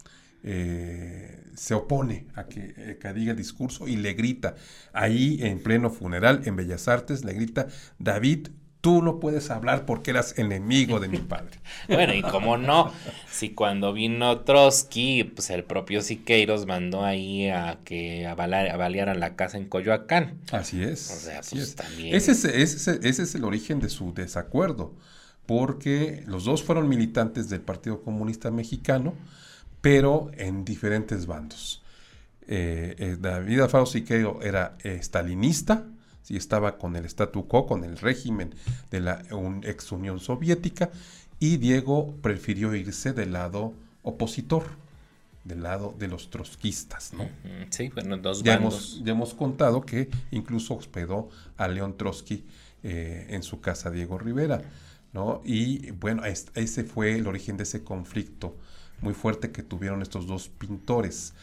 eh, 0.42 1.44
se 1.54 1.74
opone 1.74 2.28
a 2.34 2.44
que, 2.44 2.72
eh, 2.78 2.98
que, 2.98 3.12
diga 3.12 3.32
el 3.32 3.36
discurso 3.36 3.86
y 3.88 3.96
le 3.96 4.14
grita. 4.14 4.54
Ahí 4.94 5.36
en 5.42 5.62
pleno 5.62 5.90
funeral 5.90 6.40
en 6.46 6.56
Bellas 6.56 6.88
Artes 6.88 7.22
le 7.22 7.34
grita 7.34 7.66
David 7.98 8.48
tú 8.82 9.00
no 9.00 9.20
puedes 9.20 9.48
hablar 9.50 9.86
porque 9.86 10.10
eras 10.10 10.38
enemigo 10.38 11.00
de 11.00 11.08
mi 11.08 11.18
padre. 11.18 11.60
bueno, 11.88 12.12
y 12.12 12.20
cómo 12.20 12.58
no, 12.58 12.92
si 13.30 13.50
cuando 13.50 13.92
vino 13.92 14.40
Trotsky, 14.40 15.24
pues 15.24 15.48
el 15.50 15.64
propio 15.64 16.02
Siqueiros 16.02 16.66
mandó 16.66 17.04
ahí 17.04 17.48
a 17.48 17.78
que 17.84 18.26
avaliaran 18.26 19.20
la 19.20 19.36
casa 19.36 19.56
en 19.56 19.66
Coyoacán. 19.66 20.40
Así 20.50 20.82
es. 20.82 21.10
O 21.10 21.14
sea, 21.14 21.40
pues 21.48 21.76
también. 21.76 22.14
Ese 22.14 22.32
es, 22.32 22.44
ese, 22.44 22.98
ese 23.02 23.22
es 23.22 23.34
el 23.34 23.44
origen 23.44 23.78
de 23.78 23.88
su 23.88 24.12
desacuerdo, 24.12 24.92
porque 25.46 26.24
los 26.26 26.44
dos 26.44 26.64
fueron 26.64 26.88
militantes 26.88 27.48
del 27.48 27.60
Partido 27.60 28.02
Comunista 28.02 28.50
Mexicano, 28.50 29.14
pero 29.80 30.32
en 30.36 30.64
diferentes 30.64 31.26
bandos. 31.26 31.82
Eh, 32.48 32.96
eh, 32.98 33.16
David 33.18 33.60
Alfaro 33.60 33.86
Siqueiro 33.86 34.40
era 34.42 34.76
eh, 34.82 34.98
stalinista, 35.00 35.86
si 36.22 36.36
estaba 36.36 36.78
con 36.78 36.96
el 36.96 37.04
statu 37.06 37.46
quo, 37.46 37.66
con 37.66 37.84
el 37.84 37.98
régimen 37.98 38.54
de 38.90 39.00
la 39.00 39.22
ex 39.62 39.92
Unión 39.92 40.20
Soviética, 40.20 40.90
y 41.38 41.56
Diego 41.56 42.14
prefirió 42.22 42.74
irse 42.74 43.12
del 43.12 43.32
lado 43.32 43.74
opositor, 44.02 44.64
del 45.44 45.62
lado 45.62 45.94
de 45.98 46.06
los 46.06 46.30
trotskistas, 46.30 47.12
¿no? 47.12 47.28
Sí, 47.70 47.88
bueno, 47.88 48.16
dos 48.16 48.42
ya 48.42 48.54
Hemos, 48.54 49.02
ya 49.04 49.12
hemos 49.12 49.34
contado 49.34 49.80
que 49.82 50.08
incluso 50.30 50.74
hospedó 50.74 51.28
a 51.56 51.66
León 51.66 51.96
Trotsky 51.96 52.44
eh, 52.84 53.26
en 53.30 53.42
su 53.42 53.60
casa 53.60 53.90
Diego 53.90 54.18
Rivera, 54.18 54.62
¿no? 55.12 55.42
Y 55.44 55.90
bueno, 55.92 56.22
ese 56.24 56.84
fue 56.84 57.16
el 57.16 57.26
origen 57.26 57.56
de 57.56 57.64
ese 57.64 57.82
conflicto 57.82 58.56
muy 59.00 59.14
fuerte 59.14 59.50
que 59.50 59.62
tuvieron 59.62 60.00
estos 60.00 60.26
dos 60.26 60.48
pintores. 60.48 61.34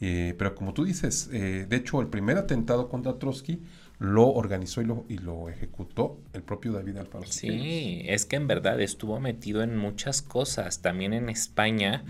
Eh, 0.00 0.34
pero 0.36 0.54
como 0.54 0.74
tú 0.74 0.84
dices, 0.84 1.30
eh, 1.32 1.66
de 1.68 1.76
hecho 1.76 2.00
el 2.02 2.08
primer 2.08 2.36
atentado 2.36 2.88
contra 2.88 3.18
Trotsky 3.18 3.62
lo 3.98 4.28
organizó 4.28 4.82
y 4.82 4.84
lo, 4.84 5.04
y 5.08 5.18
lo 5.18 5.48
ejecutó 5.48 6.20
el 6.34 6.42
propio 6.42 6.72
David 6.72 6.98
Alfaro. 6.98 7.24
Sí, 7.26 8.02
es 8.04 8.26
que 8.26 8.36
en 8.36 8.46
verdad 8.46 8.80
estuvo 8.80 9.20
metido 9.20 9.62
en 9.62 9.76
muchas 9.76 10.20
cosas. 10.20 10.82
También 10.82 11.14
en 11.14 11.30
España 11.30 12.04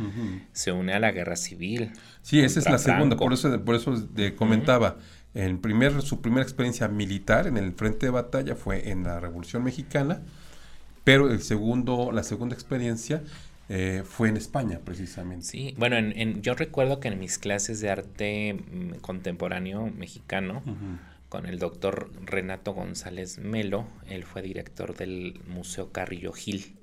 se 0.53 0.73
une 0.73 0.95
a 0.95 0.99
la 0.99 1.13
guerra 1.13 1.37
civil. 1.37 1.93
Sí, 2.23 2.41
esa 2.41 2.59
es 2.59 2.69
la 2.69 2.79
segunda, 2.79 3.17
por 3.17 3.33
eso, 3.33 3.65
por 3.65 3.77
eso 3.77 4.09
comentaba. 4.37 4.97
En 5.35 5.61
primer, 5.61 6.01
su 6.03 6.23
primera 6.23 6.43
experiencia 6.43 6.89
militar 6.89 7.47
en 7.47 7.59
el 7.59 7.73
frente 7.75 8.07
de 8.07 8.11
batalla 8.11 8.57
fue 8.57 8.91
en 8.91 9.05
la 9.05 9.21
Revolución 9.21 9.63
Mexicana, 9.63 10.23
pero 11.05 11.31
el 11.31 11.43
segundo, 11.43 12.11
la 12.11 12.23
segunda 12.23 12.55
experiencia 12.55 13.23
eh, 13.69 14.03
fue 14.05 14.29
en 14.29 14.37
España, 14.37 14.81
precisamente. 14.85 15.45
Sí, 15.45 15.75
bueno, 15.77 15.97
en, 15.97 16.41
yo 16.41 16.55
recuerdo 16.55 17.01
que 17.01 17.09
en 17.09 17.19
mis 17.19 17.39
clases 17.39 17.81
de 17.81 17.91
arte 17.91 18.55
mm, 18.55 19.01
contemporáneo 19.01 19.93
mexicano, 19.97 20.63
con 21.37 21.45
el 21.45 21.59
doctor 21.59 22.11
Renato 22.25 22.73
González 22.73 23.37
Melo. 23.37 23.87
Él 24.09 24.25
fue 24.25 24.41
director 24.41 24.97
del 24.97 25.39
Museo 25.47 25.93
Carrillo 25.93 26.33
Gil. 26.33 26.79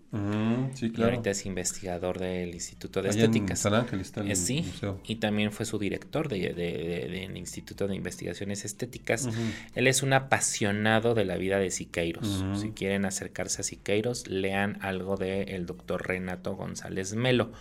Sí, 0.74 0.92
claro. 0.92 1.12
Y 1.12 1.16
ahorita 1.16 1.32
es 1.32 1.46
investigador 1.46 2.20
del 2.20 2.54
Instituto 2.54 3.02
de 3.02 3.10
Estéticas. 3.10 3.52
En 3.52 3.58
San 3.58 3.74
Ángel 3.74 4.00
está 4.02 4.22
el 4.22 4.32
eh, 4.32 4.36
sí, 4.36 4.72
y 5.06 5.16
también 5.16 5.52
fue 5.52 5.66
su 5.66 5.80
director 5.80 6.28
del 6.28 6.56
de, 6.56 7.32
Instituto 7.36 7.88
de 7.88 7.96
Investigaciones 7.96 8.64
Estéticas. 8.64 9.28
Él 9.74 9.88
es 9.88 10.04
un 10.04 10.14
apasionado 10.14 11.16
de 11.16 11.26
la 11.26 11.36
vida 11.38 11.58
de 11.58 11.72
Siqueiros. 11.72 12.46
Si 12.56 12.72
quieren 12.72 13.06
acercarse 13.06 13.62
a 13.62 13.64
Siqueiros, 13.64 14.28
lean 14.28 14.78
algo 14.82 15.18
del 15.18 15.66
doctor 15.66 16.08
Renato 16.08 16.56
González 16.56 17.16
Melo. 17.16 17.52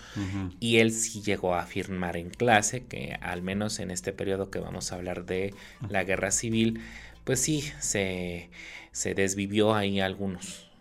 Y 0.60 0.78
él 0.78 0.92
sí 0.92 1.22
llegó 1.22 1.54
a 1.54 1.62
afirmar 1.62 2.16
en 2.16 2.30
clase 2.30 2.84
que 2.84 3.16
al 3.20 3.42
menos 3.42 3.78
en 3.78 3.90
este 3.90 4.12
periodo 4.12 4.50
que 4.50 4.58
vamos 4.58 4.92
a 4.92 4.96
hablar 4.96 5.24
de 5.24 5.54
la 5.88 6.04
guerra 6.04 6.30
civil, 6.30 6.80
pues 7.24 7.40
sí, 7.40 7.64
se, 7.78 8.50
se 8.90 9.14
desvivió 9.14 9.74
ahí 9.74 10.00
algunos. 10.00 10.71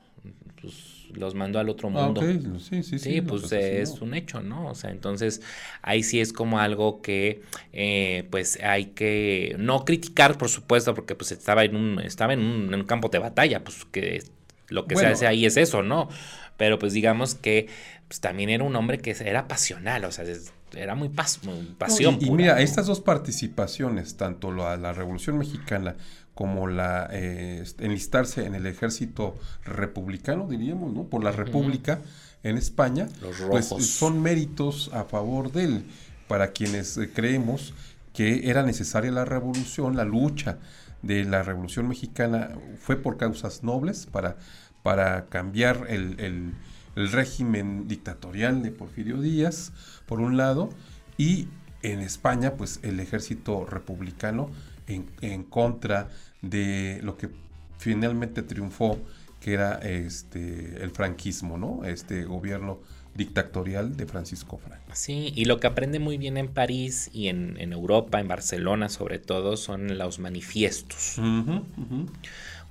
Pues, 1.12 1.20
los 1.22 1.36
mandó 1.36 1.60
al 1.60 1.70
otro 1.70 1.90
Ah, 1.90 1.92
mundo. 1.92 2.22
Sí, 2.22 2.60
sí, 2.60 2.84
sí. 2.84 3.00
Sí, 3.00 3.22
pues 3.22 3.52
eh, 3.52 3.82
es 3.82 4.02
un 4.02 4.14
hecho, 4.14 4.42
¿no? 4.42 4.68
O 4.68 4.76
sea, 4.76 4.90
entonces 4.92 5.42
ahí 5.82 6.04
sí 6.04 6.20
es 6.20 6.34
como 6.34 6.60
algo 6.60 7.02
que 7.02 7.42
eh, 7.74 8.28
pues 8.32 8.60
hay 8.64 8.86
que 8.88 9.56
no 9.60 9.86
criticar, 9.86 10.38
por 10.38 10.50
supuesto, 10.50 10.94
porque 10.96 11.16
pues 11.16 11.32
estaba 11.32 11.64
en 11.64 11.76
un, 11.76 12.00
estaba 12.00 12.34
en 12.34 12.40
un, 12.40 12.74
en 12.74 12.80
un 12.82 12.86
campo 12.86 13.10
de 13.10 13.20
batalla, 13.20 13.64
pues 13.64 13.86
que 13.86 14.24
lo 14.70 14.88
que 14.88 14.96
Bueno. 14.96 15.10
se 15.10 15.14
hace 15.14 15.28
ahí 15.28 15.46
es 15.46 15.58
eso, 15.58 15.84
¿no? 15.84 16.10
Pero 16.58 16.80
pues 16.80 16.94
digamos 16.94 17.36
que 17.36 17.68
pues, 18.08 18.20
también 18.22 18.50
era 18.50 18.64
un 18.64 18.76
hombre 18.76 19.00
que 19.00 19.12
era 19.24 19.48
pasional, 19.48 20.06
o 20.06 20.12
sea, 20.12 20.26
es- 20.26 20.54
era 20.76 20.96
muy, 20.96 21.10
pas- 21.10 21.44
muy 21.44 21.76
pasión. 21.78 22.18
Y, 22.20 22.26
y 22.26 22.28
pura, 22.28 22.38
mira, 22.38 22.54
¿no? 22.56 22.60
estas 22.62 22.86
dos 22.88 23.02
participaciones, 23.02 24.18
tanto 24.18 24.52
la, 24.52 24.78
la 24.78 24.94
Revolución 24.94 25.38
Mexicana 25.38 25.96
como 26.34 26.68
la 26.68 27.10
eh, 27.12 27.64
enlistarse 27.80 28.46
en 28.46 28.56
el 28.56 28.66
ejército 28.66 29.38
republicano, 29.66 30.48
diríamos, 30.48 30.94
¿no? 30.94 31.04
Por 31.04 31.24
la 31.24 31.32
República 31.32 32.00
en 32.44 32.58
España, 32.58 33.08
Los 33.22 33.36
pues 33.42 33.66
son 33.86 34.22
méritos 34.22 34.90
a 34.94 35.04
favor 35.04 35.52
de 35.52 35.64
él, 35.66 35.84
para 36.28 36.52
quienes 36.52 36.98
eh, 36.98 37.12
creemos 37.14 37.74
que 38.14 38.50
era 38.50 38.64
necesaria 38.64 39.12
la 39.12 39.26
revolución, 39.26 39.96
la 39.96 40.06
lucha 40.06 40.58
de 41.02 41.24
la 41.26 41.44
Revolución 41.44 41.88
Mexicana 41.88 42.52
fue 42.80 42.96
por 42.96 43.18
causas 43.18 43.64
nobles, 43.64 44.06
para, 44.06 44.38
para 44.84 45.26
cambiar 45.26 45.86
el, 45.90 46.20
el- 46.20 46.54
el 46.96 47.12
régimen 47.12 47.88
dictatorial 47.88 48.64
de 48.64 48.72
Porfirio 48.72 49.22
Díaz, 49.22 49.72
por 50.06 50.20
un 50.20 50.38
lado, 50.38 50.70
y 51.18 51.48
en 51.84 52.00
España, 52.00 52.54
pues 52.56 52.80
el 52.84 53.00
ejército 53.00 53.66
republicano 53.66 54.50
en, 54.88 55.10
en 55.22 55.44
contra 55.44 56.10
de 56.42 57.00
lo 57.04 57.18
que 57.18 57.30
finalmente 57.78 58.44
triunfó, 58.44 59.00
que 59.40 59.54
era 59.54 59.74
este 59.80 60.84
el 60.84 60.92
franquismo, 60.92 61.58
¿no? 61.58 61.84
Este 61.84 62.24
gobierno 62.26 62.80
dictatorial 63.16 63.98
de 63.98 64.06
Francisco 64.06 64.58
Franco. 64.58 64.86
Sí, 64.94 65.34
y 65.36 65.46
lo 65.46 65.60
que 65.60 65.68
aprende 65.68 66.00
muy 66.00 66.18
bien 66.18 66.38
en 66.38 66.48
París 66.48 67.10
y 67.12 67.28
en, 67.28 67.58
en 67.60 67.74
Europa, 67.74 68.20
en 68.20 68.28
Barcelona 68.28 68.88
sobre 68.88 69.20
todo, 69.20 69.58
son 69.58 69.98
los 69.98 70.20
manifiestos. 70.20 71.16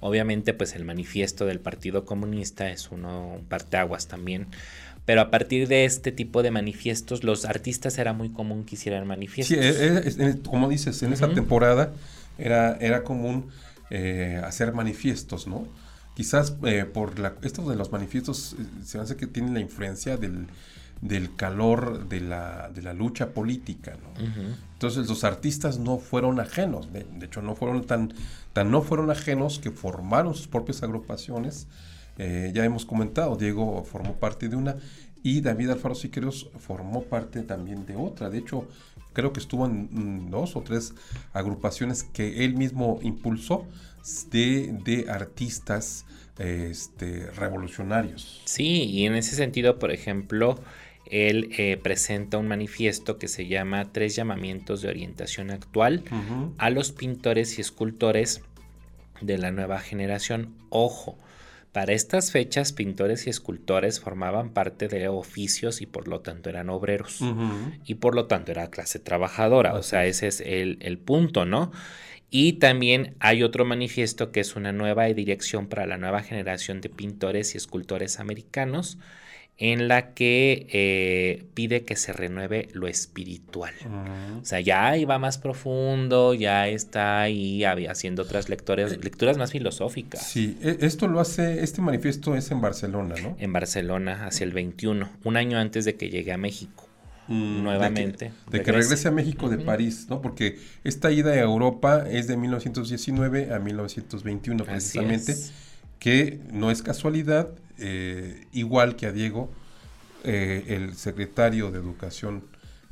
Obviamente, 0.01 0.55
pues 0.55 0.74
el 0.74 0.84
manifiesto 0.84 1.46
del 1.46 1.61
Partido 1.61 2.05
Comunista 2.05 2.70
es 2.70 2.90
uno 2.90 3.34
un 3.36 3.44
parteaguas 3.44 4.09
también. 4.09 4.46
Pero 5.07 5.20
a 5.22 5.30
partir 5.30 5.66
de 5.68 5.84
este 5.84 6.12
tipo 6.12 6.42
de 6.42 6.51
manifiestos, 6.51 7.24
los 7.24 7.44
artistas 7.44 7.98
era 7.98 8.12
muy 8.12 8.30
común 8.30 8.64
que 8.64 8.76
hicieran 8.76 9.03
Sí, 9.03 9.09
manifiestos. 9.09 9.57
e- 9.59 9.86
e- 9.86 10.09
es- 10.09 10.18
en- 10.18 10.38
como 10.38 10.68
dices, 10.68 11.03
en 11.03 11.12
esa 11.12 11.28
temporada 11.32 11.92
era, 12.38 12.76
era 12.80 13.03
común 13.05 13.48
eh, 13.90 14.40
hacer 14.44 14.72
manifiestos, 14.72 15.46
¿no? 15.48 15.66
Quizás 16.14 16.55
eh, 16.64 16.84
por 16.84 17.18
la, 17.18 17.34
esto 17.42 17.68
de 17.68 17.76
los 17.76 17.90
manifiestos 17.90 18.55
eh, 18.59 18.64
se 18.84 18.98
hace 18.98 19.16
que 19.16 19.26
tienen 19.26 19.53
la 19.55 19.61
influencia 19.61 20.16
del, 20.16 20.46
del 21.01 21.34
calor 21.34 22.09
de 22.09 22.20
la, 22.20 22.70
de 22.74 22.82
la 22.82 22.92
lucha 22.92 23.32
política. 23.32 23.96
Entonces 24.72 25.09
los 25.09 25.24
artistas 25.24 25.78
no 25.78 25.98
fueron 25.98 26.40
ajenos, 26.40 26.92
de, 26.92 27.05
de 27.05 27.26
hecho 27.26 27.42
no 27.42 27.55
fueron 27.55 27.86
tan, 27.86 28.12
tan 28.53 28.70
no 28.70 28.82
fueron 28.82 29.11
ajenos 29.11 29.59
que 29.59 29.70
formaron 29.70 30.34
sus 30.34 30.46
propias 30.46 30.82
agrupaciones. 30.82 31.66
Eh, 32.18 32.53
ya 32.55 32.64
hemos 32.64 32.84
comentado, 32.84 33.36
Diego 33.36 33.82
formó 33.84 34.16
parte 34.16 34.48
de 34.48 34.57
una 34.57 34.76
y 35.22 35.40
David 35.40 35.70
Alfaro 35.70 35.94
Siqueiros 35.94 36.51
formó 36.59 37.03
parte 37.05 37.42
también 37.42 37.86
de 37.86 37.96
otra. 37.96 38.28
De 38.28 38.38
hecho, 38.38 38.68
creo 39.12 39.32
que 39.32 39.40
estuvo 39.40 39.66
en 39.66 39.88
mm, 39.90 40.30
dos 40.30 40.57
o 40.57 40.62
tres 40.62 40.94
agrupaciones 41.32 42.03
que 42.03 42.44
él 42.44 42.55
mismo 42.55 42.98
impulsó 43.03 43.66
de, 44.30 44.78
de 44.84 45.11
artistas 45.11 46.05
este, 46.38 47.30
revolucionarios. 47.30 48.42
Sí, 48.46 48.84
y 48.84 49.07
en 49.07 49.14
ese 49.14 49.36
sentido, 49.36 49.78
por 49.78 49.90
ejemplo, 49.90 50.59
él 51.11 51.51
eh, 51.59 51.77
presenta 51.77 52.39
un 52.39 52.49
manifiesto 52.49 53.19
que 53.19 53.29
se 53.29 53.47
llama 53.47 53.93
Tres 53.93 54.15
llamamientos 54.15 54.81
de 54.81 54.89
orientación 54.89 55.51
actual 55.51 56.05
a 56.57 56.71
los 56.71 56.93
pintores 56.93 57.59
y 57.59 57.61
escultores 57.61 58.43
de 59.21 59.37
la 59.37 59.51
nueva 59.51 59.81
generación. 59.81 60.55
Ojo, 60.71 61.19
para 61.73 61.93
estas 61.93 62.31
fechas 62.31 62.73
pintores 62.73 63.27
y 63.27 63.31
escultores 63.31 64.01
formaban 64.01 64.51
parte 64.51 64.89
de 64.89 65.09
oficios 65.09 65.83
y 65.83 65.87
por 65.87 66.09
lo 66.09 66.21
tanto 66.21 66.49
eran 66.49 66.71
obreros. 66.71 67.21
Y 67.85 67.97
por 67.97 68.15
lo 68.15 68.27
tanto 68.27 68.53
era 68.53 68.71
clase 68.71 68.99
trabajadora. 68.99 69.75
O 69.75 69.83
sea, 69.83 70.07
ese 70.07 70.29
es 70.29 70.41
el, 70.41 70.79
el 70.81 70.99
punto, 70.99 71.45
¿no? 71.45 71.73
Y 72.31 72.55
también 72.55 73.17
hay 73.19 73.43
otro 73.43 73.65
manifiesto 73.65 74.31
que 74.31 74.39
es 74.39 74.55
una 74.55 74.73
nueva 74.73 75.07
dirección 75.07 75.67
para 75.67 75.87
la 75.87 75.99
nueva 75.99 76.23
generación 76.23 76.81
de 76.81 76.89
pintores 76.89 77.55
y 77.55 77.59
escultores 77.59 78.21
americanos 78.21 78.99
en 79.63 79.89
la 79.89 80.15
que 80.15 80.67
eh, 80.73 81.45
pide 81.53 81.85
que 81.85 81.95
se 81.95 82.15
renueve 82.15 82.69
lo 82.73 82.89
espiritual. 82.89 83.75
O 84.41 84.45
sea, 84.45 84.59
ya 84.61 84.97
iba 84.97 85.19
más 85.19 85.37
profundo, 85.37 86.33
ya 86.33 86.67
está 86.67 87.21
ahí 87.21 87.63
haciendo 87.65 88.23
otras 88.23 88.49
lecturas, 88.49 88.97
lecturas 89.05 89.37
más 89.37 89.53
filosóficas. 89.53 90.27
Sí, 90.27 90.57
e- 90.63 90.79
esto 90.81 91.09
lo 91.09 91.21
hace, 91.21 91.63
este 91.63 91.83
manifiesto 91.83 92.35
es 92.35 92.51
en 92.51 92.63
Barcelona, 92.63 93.15
¿no? 93.23 93.37
En 93.39 93.53
Barcelona 93.53 94.27
hacia 94.27 94.45
el 94.45 94.53
21, 94.55 95.11
un 95.25 95.37
año 95.37 95.59
antes 95.59 95.85
de 95.85 95.95
que 95.95 96.09
llegue 96.09 96.33
a 96.33 96.39
México. 96.39 96.89
Mm, 97.29 97.63
nuevamente, 97.63 98.25
De 98.25 98.31
que, 98.51 98.59
de 98.59 98.63
que 98.65 98.73
regrese. 98.73 99.09
a 99.09 99.11
México 99.11 99.51
de. 99.51 99.59
París, 99.59 100.07
¿no? 100.09 100.23
Porque 100.23 100.59
esta 100.85 101.13
ida 101.13 101.31
a 101.33 101.39
Europa 101.39 102.07
es 102.11 102.27
de 102.27 102.37
1919 102.39 103.53
a 103.55 103.59
1921 103.61 104.65
Así 104.65 104.71
precisamente, 104.73 105.33
es. 105.33 105.53
Que 106.01 106.40
no 106.51 106.70
es 106.72 106.82
casualidad, 106.82 107.51
eh, 107.78 108.46
igual 108.53 108.96
que 108.96 109.07
a 109.07 109.12
Diego, 109.12 109.51
eh, 110.24 110.64
el 110.68 110.96
secretario 110.96 111.70
de 111.70 111.78
Educación, 111.78 112.44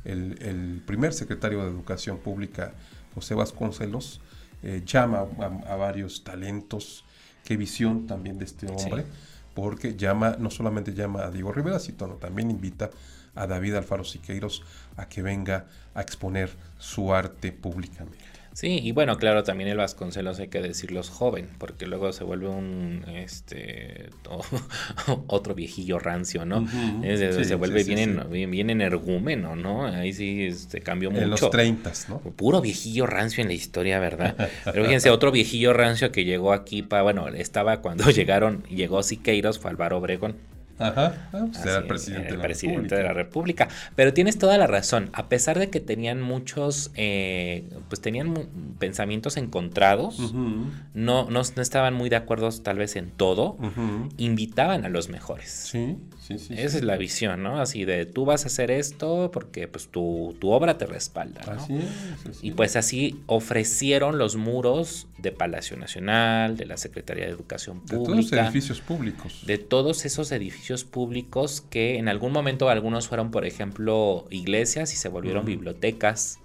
el, 0.05 0.37
el 0.41 0.81
primer 0.85 1.13
secretario 1.13 1.63
de 1.63 1.69
Educación 1.69 2.19
Pública, 2.19 2.73
José 3.15 3.33
Vasconcelos, 3.33 4.21
eh, 4.61 4.83
llama 4.85 5.25
a, 5.39 5.73
a 5.73 5.75
varios 5.75 6.23
talentos, 6.23 7.03
qué 7.43 7.57
visión 7.57 8.07
también 8.07 8.37
de 8.37 8.45
este 8.45 8.67
hombre, 8.71 9.05
porque 9.55 9.95
llama, 9.95 10.37
no 10.39 10.51
solamente 10.51 10.93
llama 10.93 11.25
a 11.25 11.31
Diego 11.31 11.51
Rivera, 11.51 11.79
sino 11.79 12.07
también 12.15 12.51
invita 12.51 12.91
a 13.35 13.47
David 13.47 13.75
Alfaro 13.75 14.03
Siqueiros 14.03 14.63
a 14.97 15.09
que 15.09 15.21
venga 15.21 15.65
a 15.95 16.01
exponer 16.01 16.51
su 16.77 17.13
arte 17.13 17.51
públicamente. 17.51 18.28
Sí, 18.59 18.81
y 18.83 18.91
bueno, 18.91 19.17
claro, 19.17 19.43
también 19.45 19.69
el 19.69 19.77
Vasconcelos 19.77 20.37
hay 20.39 20.49
que 20.49 20.61
decirlo 20.61 20.99
es 20.99 21.07
joven, 21.07 21.47
porque 21.59 21.87
luego 21.87 22.11
se 22.11 22.25
vuelve 22.25 22.49
un 22.49 23.05
este 23.07 24.09
o- 24.29 24.43
otro 25.27 25.55
viejillo 25.55 25.97
rancio, 25.97 26.43
¿no? 26.43 26.67
Es 27.01 27.37
Sí, 27.37 27.45
se 27.45 27.55
vuelve 27.55 27.85
sí, 27.85 27.91
sí, 27.91 27.95
bien, 27.95 28.15
sí. 28.15 28.21
en- 28.25 28.29
bien, 28.29 28.51
bien 28.51 28.69
energúmeno, 28.69 29.55
¿no? 29.55 29.85
Ahí 29.85 30.11
sí 30.11 30.45
este, 30.45 30.81
cambió 30.81 31.09
mucho. 31.09 31.23
En 31.23 31.29
los 31.29 31.49
30, 31.49 31.93
¿no? 32.09 32.19
Puro 32.19 32.59
viejillo 32.59 33.05
rancio 33.07 33.41
en 33.43 33.47
la 33.47 33.53
historia, 33.53 33.97
¿verdad? 33.99 34.35
Pero 34.65 34.83
fíjense, 34.83 35.09
otro 35.09 35.31
viejillo 35.31 35.71
rancio 35.71 36.11
que 36.11 36.25
llegó 36.25 36.51
aquí 36.51 36.81
para, 36.81 37.03
bueno, 37.03 37.29
estaba 37.29 37.77
cuando 37.81 38.09
llegaron, 38.11 38.63
llegó 38.63 39.03
Siqueiros, 39.03 39.57
fue 39.59 39.71
Álvaro 39.71 39.99
Obregón. 39.99 40.35
Ajá, 40.79 41.29
ah, 41.33 41.45
pues 41.51 41.65
era 41.65 41.77
el 41.77 41.83
es, 41.83 41.87
presidente, 41.87 42.27
el 42.27 42.31
de, 42.31 42.37
la 42.37 42.43
presidente 42.43 42.95
de 42.95 43.03
la 43.03 43.13
República. 43.13 43.67
Pero 43.95 44.13
tienes 44.13 44.37
toda 44.37 44.57
la 44.57 44.65
razón. 44.65 45.09
A 45.13 45.27
pesar 45.27 45.59
de 45.59 45.69
que 45.69 45.79
tenían 45.79 46.21
muchos, 46.21 46.91
eh, 46.95 47.65
pues 47.89 48.01
tenían 48.01 48.33
pensamientos 48.79 49.37
encontrados, 49.37 50.33
no, 50.33 51.29
no, 51.29 51.29
no 51.29 51.61
estaban 51.61 51.93
muy 51.93 52.09
de 52.09 52.15
acuerdo 52.15 52.49
tal 52.63 52.77
vez 52.77 52.95
en 52.95 53.11
todo, 53.11 53.57
invitaban 54.17 54.85
a 54.85 54.89
los 54.89 55.09
mejores. 55.09 55.49
Sí, 55.49 55.97
sí, 56.19 56.37
sí. 56.37 56.53
Esa 56.53 56.69
sí. 56.69 56.77
es 56.77 56.83
la 56.83 56.97
visión, 56.97 57.43
¿no? 57.43 57.59
Así 57.59 57.83
de 57.85 58.05
tú 58.05 58.25
vas 58.25 58.45
a 58.45 58.47
hacer 58.47 58.71
esto 58.71 59.31
porque 59.33 59.67
pues 59.67 59.89
tu, 59.89 60.35
tu 60.39 60.51
obra 60.51 60.77
te 60.77 60.85
respalda, 60.85 61.41
¿no? 61.45 61.51
Así 61.61 61.75
es. 61.75 62.29
así 62.29 62.47
Y 62.47 62.49
es. 62.49 62.55
pues 62.55 62.75
así 62.75 63.21
ofrecieron 63.25 64.17
los 64.17 64.35
muros 64.35 65.07
de 65.17 65.31
Palacio 65.31 65.75
Nacional, 65.75 66.55
de 66.55 66.65
la 66.65 66.77
Secretaría 66.77 67.25
de 67.25 67.31
Educación 67.31 67.81
de 67.85 67.97
Pública, 67.97 68.03
todos 68.05 68.17
los 68.17 68.31
edificios 68.31 68.79
públicos. 68.81 69.43
de 69.45 69.57
todos 69.57 70.05
esos 70.05 70.31
edificios 70.31 70.68
públicos 70.83 71.61
que 71.69 71.97
en 71.97 72.07
algún 72.07 72.31
momento 72.31 72.69
algunos 72.69 73.07
fueron, 73.07 73.31
por 73.31 73.45
ejemplo, 73.45 74.27
iglesias 74.29 74.93
y 74.93 74.95
se 74.95 75.09
volvieron 75.09 75.41
Ujú. 75.43 75.51
bibliotecas. 75.51 76.39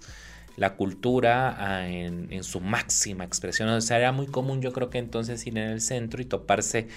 La 0.57 0.75
cultura 0.75 1.55
ah, 1.57 1.89
en, 1.89 2.31
en 2.31 2.43
su 2.45 2.61
máxima 2.61 3.25
expresión. 3.25 3.67
O 3.69 3.81
sea, 3.81 3.97
era 3.97 4.11
muy 4.13 4.27
común, 4.27 4.61
yo 4.61 4.71
creo 4.71 4.89
que 4.89 4.99
entonces 4.99 5.45
ir 5.47 5.57
en 5.57 5.69
el 5.69 5.81
centro 5.81 6.21
y 6.21 6.25
toparse 6.25 6.87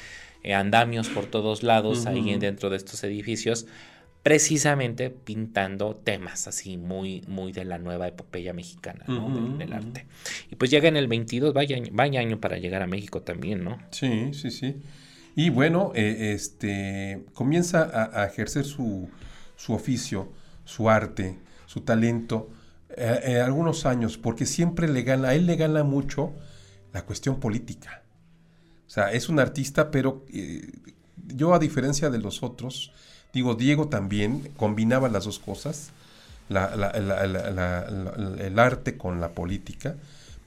eh, 0.45 0.55
andamios 0.55 1.09
por 1.09 1.27
todos 1.27 1.63
lados 1.65 2.07
ahí 2.07 2.31
Ujú. 2.31 2.39
dentro 2.39 2.71
de 2.71 2.77
estos 2.77 3.03
edificios, 3.03 3.67
precisamente 4.23 5.11
pintando 5.11 5.97
temas 5.97 6.47
así 6.49 6.77
muy, 6.77 7.23
muy 7.27 7.51
de 7.53 7.65
la 7.65 7.79
nueva 7.79 8.07
epopeya 8.09 8.53
mexicana 8.53 9.05
¿no? 9.09 9.27
Ujú, 9.27 9.35
del, 9.35 9.59
del 9.59 9.69
ujú. 9.71 9.77
arte. 9.79 10.07
Y 10.51 10.57
pues 10.57 10.71
llega 10.71 10.89
en 10.89 10.97
el 10.97 11.09
22, 11.09 11.53
vaya, 11.55 11.79
vaya 11.93 12.21
año 12.21 12.39
para 12.41 12.59
llegar 12.59 12.83
a 12.83 12.87
México 12.87 13.23
también, 13.23 13.65
¿no? 13.65 13.79
Sí, 13.91 14.31
sí, 14.35 14.51
sí. 14.51 14.77
Y 15.39 15.51
bueno, 15.51 15.93
eh, 15.95 16.33
este 16.35 17.25
comienza 17.33 18.11
a, 18.13 18.27
ejercer 18.27 18.65
su, 18.65 19.09
su 19.55 19.73
oficio, 19.73 20.33
su 20.65 20.91
arte, 20.91 21.39
su 21.67 21.83
talento, 21.83 22.51
eh, 22.97 23.21
eh, 23.23 23.41
algunos 23.41 23.87
años, 23.87 24.19
porque 24.19 24.47
siempre 24.47 24.89
le 24.89 25.03
gana, 25.03 25.29
a 25.29 25.35
él 25.37 25.47
le 25.47 25.55
gana 25.55 25.85
mucho 25.85 26.33
la 26.93 27.05
cuestión 27.05 27.39
política. 27.39 28.03
O 28.89 28.91
sea, 28.91 29.13
es 29.13 29.29
un 29.29 29.39
artista, 29.39 29.93
pero 29.93 30.25
yo 31.29 31.55
a 31.55 31.61
diferencia 31.61 32.11
de 32.11 32.19
los 32.19 32.43
otros, 32.43 32.91
digo, 33.33 33.55
Diego 33.55 33.87
también 33.87 34.51
combinaba 34.57 35.09
las 35.09 35.27
dos 35.27 35.39
cosas, 35.39 35.93
el 36.49 36.59
arte 38.59 38.97
con 38.97 39.21
la 39.21 39.29
política, 39.29 39.95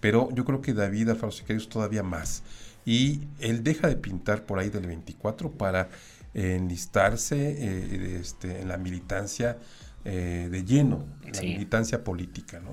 pero 0.02 0.30
yo 0.34 0.44
creo 0.44 0.62
que 0.62 0.74
David 0.74 1.12
Alfaro 1.12 1.32
Siqueiros 1.32 1.70
todavía 1.70 2.04
más. 2.04 2.44
Y 2.86 3.22
él 3.40 3.64
deja 3.64 3.88
de 3.88 3.96
pintar 3.96 4.46
por 4.46 4.60
ahí 4.60 4.70
del 4.70 4.88
24 4.88 5.52
para 5.52 5.90
enlistarse 6.34 7.56
eh, 7.60 8.18
este, 8.20 8.62
en 8.62 8.68
la 8.68 8.78
militancia 8.78 9.58
eh, 10.06 10.48
de 10.50 10.64
lleno, 10.64 11.06
la 11.34 11.42
militancia 11.42 12.04
política, 12.04 12.60
¿no? 12.60 12.72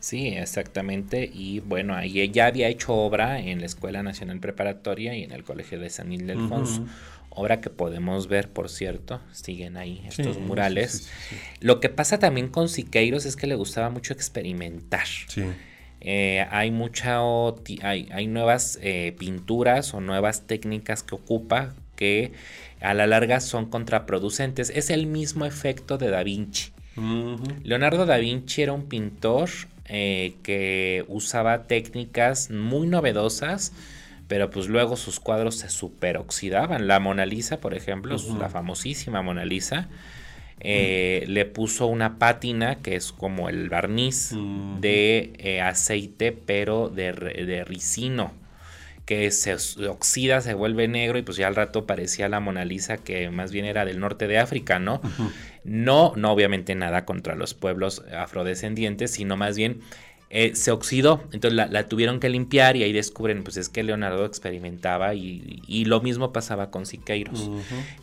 Sí, 0.00 0.28
exactamente. 0.28 1.28
Y 1.32 1.60
bueno, 1.60 1.94
ahí 1.94 2.30
ya 2.30 2.46
había 2.46 2.68
hecho 2.68 2.94
obra 2.94 3.40
en 3.40 3.60
la 3.60 3.66
Escuela 3.66 4.02
Nacional 4.02 4.38
Preparatoria 4.38 5.16
y 5.16 5.24
en 5.24 5.32
el 5.32 5.42
Colegio 5.42 5.80
de 5.80 5.90
San 5.90 6.12
Ildefonso. 6.12 6.86
Obra 7.30 7.60
que 7.60 7.70
podemos 7.70 8.28
ver, 8.28 8.48
por 8.48 8.68
cierto, 8.68 9.20
siguen 9.32 9.76
ahí 9.76 10.02
estos 10.06 10.38
murales. 10.38 11.10
Lo 11.60 11.80
que 11.80 11.88
pasa 11.88 12.18
también 12.18 12.48
con 12.48 12.68
Siqueiros 12.68 13.26
es 13.26 13.36
que 13.36 13.46
le 13.46 13.54
gustaba 13.54 13.90
mucho 13.90 14.12
experimentar. 14.12 15.06
Eh, 16.00 16.46
hay 16.50 16.70
mucha 16.70 17.20
hay, 17.82 18.08
hay 18.12 18.26
nuevas 18.26 18.78
eh, 18.82 19.14
pinturas 19.18 19.94
o 19.94 20.00
nuevas 20.00 20.46
técnicas 20.46 21.02
que 21.02 21.16
ocupa 21.16 21.74
que 21.96 22.32
a 22.80 22.94
la 22.94 23.06
larga 23.06 23.40
son 23.40 23.66
contraproducentes. 23.66 24.70
Es 24.70 24.90
el 24.90 25.06
mismo 25.06 25.44
efecto 25.44 25.98
de 25.98 26.10
Da 26.10 26.22
Vinci. 26.22 26.72
Leonardo 27.62 28.06
da 28.06 28.16
Vinci 28.16 28.62
era 28.62 28.72
un 28.72 28.86
pintor 28.86 29.48
eh, 29.84 30.34
que 30.42 31.04
usaba 31.08 31.64
técnicas 31.64 32.50
muy 32.50 32.88
novedosas, 32.88 33.72
pero 34.26 34.50
pues 34.50 34.68
luego 34.68 34.96
sus 34.96 35.20
cuadros 35.20 35.56
se 35.56 35.70
superoxidaban. 35.70 36.88
La 36.88 36.98
Mona 36.98 37.24
Lisa, 37.24 37.60
por 37.60 37.74
ejemplo, 37.74 38.16
la 38.38 38.48
famosísima 38.48 39.22
Mona 39.22 39.44
Lisa, 39.44 39.88
eh, 40.60 41.24
le 41.28 41.44
puso 41.44 41.86
una 41.86 42.18
pátina 42.18 42.76
que 42.76 42.96
es 42.96 43.12
como 43.12 43.48
el 43.48 43.68
barniz 43.68 44.34
de 44.80 45.32
eh, 45.38 45.60
aceite, 45.60 46.32
pero 46.32 46.88
de, 46.88 47.12
de 47.12 47.64
ricino 47.64 48.32
que 49.08 49.30
se 49.30 49.56
oxida, 49.88 50.42
se 50.42 50.52
vuelve 50.52 50.86
negro 50.86 51.16
y 51.16 51.22
pues 51.22 51.38
ya 51.38 51.46
al 51.46 51.54
rato 51.54 51.86
parecía 51.86 52.28
la 52.28 52.40
Mona 52.40 52.66
Lisa 52.66 52.98
que 52.98 53.30
más 53.30 53.52
bien 53.52 53.64
era 53.64 53.86
del 53.86 54.00
norte 54.00 54.28
de 54.28 54.36
África, 54.36 54.78
¿no? 54.78 55.00
No, 55.64 56.12
no 56.14 56.30
obviamente 56.30 56.74
nada 56.74 57.06
contra 57.06 57.34
los 57.34 57.54
pueblos 57.54 58.04
afrodescendientes, 58.14 59.10
sino 59.10 59.38
más 59.38 59.56
bien 59.56 59.80
eh, 60.30 60.54
se 60.54 60.70
oxidó, 60.70 61.22
entonces 61.32 61.54
la, 61.54 61.88
tuvieron 61.88 62.20
que 62.20 62.28
limpiar 62.28 62.76
y 62.76 62.82
ahí 62.82 62.92
descubren, 62.92 63.42
pues 63.44 63.56
es 63.56 63.70
que 63.70 63.82
Leonardo 63.82 64.26
experimentaba 64.26 65.14
y, 65.14 65.84
lo 65.86 66.02
mismo 66.02 66.32
pasaba 66.32 66.70
con 66.70 66.84
Siqueiros. 66.84 67.50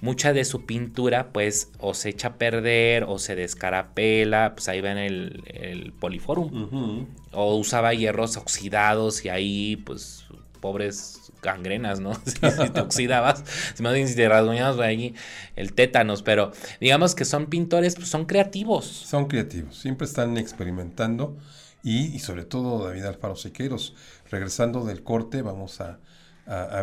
Mucha 0.01 0.33
de 0.33 0.43
su 0.43 0.65
pintura 0.65 1.31
pues 1.31 1.71
o 1.77 1.93
se 1.93 2.09
echa 2.09 2.29
a 2.29 2.33
perder 2.35 3.03
o 3.07 3.19
se 3.19 3.35
descarapela, 3.35 4.53
pues 4.55 4.67
ahí 4.69 4.81
ven 4.81 4.97
el, 4.97 5.43
el 5.45 5.93
poliforum. 5.93 7.05
O 7.31 7.55
usaba 7.57 7.93
hierros 7.93 8.37
oxidados 8.37 9.23
y 9.23 9.29
ahí 9.29 9.75
pues 9.75 10.25
pobres 10.61 11.31
gangrenas, 11.43 11.99
¿no? 11.99 12.13
si, 12.25 12.39
te 12.39 12.79
oxidabas, 12.79 13.43
si 13.75 13.83
más 13.83 13.93
bien 13.93 14.07
si 14.07 14.15
te 14.15 14.27
rasguñabas 14.27 14.79
ahí 14.79 15.13
el 15.55 15.73
tétanos, 15.73 16.23
pero 16.23 16.51
digamos 16.81 17.13
que 17.13 17.23
son 17.23 17.45
pintores, 17.45 17.93
pues 17.93 18.07
son 18.07 18.25
creativos. 18.25 18.85
Son 18.85 19.27
creativos, 19.27 19.77
siempre 19.77 20.07
están 20.07 20.39
experimentando 20.39 21.37
y, 21.85 22.17
sobre 22.17 22.45
todo 22.45 22.83
David 22.83 23.05
Alfaro 23.05 23.35
Sequeros. 23.35 23.93
Regresando 24.31 24.83
del 24.85 25.03
corte, 25.03 25.43
vamos 25.43 25.79
a, 25.81 25.99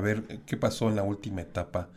ver 0.01 0.41
qué 0.47 0.57
pasó 0.57 0.89
en 0.89 0.97
la 0.97 1.03
última 1.03 1.43
etapa 1.43 1.89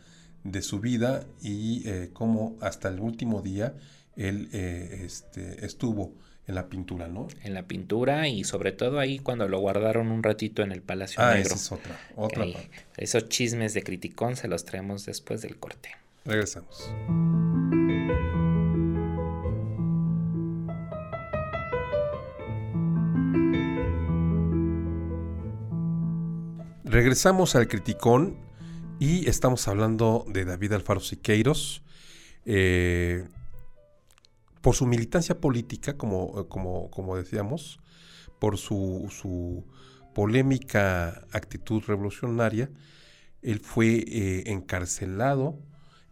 de 0.42 0.60
su 0.60 0.80
vida 0.80 1.24
y 1.40 1.88
eh, 1.88 2.10
cómo 2.12 2.56
hasta 2.60 2.88
el 2.88 3.00
último 3.00 3.42
día 3.42 3.74
él 4.16 4.48
eh, 4.52 5.02
este, 5.04 5.64
estuvo 5.64 6.14
en 6.46 6.54
la 6.54 6.68
pintura, 6.68 7.08
¿no? 7.08 7.26
En 7.42 7.54
la 7.54 7.62
pintura 7.64 8.28
y 8.28 8.44
sobre 8.44 8.72
todo 8.72 8.98
ahí 8.98 9.18
cuando 9.18 9.48
lo 9.48 9.58
guardaron 9.58 10.12
un 10.12 10.22
ratito 10.22 10.62
en 10.62 10.72
el 10.72 10.82
Palacio 10.82 11.22
ah, 11.22 11.34
Negro. 11.34 11.46
Esa 11.46 11.54
es 11.54 11.72
otra, 11.72 12.00
otra 12.16 12.44
parte. 12.44 12.70
Esos 12.96 13.28
chismes 13.28 13.74
de 13.74 13.82
criticón 13.82 14.36
se 14.36 14.48
los 14.48 14.64
traemos 14.64 15.06
después 15.06 15.42
del 15.42 15.56
corte. 15.58 15.90
Regresamos. 16.24 16.90
Regresamos 26.96 27.54
al 27.56 27.68
criticón 27.68 28.38
y 28.98 29.28
estamos 29.28 29.68
hablando 29.68 30.24
de 30.28 30.46
David 30.46 30.72
Alfaro 30.72 31.00
Siqueiros. 31.00 31.82
Eh, 32.46 33.28
por 34.62 34.74
su 34.74 34.86
militancia 34.86 35.38
política, 35.38 35.98
como, 35.98 36.48
como, 36.48 36.90
como 36.90 37.18
decíamos, 37.18 37.80
por 38.38 38.56
su, 38.56 39.08
su, 39.10 39.66
polémica 40.14 41.26
actitud 41.32 41.82
revolucionaria, 41.86 42.70
él 43.42 43.60
fue 43.60 43.96
eh, 43.98 44.44
encarcelado 44.46 45.58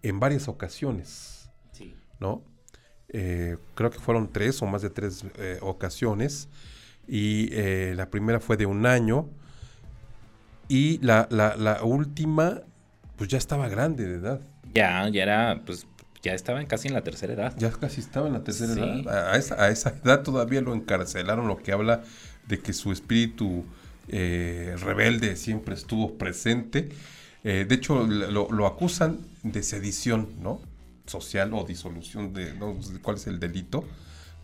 en 0.02 0.20
varias 0.20 0.48
ocasiones, 0.48 1.48
¿no? 2.20 2.44
Eh, 3.08 3.56
creo 3.74 3.88
que 3.88 4.00
fueron 4.00 4.30
tres 4.30 4.60
o 4.60 4.66
más 4.66 4.82
de 4.82 4.90
tres 4.90 5.24
eh, 5.38 5.56
ocasiones, 5.62 6.50
y 7.08 7.48
la 7.94 8.10
primera 8.10 8.38
fue 8.38 8.58
de 8.58 8.66
un 8.66 8.84
año, 8.84 9.30
y 10.68 10.98
la, 10.98 11.28
la, 11.30 11.56
la 11.56 11.82
última, 11.82 12.62
pues 13.16 13.28
ya 13.30 13.38
estaba 13.38 13.68
grande 13.68 14.06
de 14.06 14.16
edad. 14.16 14.40
Ya, 14.74 15.08
ya 15.08 15.22
era, 15.22 15.62
pues 15.64 15.86
ya 16.24 16.32
estaba 16.32 16.64
casi 16.64 16.88
en 16.88 16.94
la 16.94 17.02
tercera 17.02 17.34
edad. 17.34 17.54
Ya 17.58 17.70
casi 17.70 18.00
estaba 18.00 18.26
en 18.26 18.32
la 18.32 18.42
tercera 18.42 18.72
edad. 18.72 19.30
A 19.32 19.36
esa, 19.36 19.62
a 19.62 19.68
esa, 19.68 19.90
edad 20.02 20.22
todavía 20.22 20.62
lo 20.62 20.74
encarcelaron, 20.74 21.46
lo 21.46 21.58
que 21.58 21.72
habla 21.72 22.02
de 22.48 22.60
que 22.60 22.72
su 22.72 22.92
espíritu 22.92 23.64
eh, 24.08 24.74
rebelde 24.80 25.36
siempre 25.36 25.74
estuvo 25.74 26.16
presente. 26.16 26.88
Eh, 27.44 27.66
de 27.68 27.74
hecho, 27.74 28.06
lo, 28.06 28.66
acusan 28.66 29.18
de 29.42 29.62
sedición, 29.62 30.30
¿no? 30.40 30.62
Social 31.06 31.52
o 31.52 31.64
disolución 31.64 32.32
de, 32.32 32.54
¿no? 32.54 32.74
¿cuál 33.02 33.16
es 33.16 33.26
el 33.26 33.38
delito? 33.38 33.84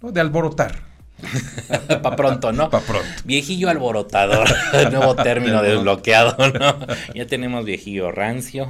¿no? 0.03 0.12
De 0.12 0.21
alborotar. 0.21 0.89
Pa' 2.03 2.16
pronto, 2.16 2.53
¿no? 2.53 2.71
Pa' 2.71 2.81
pronto. 2.81 3.09
Viejillo 3.25 3.68
alborotador, 3.68 4.49
nuevo 4.93 5.14
término 5.14 5.62
desbloqueado, 5.62 6.37
¿no? 6.49 6.77
Ya 7.14 7.27
tenemos 7.27 7.64
viejillo 7.64 8.11
rancio, 8.12 8.68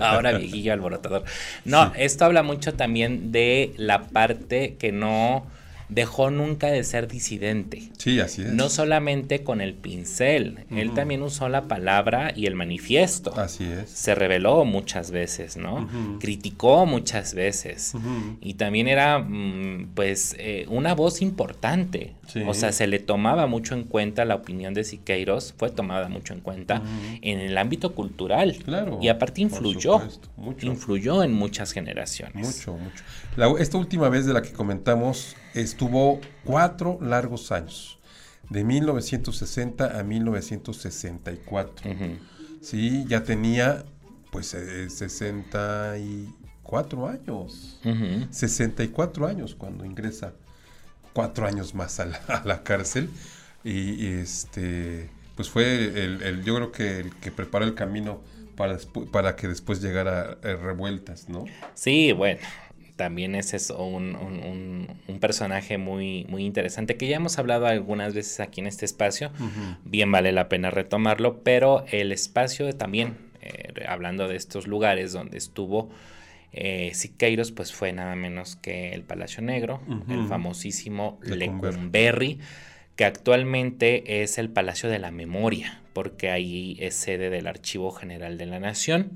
ahora 0.00 0.32
viejillo 0.32 0.72
alborotador. 0.72 1.24
No, 1.64 1.92
esto 1.96 2.24
habla 2.24 2.42
mucho 2.42 2.74
también 2.74 3.32
de 3.32 3.72
la 3.76 4.04
parte 4.04 4.76
que 4.78 4.92
no 4.92 5.46
dejó 5.88 6.30
nunca 6.30 6.68
de 6.68 6.82
ser 6.84 7.08
disidente. 7.08 7.90
Sí, 7.98 8.20
así 8.20 8.42
es. 8.42 8.52
No 8.52 8.68
solamente 8.68 9.42
con 9.42 9.60
el 9.60 9.74
pincel, 9.74 10.64
él 10.70 10.94
también 10.94 11.22
usó 11.22 11.48
la 11.48 11.62
palabra 11.62 12.32
y 12.34 12.46
el 12.46 12.54
manifiesto. 12.54 13.38
Así 13.38 13.64
es. 13.64 13.90
Se 13.90 14.14
reveló 14.14 14.64
muchas 14.64 15.10
veces, 15.10 15.56
¿no? 15.56 15.88
Criticó 16.20 16.86
muchas 16.86 17.34
veces. 17.34 17.94
Y 18.40 18.54
también 18.54 18.88
era, 18.88 19.18
mm, 19.18 19.90
pues, 19.94 20.36
eh, 20.38 20.66
una 20.68 20.94
voz 20.94 21.22
importante. 21.22 22.12
O 22.46 22.54
sea, 22.54 22.72
se 22.72 22.86
le 22.86 22.98
tomaba 22.98 23.46
mucho 23.46 23.74
en 23.74 23.84
cuenta 23.84 24.24
la 24.24 24.34
opinión 24.34 24.74
de 24.74 24.84
Siqueiros, 24.84 25.54
fue 25.56 25.70
tomada 25.70 26.08
mucho 26.08 26.32
en 26.32 26.40
cuenta 26.40 26.82
en 27.22 27.40
el 27.40 27.56
ámbito 27.58 27.94
cultural. 27.94 28.56
Claro. 28.64 28.98
Y 29.00 29.08
aparte 29.08 29.42
influyó. 29.42 30.00
Influyó 30.62 31.22
en 31.22 31.32
muchas 31.32 31.72
generaciones. 31.72 32.46
Mucho, 32.46 32.78
mucho. 32.78 33.58
esta 33.58 33.78
última 33.78 34.08
vez 34.08 34.26
de 34.26 34.32
la 34.32 34.42
que 34.42 34.52
comentamos 34.52 35.36
estuvo 35.54 36.20
cuatro 36.44 36.98
largos 37.00 37.50
años, 37.52 37.98
de 38.50 38.64
1960 38.64 39.98
a 39.98 40.02
1964. 40.02 41.90
Sí, 42.60 43.04
ya 43.08 43.24
tenía 43.24 43.84
pues 44.30 44.48
64 44.48 47.08
eh, 47.08 47.12
años. 47.12 47.80
64 48.30 49.26
años 49.26 49.54
cuando 49.54 49.84
ingresa 49.84 50.32
cuatro 51.12 51.46
años 51.46 51.74
más 51.74 52.00
a 52.00 52.06
la, 52.44 52.62
cárcel. 52.62 53.10
Y, 53.62 54.06
este, 54.06 55.10
pues 55.36 55.48
fue 55.48 56.04
el, 56.04 56.42
yo 56.44 56.56
creo 56.56 56.72
que 56.72 57.00
el 57.00 57.14
que 57.16 57.30
preparó 57.30 57.64
el 57.64 57.74
camino 57.74 58.20
para, 58.56 58.78
para 59.10 59.36
que 59.36 59.48
después 59.48 59.80
llegara 59.80 60.38
eh, 60.42 60.56
revueltas, 60.56 61.28
¿no? 61.28 61.44
Sí, 61.74 62.12
bueno, 62.12 62.40
también 62.96 63.34
ese 63.34 63.56
es 63.56 63.70
un, 63.70 64.14
un, 64.16 65.18
personaje 65.20 65.78
muy, 65.78 66.26
muy 66.28 66.44
interesante 66.44 66.96
que 66.96 67.08
ya 67.08 67.16
hemos 67.16 67.38
hablado 67.38 67.66
algunas 67.66 68.14
veces 68.14 68.40
aquí 68.40 68.60
en 68.60 68.66
este 68.66 68.84
espacio. 68.84 69.32
Bien 69.84 70.12
vale 70.12 70.32
la 70.32 70.48
pena 70.48 70.70
retomarlo, 70.70 71.42
pero 71.42 71.84
el 71.90 72.12
espacio 72.12 72.70
también, 72.74 73.16
eh, 73.40 73.72
hablando 73.88 74.28
de 74.28 74.36
estos 74.36 74.66
lugares 74.66 75.12
donde 75.12 75.38
estuvo 75.38 75.90
eh, 76.52 76.90
Siqueiros, 76.94 77.52
pues 77.52 77.72
fue 77.72 77.92
nada 77.92 78.14
menos 78.16 78.56
que 78.56 78.92
el 78.92 79.02
Palacio 79.02 79.42
Negro, 79.42 79.80
el 80.08 80.26
famosísimo 80.28 81.18
Lecumberri, 81.22 82.38
que 82.96 83.04
actualmente 83.04 84.22
es 84.22 84.38
el 84.38 84.50
Palacio 84.50 84.88
de 84.88 84.98
la 84.98 85.10
Memoria, 85.10 85.80
porque 85.94 86.30
ahí 86.30 86.76
es 86.80 86.94
sede 86.94 87.30
del 87.30 87.46
Archivo 87.46 87.90
General 87.90 88.38
de 88.38 88.46
la 88.46 88.60
Nación 88.60 89.12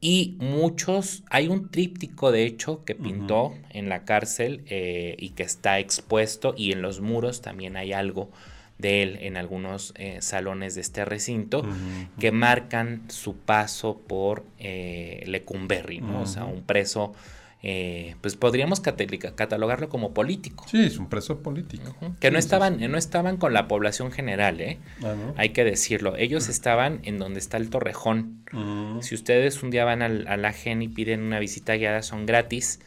Y 0.00 0.36
muchos, 0.38 1.24
hay 1.28 1.48
un 1.48 1.70
tríptico 1.70 2.32
de 2.32 2.44
hecho 2.44 2.84
que 2.84 2.94
pintó 2.94 3.54
en 3.68 3.90
la 3.90 4.04
cárcel 4.04 4.62
eh, 4.66 5.14
y 5.18 5.30
que 5.30 5.42
está 5.42 5.78
expuesto 5.78 6.54
y 6.56 6.72
en 6.72 6.80
los 6.80 7.02
muros 7.02 7.42
también 7.42 7.76
hay 7.76 7.92
algo 7.92 8.30
de 8.78 9.02
él 9.02 9.18
en 9.20 9.36
algunos 9.36 9.92
eh, 9.96 10.22
salones 10.22 10.74
de 10.74 10.80
este 10.80 11.04
recinto 11.04 11.62
que 12.18 12.32
marcan 12.32 13.02
su 13.10 13.36
paso 13.36 14.00
por 14.06 14.42
eh, 14.58 15.22
Lecumberri, 15.26 16.00
¿no? 16.00 16.22
O 16.22 16.26
sea, 16.26 16.46
un 16.46 16.62
preso 16.62 17.12
eh, 17.62 18.16
pues 18.22 18.36
podríamos 18.36 18.80
catalogarlo 18.80 19.88
como 19.88 20.14
político. 20.14 20.64
Sí, 20.68 20.82
es 20.82 20.96
un 20.98 21.08
preso 21.08 21.42
político. 21.42 21.94
Que 22.18 22.30
no 22.30 22.38
estaban, 22.38 22.80
no 22.90 22.96
estaban 22.96 23.36
con 23.36 23.52
la 23.52 23.68
población 23.68 24.12
general, 24.12 24.60
¿eh? 24.60 24.78
Ah, 25.02 25.14
Hay 25.36 25.50
que 25.50 25.64
decirlo. 25.64 26.16
Ellos 26.16 26.48
estaban 26.48 27.00
en 27.02 27.18
donde 27.18 27.38
está 27.38 27.58
el 27.58 27.68
Torrejón. 27.68 28.44
Si 29.00 29.14
ustedes 29.14 29.62
un 29.62 29.70
día 29.70 29.84
van 29.84 30.02
al, 30.02 30.26
a 30.26 30.36
la 30.36 30.52
GEN 30.52 30.82
y 30.82 30.88
piden 30.88 31.22
una 31.22 31.38
visita 31.38 31.74
guiada, 31.74 32.02
son 32.02 32.26
gratis 32.26 32.80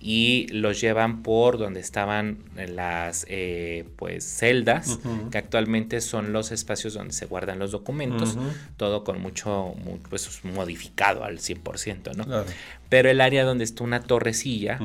y 0.00 0.46
los 0.50 0.80
llevan 0.80 1.22
por 1.22 1.58
donde 1.58 1.80
estaban 1.80 2.38
las 2.56 3.26
eh, 3.28 3.84
pues 3.96 4.24
celdas 4.24 4.98
que 5.30 5.38
actualmente 5.38 6.00
son 6.00 6.32
los 6.32 6.52
espacios 6.52 6.94
donde 6.94 7.12
se 7.12 7.26
guardan 7.26 7.58
los 7.58 7.70
documentos 7.70 8.36
todo 8.76 9.04
con 9.04 9.20
mucho 9.20 9.74
pues 10.08 10.42
modificado 10.44 11.24
al 11.24 11.38
100% 11.38 12.16
no 12.16 12.44
pero 12.90 13.08
el 13.08 13.20
área 13.20 13.44
donde 13.44 13.62
está 13.64 13.84
una 13.84 14.02
torrecilla 14.02 14.78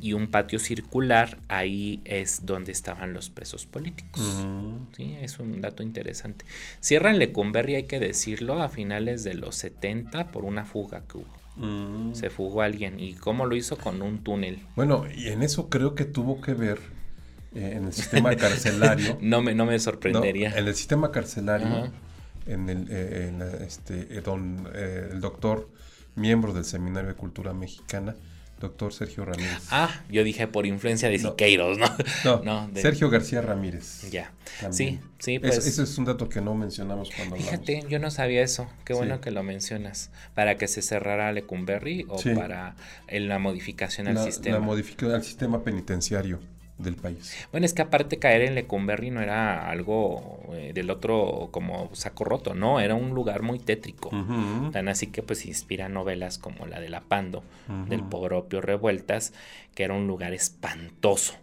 y 0.00 0.14
un 0.14 0.26
patio 0.26 0.58
circular 0.58 1.38
ahí 1.48 2.00
es 2.04 2.44
donde 2.44 2.72
estaban 2.72 3.14
los 3.14 3.30
presos 3.30 3.66
políticos. 3.66 4.44
Sí 4.96 5.16
es 5.22 5.38
un 5.38 5.60
dato 5.60 5.84
interesante. 5.84 6.44
Cierran 6.80 7.20
Lecumberri 7.20 7.76
hay 7.76 7.84
que 7.84 8.00
decirlo 8.00 8.60
a 8.60 8.68
finales 8.68 9.22
de 9.22 9.34
los 9.34 9.54
70 9.54 10.32
por 10.32 10.44
una 10.44 10.64
fuga 10.64 11.04
que 11.06 11.18
hubo 11.18 11.41
Mm. 11.56 12.14
Se 12.14 12.30
fugó 12.30 12.62
alguien. 12.62 12.98
¿Y 13.00 13.14
cómo 13.14 13.46
lo 13.46 13.54
hizo? 13.56 13.76
Con 13.76 14.02
un 14.02 14.22
túnel. 14.22 14.60
Bueno, 14.76 15.04
y 15.14 15.28
en 15.28 15.42
eso 15.42 15.68
creo 15.68 15.94
que 15.94 16.04
tuvo 16.04 16.40
que 16.40 16.54
ver 16.54 16.78
eh, 17.54 17.74
en 17.76 17.84
el 17.86 17.92
sistema 17.92 18.34
carcelario. 18.36 19.18
no, 19.20 19.42
me, 19.42 19.54
no 19.54 19.66
me 19.66 19.78
sorprendería. 19.78 20.56
en 20.56 20.66
el 20.66 20.74
sistema 20.74 21.10
carcelario, 21.10 21.92
en 22.46 22.68
el, 22.68 22.86
eh, 22.90 23.58
este, 23.66 24.08
eh, 24.16 24.20
don, 24.22 24.68
el 24.74 25.20
doctor, 25.20 25.68
miembro 26.14 26.52
del 26.52 26.64
Seminario 26.64 27.10
de 27.10 27.16
Cultura 27.16 27.52
Mexicana, 27.52 28.14
doctor 28.62 28.92
Sergio 28.92 29.24
Ramírez. 29.24 29.66
Ah, 29.70 29.90
yo 30.08 30.24
dije 30.24 30.46
por 30.46 30.66
influencia 30.66 31.08
de 31.08 31.18
Siqueiros, 31.18 31.78
¿no? 31.78 31.86
No, 32.42 32.70
Sergio 32.74 33.10
García 33.10 33.42
Ramírez. 33.42 34.10
Ya. 34.10 34.32
Sí, 34.70 35.00
sí, 35.18 35.38
pues. 35.38 35.58
ese 35.58 35.82
es 35.82 35.98
un 35.98 36.04
dato 36.04 36.28
que 36.28 36.40
no 36.40 36.54
mencionamos 36.54 37.10
cuando 37.14 37.36
Fíjate, 37.36 37.84
yo 37.88 37.98
no 37.98 38.10
sabía 38.10 38.42
eso. 38.42 38.68
Qué 38.84 38.94
bueno 38.94 39.20
que 39.20 39.30
lo 39.30 39.42
mencionas. 39.42 40.10
¿Para 40.34 40.56
que 40.56 40.68
se 40.68 40.82
cerrara 40.82 41.32
Lecumberri 41.32 42.06
o 42.08 42.20
para 42.34 42.76
la 43.08 43.38
modificación 43.38 44.08
al 44.08 44.18
sistema? 44.18 44.58
La 44.58 44.64
modificación 44.64 45.14
al 45.14 45.24
sistema 45.24 45.62
penitenciario 45.62 46.40
del 46.82 46.96
país. 46.96 47.46
Bueno, 47.50 47.66
es 47.66 47.74
que 47.74 47.82
aparte 47.82 48.18
caer 48.18 48.42
en 48.42 48.54
Lecumberri 48.54 49.10
no 49.10 49.20
era 49.20 49.70
algo 49.70 50.42
eh, 50.52 50.72
del 50.74 50.90
otro 50.90 51.48
como 51.50 51.90
saco 51.94 52.24
roto, 52.24 52.54
no, 52.54 52.80
era 52.80 52.94
un 52.94 53.10
lugar 53.10 53.42
muy 53.42 53.58
tétrico. 53.58 54.10
Tan 54.72 54.88
así 54.88 55.08
que 55.08 55.22
pues 55.22 55.46
inspira 55.46 55.88
novelas 55.88 56.38
como 56.38 56.66
la 56.66 56.80
de 56.80 56.88
La 56.88 57.02
Pando, 57.02 57.44
del 57.88 58.02
propio 58.02 58.60
Revueltas, 58.60 59.32
que 59.74 59.84
era 59.84 59.94
un 59.94 60.06
lugar 60.06 60.32
espantoso. 60.32 61.34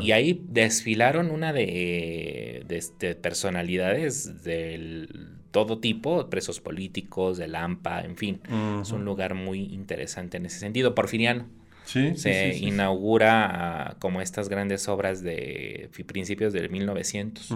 Y 0.00 0.12
ahí 0.12 0.44
desfilaron 0.48 1.30
una 1.30 1.52
de, 1.52 2.64
de, 2.68 3.14
personalidades 3.16 4.44
del 4.44 5.08
todo 5.50 5.78
tipo, 5.78 6.30
presos 6.30 6.60
políticos, 6.60 7.36
de 7.36 7.48
Lampa, 7.48 8.00
en 8.02 8.16
fin. 8.16 8.40
Es 8.80 8.92
un 8.92 9.04
lugar 9.04 9.34
muy 9.34 9.74
interesante 9.74 10.36
en 10.36 10.46
ese 10.46 10.60
sentido. 10.60 10.94
Porfiriano 10.94 11.46
se 11.84 12.56
inaugura 12.56 13.46
ah, 13.46 13.96
como 13.98 14.20
estas 14.20 14.48
grandes 14.48 14.88
obras 14.88 15.22
de 15.22 15.90
principios 16.06 16.52
del 16.52 16.70
1900 16.70 17.48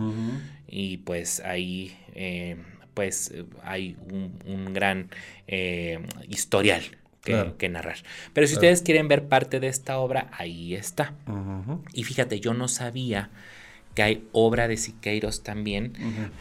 y 0.68 0.99
pues 0.99 1.41
ahí 1.41 1.97
eh, 2.14 2.57
pues 2.95 3.35
hay 3.62 3.97
un, 4.47 4.72
gran 4.72 5.11
eh, 5.47 5.99
historial 6.29 6.83
que, 7.22 7.68
narrar. 7.68 7.99
Pero 8.33 8.47
si 8.47 8.55
ustedes 8.55 8.83
quieren 8.83 9.09
ver 9.09 9.29
parte 9.29 9.61
de 9.61 9.68
esta 9.68 9.99
obra, 9.99 10.31
ahí 10.33 10.74
está. 10.74 11.12
Y 11.93 12.05
fíjate, 12.05 12.41
yo 12.41 12.55
no 12.55 12.68
sabía 12.68 13.31
que 13.95 14.03
hay 14.03 14.24
obra 14.33 14.68
de 14.68 14.77
Siqueiros 14.77 15.43
también 15.43 15.93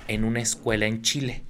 en 0.08 0.24
una 0.24 0.42
escuela 0.42 0.86
en 0.86 1.02
Chile. 1.02 1.44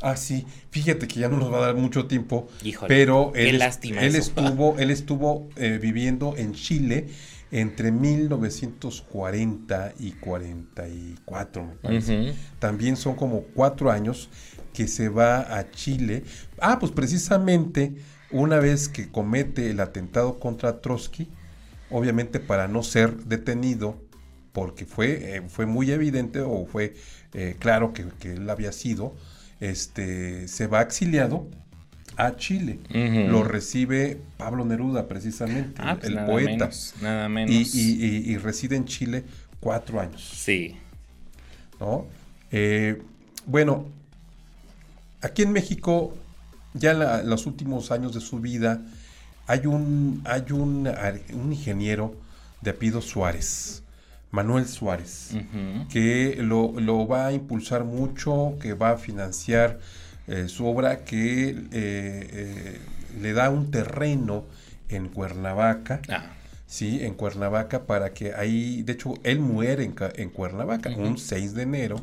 Ah, 0.00 0.16
sí. 0.16 0.46
Fíjate 0.70 1.08
que 1.08 1.20
ya 1.20 1.28
no 1.28 1.38
nos 1.38 1.52
va 1.52 1.58
a 1.58 1.66
dar 1.66 1.74
mucho 1.74 2.06
tiempo. 2.06 2.48
pero 2.86 3.32
él, 3.34 3.60
él 3.82 4.14
estuvo, 4.14 4.76
él 4.78 4.90
estuvo 4.90 5.48
eh, 5.56 5.78
viviendo 5.80 6.36
en 6.36 6.54
Chile 6.54 7.08
entre 7.50 7.90
1940 7.90 9.94
y 9.98 10.12
44, 10.12 11.64
me 11.64 11.74
parece. 11.76 12.34
También 12.58 12.96
son 12.96 13.14
como 13.14 13.42
cuatro 13.54 13.90
años 13.90 14.28
que 14.74 14.86
se 14.86 15.08
va 15.08 15.58
a 15.58 15.70
Chile. 15.70 16.24
Ah, 16.60 16.78
pues 16.78 16.92
precisamente 16.92 17.94
una 18.30 18.58
vez 18.58 18.88
que 18.88 19.10
comete 19.10 19.70
el 19.70 19.80
atentado 19.80 20.38
contra 20.38 20.80
Trotsky, 20.80 21.28
obviamente 21.90 22.40
para 22.40 22.68
no 22.68 22.82
ser 22.82 23.16
detenido, 23.24 24.00
porque 24.52 24.84
fue, 24.84 25.36
eh, 25.36 25.42
fue 25.48 25.66
muy 25.66 25.90
evidente 25.90 26.40
o 26.40 26.66
fue 26.66 26.94
eh, 27.32 27.56
claro 27.58 27.92
que, 27.92 28.06
que 28.18 28.34
él 28.34 28.48
había 28.50 28.72
sido, 28.72 29.14
este, 29.60 30.48
se 30.48 30.66
va 30.66 30.82
exiliado 30.82 31.48
a 32.16 32.36
Chile. 32.36 32.80
Lo 32.90 33.44
recibe 33.44 34.20
Pablo 34.36 34.64
Neruda, 34.64 35.06
precisamente, 35.06 35.80
ah, 35.82 35.96
pues 35.98 36.12
el 36.12 36.24
poeta. 36.24 36.70
nada 37.00 37.28
menos. 37.28 37.74
Y, 37.74 38.36
reside 38.38 38.76
en 38.76 38.84
Chile 38.84 39.24
cuatro 39.60 40.00
años. 40.00 40.28
Sí. 40.36 40.76
¿No? 41.80 42.06
Eh, 42.50 43.00
bueno, 43.46 43.86
aquí 45.22 45.42
en 45.42 45.52
México, 45.52 46.14
ya 46.74 47.20
en 47.20 47.30
los 47.30 47.46
últimos 47.46 47.92
años 47.92 48.14
de 48.14 48.20
su 48.20 48.40
vida, 48.40 48.82
hay 49.46 49.66
un, 49.66 50.22
hay 50.24 50.44
un, 50.50 50.88
un 51.32 51.52
ingeniero 51.52 52.14
de 52.60 52.70
apellido 52.70 53.00
Suárez. 53.00 53.84
Manuel 54.30 54.66
Suárez, 54.66 55.36
que 55.90 56.36
lo, 56.40 57.06
va 57.06 57.26
a 57.26 57.32
impulsar 57.32 57.84
mucho, 57.84 58.56
que 58.60 58.74
va 58.74 58.90
a 58.90 58.96
financiar 58.96 59.78
eh, 60.26 60.48
su 60.48 60.66
obra, 60.66 61.04
que 61.04 61.48
eh, 61.50 61.56
eh, 61.72 62.78
le 63.20 63.32
da 63.32 63.48
un 63.48 63.70
terreno 63.70 64.44
en 64.88 65.08
Cuernavaca. 65.08 66.02
Ah. 66.08 66.34
Sí, 66.66 67.02
en 67.02 67.14
Cuernavaca 67.14 67.86
para 67.86 68.12
que 68.12 68.34
ahí, 68.34 68.82
de 68.82 68.92
hecho, 68.92 69.14
él 69.22 69.40
muere 69.40 69.90
en, 70.16 70.28
Cuernavaca 70.28 70.90
un 70.90 71.16
6 71.16 71.54
de 71.54 71.62
enero, 71.62 71.96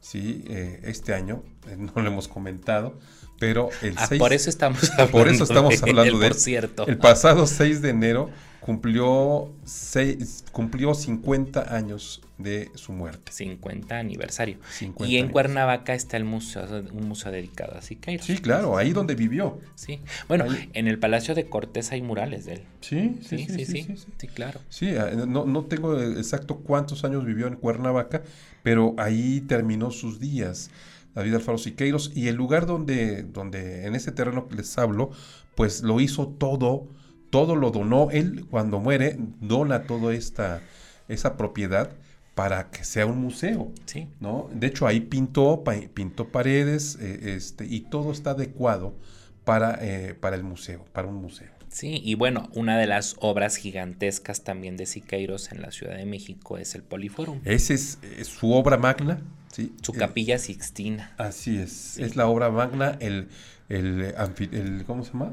sí, 0.00 0.44
este 0.84 1.14
año, 1.14 1.42
no 1.76 2.02
lo 2.02 2.08
hemos 2.08 2.28
comentado, 2.28 2.96
pero 3.38 3.70
el 3.82 3.94
ah, 3.96 4.08
por 4.18 4.32
eso 4.32 4.50
estamos 4.50 4.82
hablando, 4.92 5.12
por 5.12 5.28
eso 5.28 5.44
estamos 5.44 5.82
hablando 5.82 6.18
de, 6.18 6.28
por 6.28 6.36
cierto. 6.36 6.86
El 6.86 6.98
pasado 6.98 7.46
6 7.46 7.82
de 7.82 7.90
enero 7.90 8.30
cumplió, 8.68 9.50
seis, 9.64 10.44
cumplió 10.52 10.92
50 10.92 11.74
años 11.74 12.20
de 12.36 12.70
su 12.74 12.92
muerte. 12.92 13.32
50 13.32 13.98
aniversario. 13.98 14.58
y 15.06 15.16
en 15.16 15.28
Cuernavaca 15.28 15.94
está 15.94 16.18
el 16.18 16.24
museo, 16.24 16.66
un 16.92 17.08
museo 17.08 17.32
dedicado 17.32 17.78
a 17.78 17.80
Siqueiros. 17.80 18.26
Sí, 18.26 18.36
claro, 18.36 18.76
ahí 18.76 18.92
donde 18.92 19.14
vivió. 19.14 19.58
Sí. 19.74 20.00
Bueno, 20.28 20.44
en 20.74 20.86
el 20.86 20.98
Palacio 20.98 21.34
de 21.34 21.46
Cortés 21.46 21.92
hay 21.92 22.02
murales 22.02 22.44
de 22.44 22.54
él. 22.54 22.62
Sí, 22.82 23.18
sí, 23.26 23.46
sí, 23.48 23.64
sí, 23.64 23.96
sí, 24.18 24.28
claro. 24.28 24.60
Sí, 24.68 24.94
ah, 24.96 25.12
no, 25.26 25.46
no 25.46 25.64
tengo 25.64 25.98
exacto 26.00 26.56
cuántos 26.56 27.04
años 27.04 27.24
vivió 27.24 27.46
en 27.46 27.56
Cuernavaca, 27.56 28.22
pero 28.62 28.94
ahí 28.98 29.40
terminó 29.40 29.90
sus 29.90 30.20
días. 30.20 30.70
David 31.18 31.34
Alfaro 31.34 31.58
Siqueiros 31.58 32.12
y 32.14 32.28
el 32.28 32.36
lugar 32.36 32.66
donde, 32.66 33.22
donde 33.22 33.86
en 33.86 33.94
ese 33.94 34.12
terreno 34.12 34.48
que 34.48 34.56
les 34.56 34.76
hablo, 34.78 35.10
pues 35.54 35.82
lo 35.82 36.00
hizo 36.00 36.28
todo 36.28 36.88
todo 37.30 37.56
lo 37.56 37.70
donó. 37.70 38.10
Él 38.10 38.46
cuando 38.50 38.80
muere 38.80 39.16
dona 39.40 39.82
toda 39.82 40.14
esta 40.14 40.62
esa 41.08 41.36
propiedad 41.36 41.90
para 42.34 42.70
que 42.70 42.84
sea 42.84 43.06
un 43.06 43.18
museo. 43.18 43.72
Sí. 43.86 44.08
¿no? 44.20 44.48
De 44.52 44.68
hecho, 44.68 44.86
ahí 44.86 45.00
pintó, 45.00 45.64
pintó 45.94 46.28
paredes 46.28 46.96
eh, 47.00 47.34
este, 47.34 47.66
y 47.66 47.80
todo 47.80 48.12
está 48.12 48.30
adecuado 48.30 48.94
para, 49.44 49.78
eh, 49.80 50.14
para 50.14 50.36
el 50.36 50.44
museo, 50.44 50.84
para 50.92 51.08
un 51.08 51.16
museo. 51.16 51.48
Sí, 51.68 52.00
y 52.02 52.14
bueno, 52.14 52.48
una 52.54 52.78
de 52.78 52.86
las 52.86 53.16
obras 53.18 53.56
gigantescas 53.56 54.42
también 54.42 54.76
de 54.76 54.86
Siqueiros 54.86 55.52
en 55.52 55.60
la 55.60 55.70
Ciudad 55.70 55.96
de 55.96 56.06
México 56.06 56.58
es 56.58 56.74
el 56.74 56.82
Poliforum. 56.82 57.40
Esa 57.44 57.74
es, 57.74 57.98
su 58.22 58.52
obra 58.52 58.78
magna, 58.78 59.20
¿sí? 59.58 59.74
Su 59.82 59.92
capilla 59.92 60.38
Sixtina. 60.38 61.12
Así 61.18 61.58
es, 61.58 61.98
es 61.98 62.16
la 62.16 62.26
obra 62.26 62.50
magna, 62.50 62.96
el, 63.00 63.28
el, 63.68 64.14
el, 64.52 64.84
¿cómo 64.86 65.04
se 65.04 65.12
llama? 65.12 65.32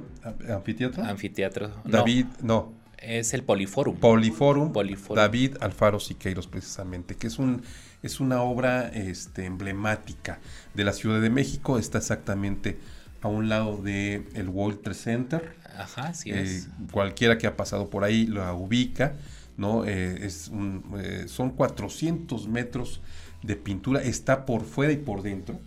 Anfiteatro. 0.50 1.04
Anfiteatro. 1.04 1.72
David, 1.86 2.26
no. 2.42 2.74
Es 2.98 3.34
el 3.36 3.44
Poliforum. 3.44 3.98
Poliforum. 4.00 4.74
David 5.14 5.58
Alfaro 5.62 6.00
Siqueiros, 6.00 6.48
precisamente, 6.48 7.16
que 7.16 7.28
es 7.28 7.38
un 7.40 7.62
es 8.02 8.20
una 8.20 8.42
obra 8.42 8.88
este, 8.90 9.46
emblemática 9.46 10.40
de 10.74 10.84
la 10.84 10.94
Ciudad 10.94 11.22
de 11.22 11.30
México. 11.30 11.78
Está 11.78 12.00
exactamente 12.00 12.78
a 13.22 13.28
un 13.28 13.48
lado 13.50 13.78
del 13.78 14.26
el 14.34 14.50
World 14.50 14.82
Trade 14.82 14.98
Center. 14.98 15.56
Ajá, 15.78 16.14
sí 16.14 16.32
Eh, 16.32 16.42
es. 16.42 16.70
cualquiera 16.92 17.38
que 17.38 17.48
ha 17.48 17.56
pasado 17.58 17.90
por 17.90 18.04
ahí 18.04 18.26
la 18.28 18.54
ubica, 18.54 19.14
¿no? 19.58 19.86
Eh, 19.86 20.26
es 20.26 20.48
un, 20.48 20.84
eh, 21.00 21.26
son 21.28 21.52
400 21.52 22.48
metros 22.48 23.02
de 23.46 23.56
pintura, 23.56 24.02
está 24.02 24.46
por 24.46 24.64
fuera 24.64 24.94
y 24.94 24.98
por 24.98 25.22
dentro. 25.22 25.60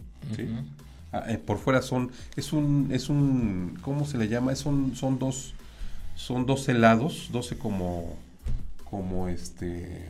Ah, 1.12 1.24
eh, 1.28 1.38
por 1.38 1.58
fuera 1.58 1.80
son, 1.80 2.10
es 2.36 2.52
un, 2.52 2.88
es 2.92 3.08
un, 3.08 3.78
¿cómo 3.80 4.04
se 4.06 4.18
le 4.18 4.28
llama? 4.28 4.54
Son, 4.56 4.94
son 4.94 5.18
dos, 5.18 5.54
son 6.16 6.44
dos 6.44 6.68
helados, 6.68 7.28
12 7.32 7.56
como, 7.56 8.16
como 8.84 9.28
este, 9.28 10.06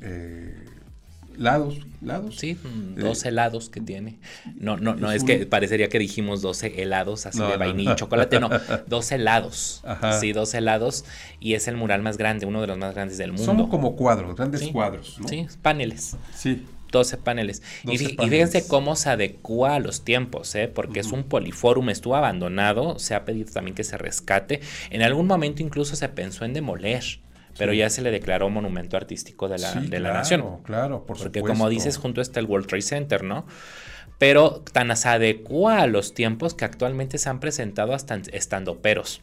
eh, 0.00 0.64
lados, 1.38 1.78
lados. 2.02 2.36
Sí, 2.38 2.54
mm, 2.54 2.98
Eh, 2.98 3.02
12 3.02 3.28
helados 3.28 3.68
que 3.70 3.80
tiene. 3.80 4.18
No, 4.56 4.76
no, 4.76 4.94
no, 4.94 5.10
es 5.10 5.16
es 5.16 5.22
un- 5.22 5.28
que 5.28 5.46
parecería 5.46 5.88
que 5.88 5.98
dijimos 5.98 6.42
12 6.42 6.82
helados 6.82 7.26
así 7.26 7.38
No, 7.38 7.48
de 7.48 7.56
vainilla 7.56 7.90
no. 7.90 7.94
y 7.94 7.98
chocolate. 7.98 8.40
No, 8.40 8.48
12 8.86 9.14
helados. 9.16 9.82
Ajá. 9.84 10.18
Sí, 10.20 10.32
12 10.32 10.58
helados. 10.58 11.04
Y 11.40 11.54
es 11.54 11.68
el 11.68 11.76
mural 11.76 12.02
más 12.02 12.16
grande, 12.18 12.46
uno 12.46 12.60
de 12.60 12.66
los 12.66 12.78
más 12.78 12.94
grandes 12.94 13.18
del 13.18 13.32
mundo. 13.32 13.44
Son 13.44 13.68
como 13.68 13.96
cuadros, 13.96 14.36
grandes 14.36 14.60
Sí, 14.62 14.72
cuadros. 14.72 15.18
Sí, 15.28 15.46
paneles. 15.62 16.16
Sí. 16.34 16.64
12 16.92 17.16
paneles. 17.18 17.62
Y 17.82 17.88
12 17.88 18.04
fí- 18.04 18.12
y, 18.12 18.16
paneles. 18.16 18.48
fíjense 18.50 18.68
cómo 18.68 18.94
se 18.96 19.10
adecua 19.10 19.74
a 19.74 19.80
los 19.80 20.04
tiempos, 20.04 20.54
¿eh? 20.54 20.68
porque 20.72 21.00
es 21.00 21.10
un 21.12 21.24
poliforum, 21.24 21.90
estuvo 21.90 22.14
abandonado, 22.16 22.98
se 23.00 23.14
ha 23.14 23.24
pedido 23.24 23.52
también 23.52 23.74
que 23.74 23.82
se 23.84 23.98
rescate. 23.98 24.60
En 24.90 25.02
algún 25.02 25.26
momento 25.26 25.62
incluso 25.62 25.96
se 25.96 26.08
pensó 26.08 26.44
en 26.44 26.52
demoler, 26.54 27.02
pero 27.58 27.72
Sí. 27.72 27.78
ya 27.78 27.90
se 27.90 28.02
le 28.02 28.10
declaró 28.10 28.48
monumento 28.50 28.96
artístico 28.96 29.48
de 29.48 29.58
la, 29.58 29.72
Sí, 29.72 29.80
de 29.80 30.00
la 30.00 30.08
claro, 30.10 30.14
nación. 30.14 30.58
Claro, 30.64 31.06
por 31.06 31.16
Porque 31.18 31.40
supuesto. 31.40 31.48
como 31.58 31.68
dices, 31.68 31.96
junto 31.96 32.20
está 32.20 32.40
el 32.40 32.46
World 32.46 32.66
Trade 32.66 32.82
Center, 32.82 33.24
¿no? 33.24 33.46
Pero 34.18 34.62
tan 34.72 34.96
se 34.96 35.08
adecua 35.08 35.80
a 35.80 35.86
los 35.86 36.14
tiempos 36.14 36.54
que 36.54 36.64
actualmente 36.64 37.18
se 37.18 37.28
han 37.28 37.40
presentado 37.40 37.92
hasta 37.94 38.16
estando 38.32 38.78
peros. 38.80 39.20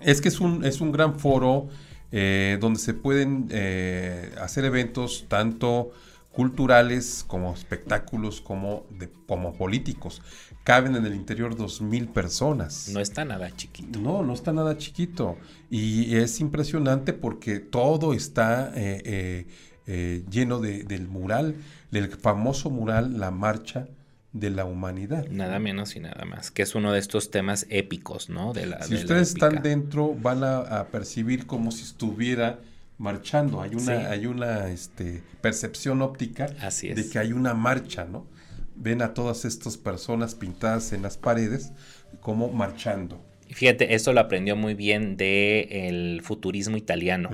Es 0.00 0.20
que 0.20 0.28
es 0.28 0.40
un, 0.40 0.64
es 0.64 0.80
un 0.80 0.92
gran 0.92 1.18
foro 1.18 1.68
eh, 2.12 2.58
donde 2.60 2.80
se 2.80 2.92
pueden 2.94 3.48
eh, 3.50 4.32
hacer 4.40 4.64
eventos 4.64 5.26
tanto 5.28 5.90
culturales 6.32 7.24
como 7.26 7.52
espectáculos 7.54 8.40
como, 8.40 8.86
de, 8.90 9.10
como 9.26 9.54
políticos. 9.54 10.22
Caben 10.64 10.94
en 10.94 11.06
el 11.06 11.14
interior 11.14 11.56
dos 11.56 11.80
mil 11.80 12.08
personas. 12.08 12.88
No 12.92 13.00
está 13.00 13.24
nada 13.24 13.50
chiquito. 13.56 13.98
No, 13.98 14.22
no 14.22 14.34
está 14.34 14.52
nada 14.52 14.76
chiquito. 14.76 15.36
Y 15.70 16.16
es 16.16 16.38
impresionante 16.40 17.12
porque 17.12 17.60
todo 17.60 18.12
está 18.12 18.72
eh, 18.76 19.02
eh, 19.04 19.46
eh, 19.86 20.22
lleno 20.30 20.58
de- 20.60 20.84
del 20.84 21.08
mural, 21.08 21.56
del 21.90 22.08
famoso 22.10 22.70
mural 22.70 23.18
La 23.18 23.30
Marcha 23.30 23.88
de 24.32 24.50
la 24.50 24.64
Humanidad. 24.64 25.26
Nada 25.28 25.58
menos 25.58 25.96
y 25.96 26.00
nada 26.00 26.24
más. 26.24 26.50
Que 26.52 26.62
es 26.62 26.74
uno 26.74 26.92
de 26.92 27.00
estos 27.00 27.30
temas 27.32 27.66
épicos, 27.70 28.28
¿no? 28.28 28.52
De 28.52 28.66
la, 28.66 28.82
Si 28.82 28.90
de 28.90 28.96
la 28.96 29.00
ustedes 29.00 29.28
están 29.28 29.62
dentro, 29.62 30.14
van 30.14 30.44
a, 30.44 30.58
a 30.58 30.86
percibir 30.88 31.46
como 31.46 31.72
si 31.72 31.82
estuviera 31.82 32.60
marchando. 32.98 33.60
Hay 33.62 33.70
una, 33.74 33.80
Sí. 33.82 33.90
hay 33.92 34.26
una 34.26 34.68
este, 34.68 35.22
percepción 35.40 36.02
óptica 36.02 36.50
Así 36.60 36.88
es. 36.90 36.96
de 36.96 37.08
que 37.08 37.18
hay 37.18 37.32
una 37.32 37.54
marcha, 37.54 38.04
¿no? 38.04 38.26
Ven 38.80 39.02
a 39.02 39.14
todas 39.14 39.44
estas 39.44 39.76
personas 39.76 40.34
pintadas 40.34 40.92
en 40.92 41.02
las 41.02 41.16
paredes 41.16 41.72
como 42.20 42.48
marchando. 42.48 43.22
Y 43.48 43.54
Fíjate, 43.54 43.94
esto 43.94 44.12
lo 44.12 44.20
aprendió 44.20 44.56
muy 44.56 44.74
bien 44.74 45.16
de 45.16 45.88
el 45.88 46.22
futurismo 46.22 46.76
italiano. 46.76 47.30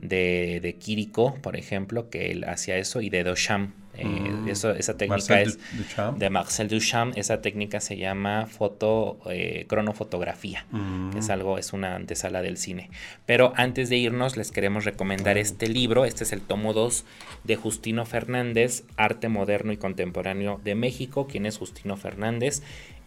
De, 0.00 0.60
de 0.60 0.74
Quirico, 0.74 1.36
por 1.40 1.56
ejemplo, 1.56 2.10
que 2.10 2.30
él 2.32 2.44
hacía 2.44 2.76
eso, 2.76 3.00
y 3.00 3.10
de 3.10 3.24
Duchamp. 3.24 3.74
Eh, 3.94 4.04
Mm. 4.06 4.48
eso, 4.48 4.70
esa 4.70 4.96
técnica 4.96 5.14
Marcel 5.34 5.48
es 5.48 5.58
Duchamp. 5.76 6.18
de 6.18 6.30
Marcel 6.30 6.68
Duchamp. 6.68 7.16
Esa 7.18 7.40
técnica 7.42 7.80
se 7.80 7.96
llama 7.96 8.46
foto, 8.46 9.18
eh, 9.30 9.66
cronofotografía. 9.68 10.64
Mm. 10.70 11.16
Es 11.18 11.30
algo, 11.30 11.58
es 11.58 11.72
una 11.72 11.94
antesala 11.94 12.42
del 12.42 12.56
cine. 12.56 12.90
Pero 13.26 13.52
antes 13.56 13.88
de 13.90 13.96
irnos, 13.98 14.36
les 14.36 14.50
queremos 14.50 14.84
recomendar 14.84 15.36
este 15.38 15.68
libro. 15.68 16.04
Este 16.04 16.24
es 16.24 16.32
el 16.32 16.40
tomo 16.40 16.72
2 16.72 17.04
de 17.44 17.56
Justino 17.56 18.04
Fernández, 18.06 18.84
Arte 18.96 19.28
Moderno 19.28 19.72
y 19.72 19.76
Contemporáneo 19.76 20.60
de 20.64 20.74
México. 20.74 21.26
¿Quién 21.30 21.46
es 21.46 21.58
Justino 21.58 21.96
Fernández? 21.96 22.62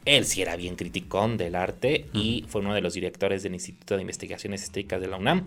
Él 0.05 0.25
sí 0.25 0.41
era 0.41 0.55
bien 0.55 0.75
criticón 0.75 1.37
del 1.37 1.55
arte 1.55 2.05
y 2.13 2.45
fue 2.47 2.61
uno 2.61 2.73
de 2.73 2.81
los 2.81 2.93
directores 2.93 3.43
del 3.43 3.53
Instituto 3.55 3.95
de 3.95 4.01
Investigaciones 4.01 4.63
Estéticas 4.63 5.01
de 5.01 5.07
la 5.07 5.17
UNAM. 5.17 5.45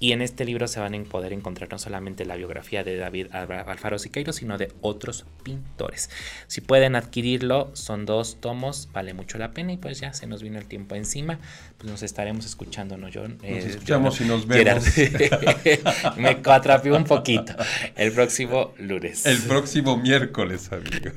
Y 0.00 0.10
en 0.10 0.20
este 0.20 0.44
libro 0.44 0.66
se 0.66 0.80
van 0.80 0.96
a 0.96 1.04
poder 1.04 1.32
encontrar 1.32 1.70
no 1.70 1.78
solamente 1.78 2.24
la 2.24 2.34
biografía 2.34 2.82
de 2.82 2.96
David 2.96 3.28
Alfaro 3.32 4.00
Siqueiro, 4.00 4.32
sino 4.32 4.58
de 4.58 4.72
otros 4.80 5.24
pintores. 5.44 6.10
Si 6.48 6.60
pueden 6.60 6.96
adquirirlo, 6.96 7.70
son 7.74 8.04
dos 8.04 8.40
tomos, 8.40 8.88
vale 8.92 9.14
mucho 9.14 9.38
la 9.38 9.52
pena 9.52 9.72
y 9.72 9.76
pues 9.76 10.00
ya 10.00 10.12
se 10.12 10.26
nos 10.26 10.42
vino 10.42 10.58
el 10.58 10.66
tiempo 10.66 10.96
encima. 10.96 11.38
Pues 11.78 11.88
nos 11.88 12.02
estaremos 12.02 12.44
escuchando, 12.46 12.96
¿no, 12.96 13.10
John? 13.14 13.38
Nos 13.48 13.64
escuchamos 13.64 14.20
y 14.20 14.24
nos 14.24 14.48
vemos. 14.48 14.84
Gerard. 14.92 16.16
Me 16.16 16.30
atrapé 16.30 16.90
un 16.90 17.04
poquito. 17.04 17.54
El 17.94 18.10
próximo 18.10 18.74
lunes. 18.78 19.24
El 19.24 19.38
próximo 19.42 19.96
miércoles, 19.96 20.68
amigo. 20.72 21.12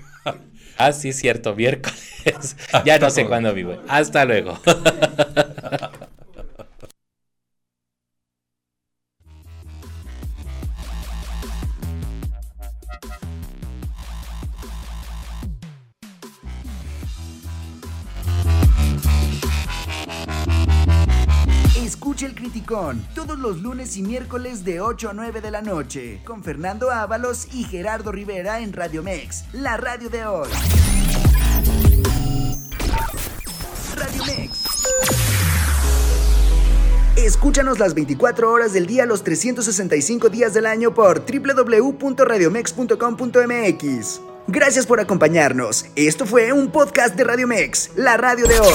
Ah, 0.77 0.91
sí, 0.91 1.13
cierto, 1.13 1.55
miércoles. 1.55 2.55
ya 2.85 2.99
no 2.99 3.09
sé 3.09 3.25
cuándo 3.25 3.53
vivo. 3.53 3.81
Hasta 3.87 4.25
luego. 4.25 4.59
El 22.21 22.33
Criticón 22.33 23.05
todos 23.13 23.37
los 23.37 23.61
lunes 23.61 23.97
y 23.97 24.01
miércoles 24.01 24.63
de 24.63 24.79
8 24.79 25.09
a 25.09 25.13
9 25.13 25.41
de 25.41 25.51
la 25.51 25.61
noche 25.61 26.21
con 26.23 26.41
Fernando 26.43 26.89
Ábalos 26.89 27.49
y 27.53 27.65
Gerardo 27.65 28.13
Rivera 28.13 28.61
en 28.61 28.71
Radio 28.71 29.03
Mex, 29.03 29.43
la 29.51 29.75
radio 29.75 30.09
de 30.09 30.25
hoy. 30.25 30.47
Radio 33.97 34.23
Mex. 34.25 34.63
Escúchanos 37.17 37.79
las 37.79 37.93
24 37.93 38.49
horas 38.49 38.71
del 38.71 38.85
día, 38.85 39.05
los 39.05 39.25
365 39.25 40.29
días 40.29 40.53
del 40.53 40.67
año 40.67 40.93
por 40.93 41.25
www.radiomex.com.mx. 41.25 44.21
Gracias 44.47 44.85
por 44.85 45.01
acompañarnos. 45.01 45.87
Esto 45.97 46.25
fue 46.25 46.53
un 46.53 46.71
podcast 46.71 47.15
de 47.15 47.25
Radio 47.25 47.47
Mex, 47.47 47.91
la 47.97 48.15
radio 48.15 48.47
de 48.47 48.57
hoy. 48.59 48.73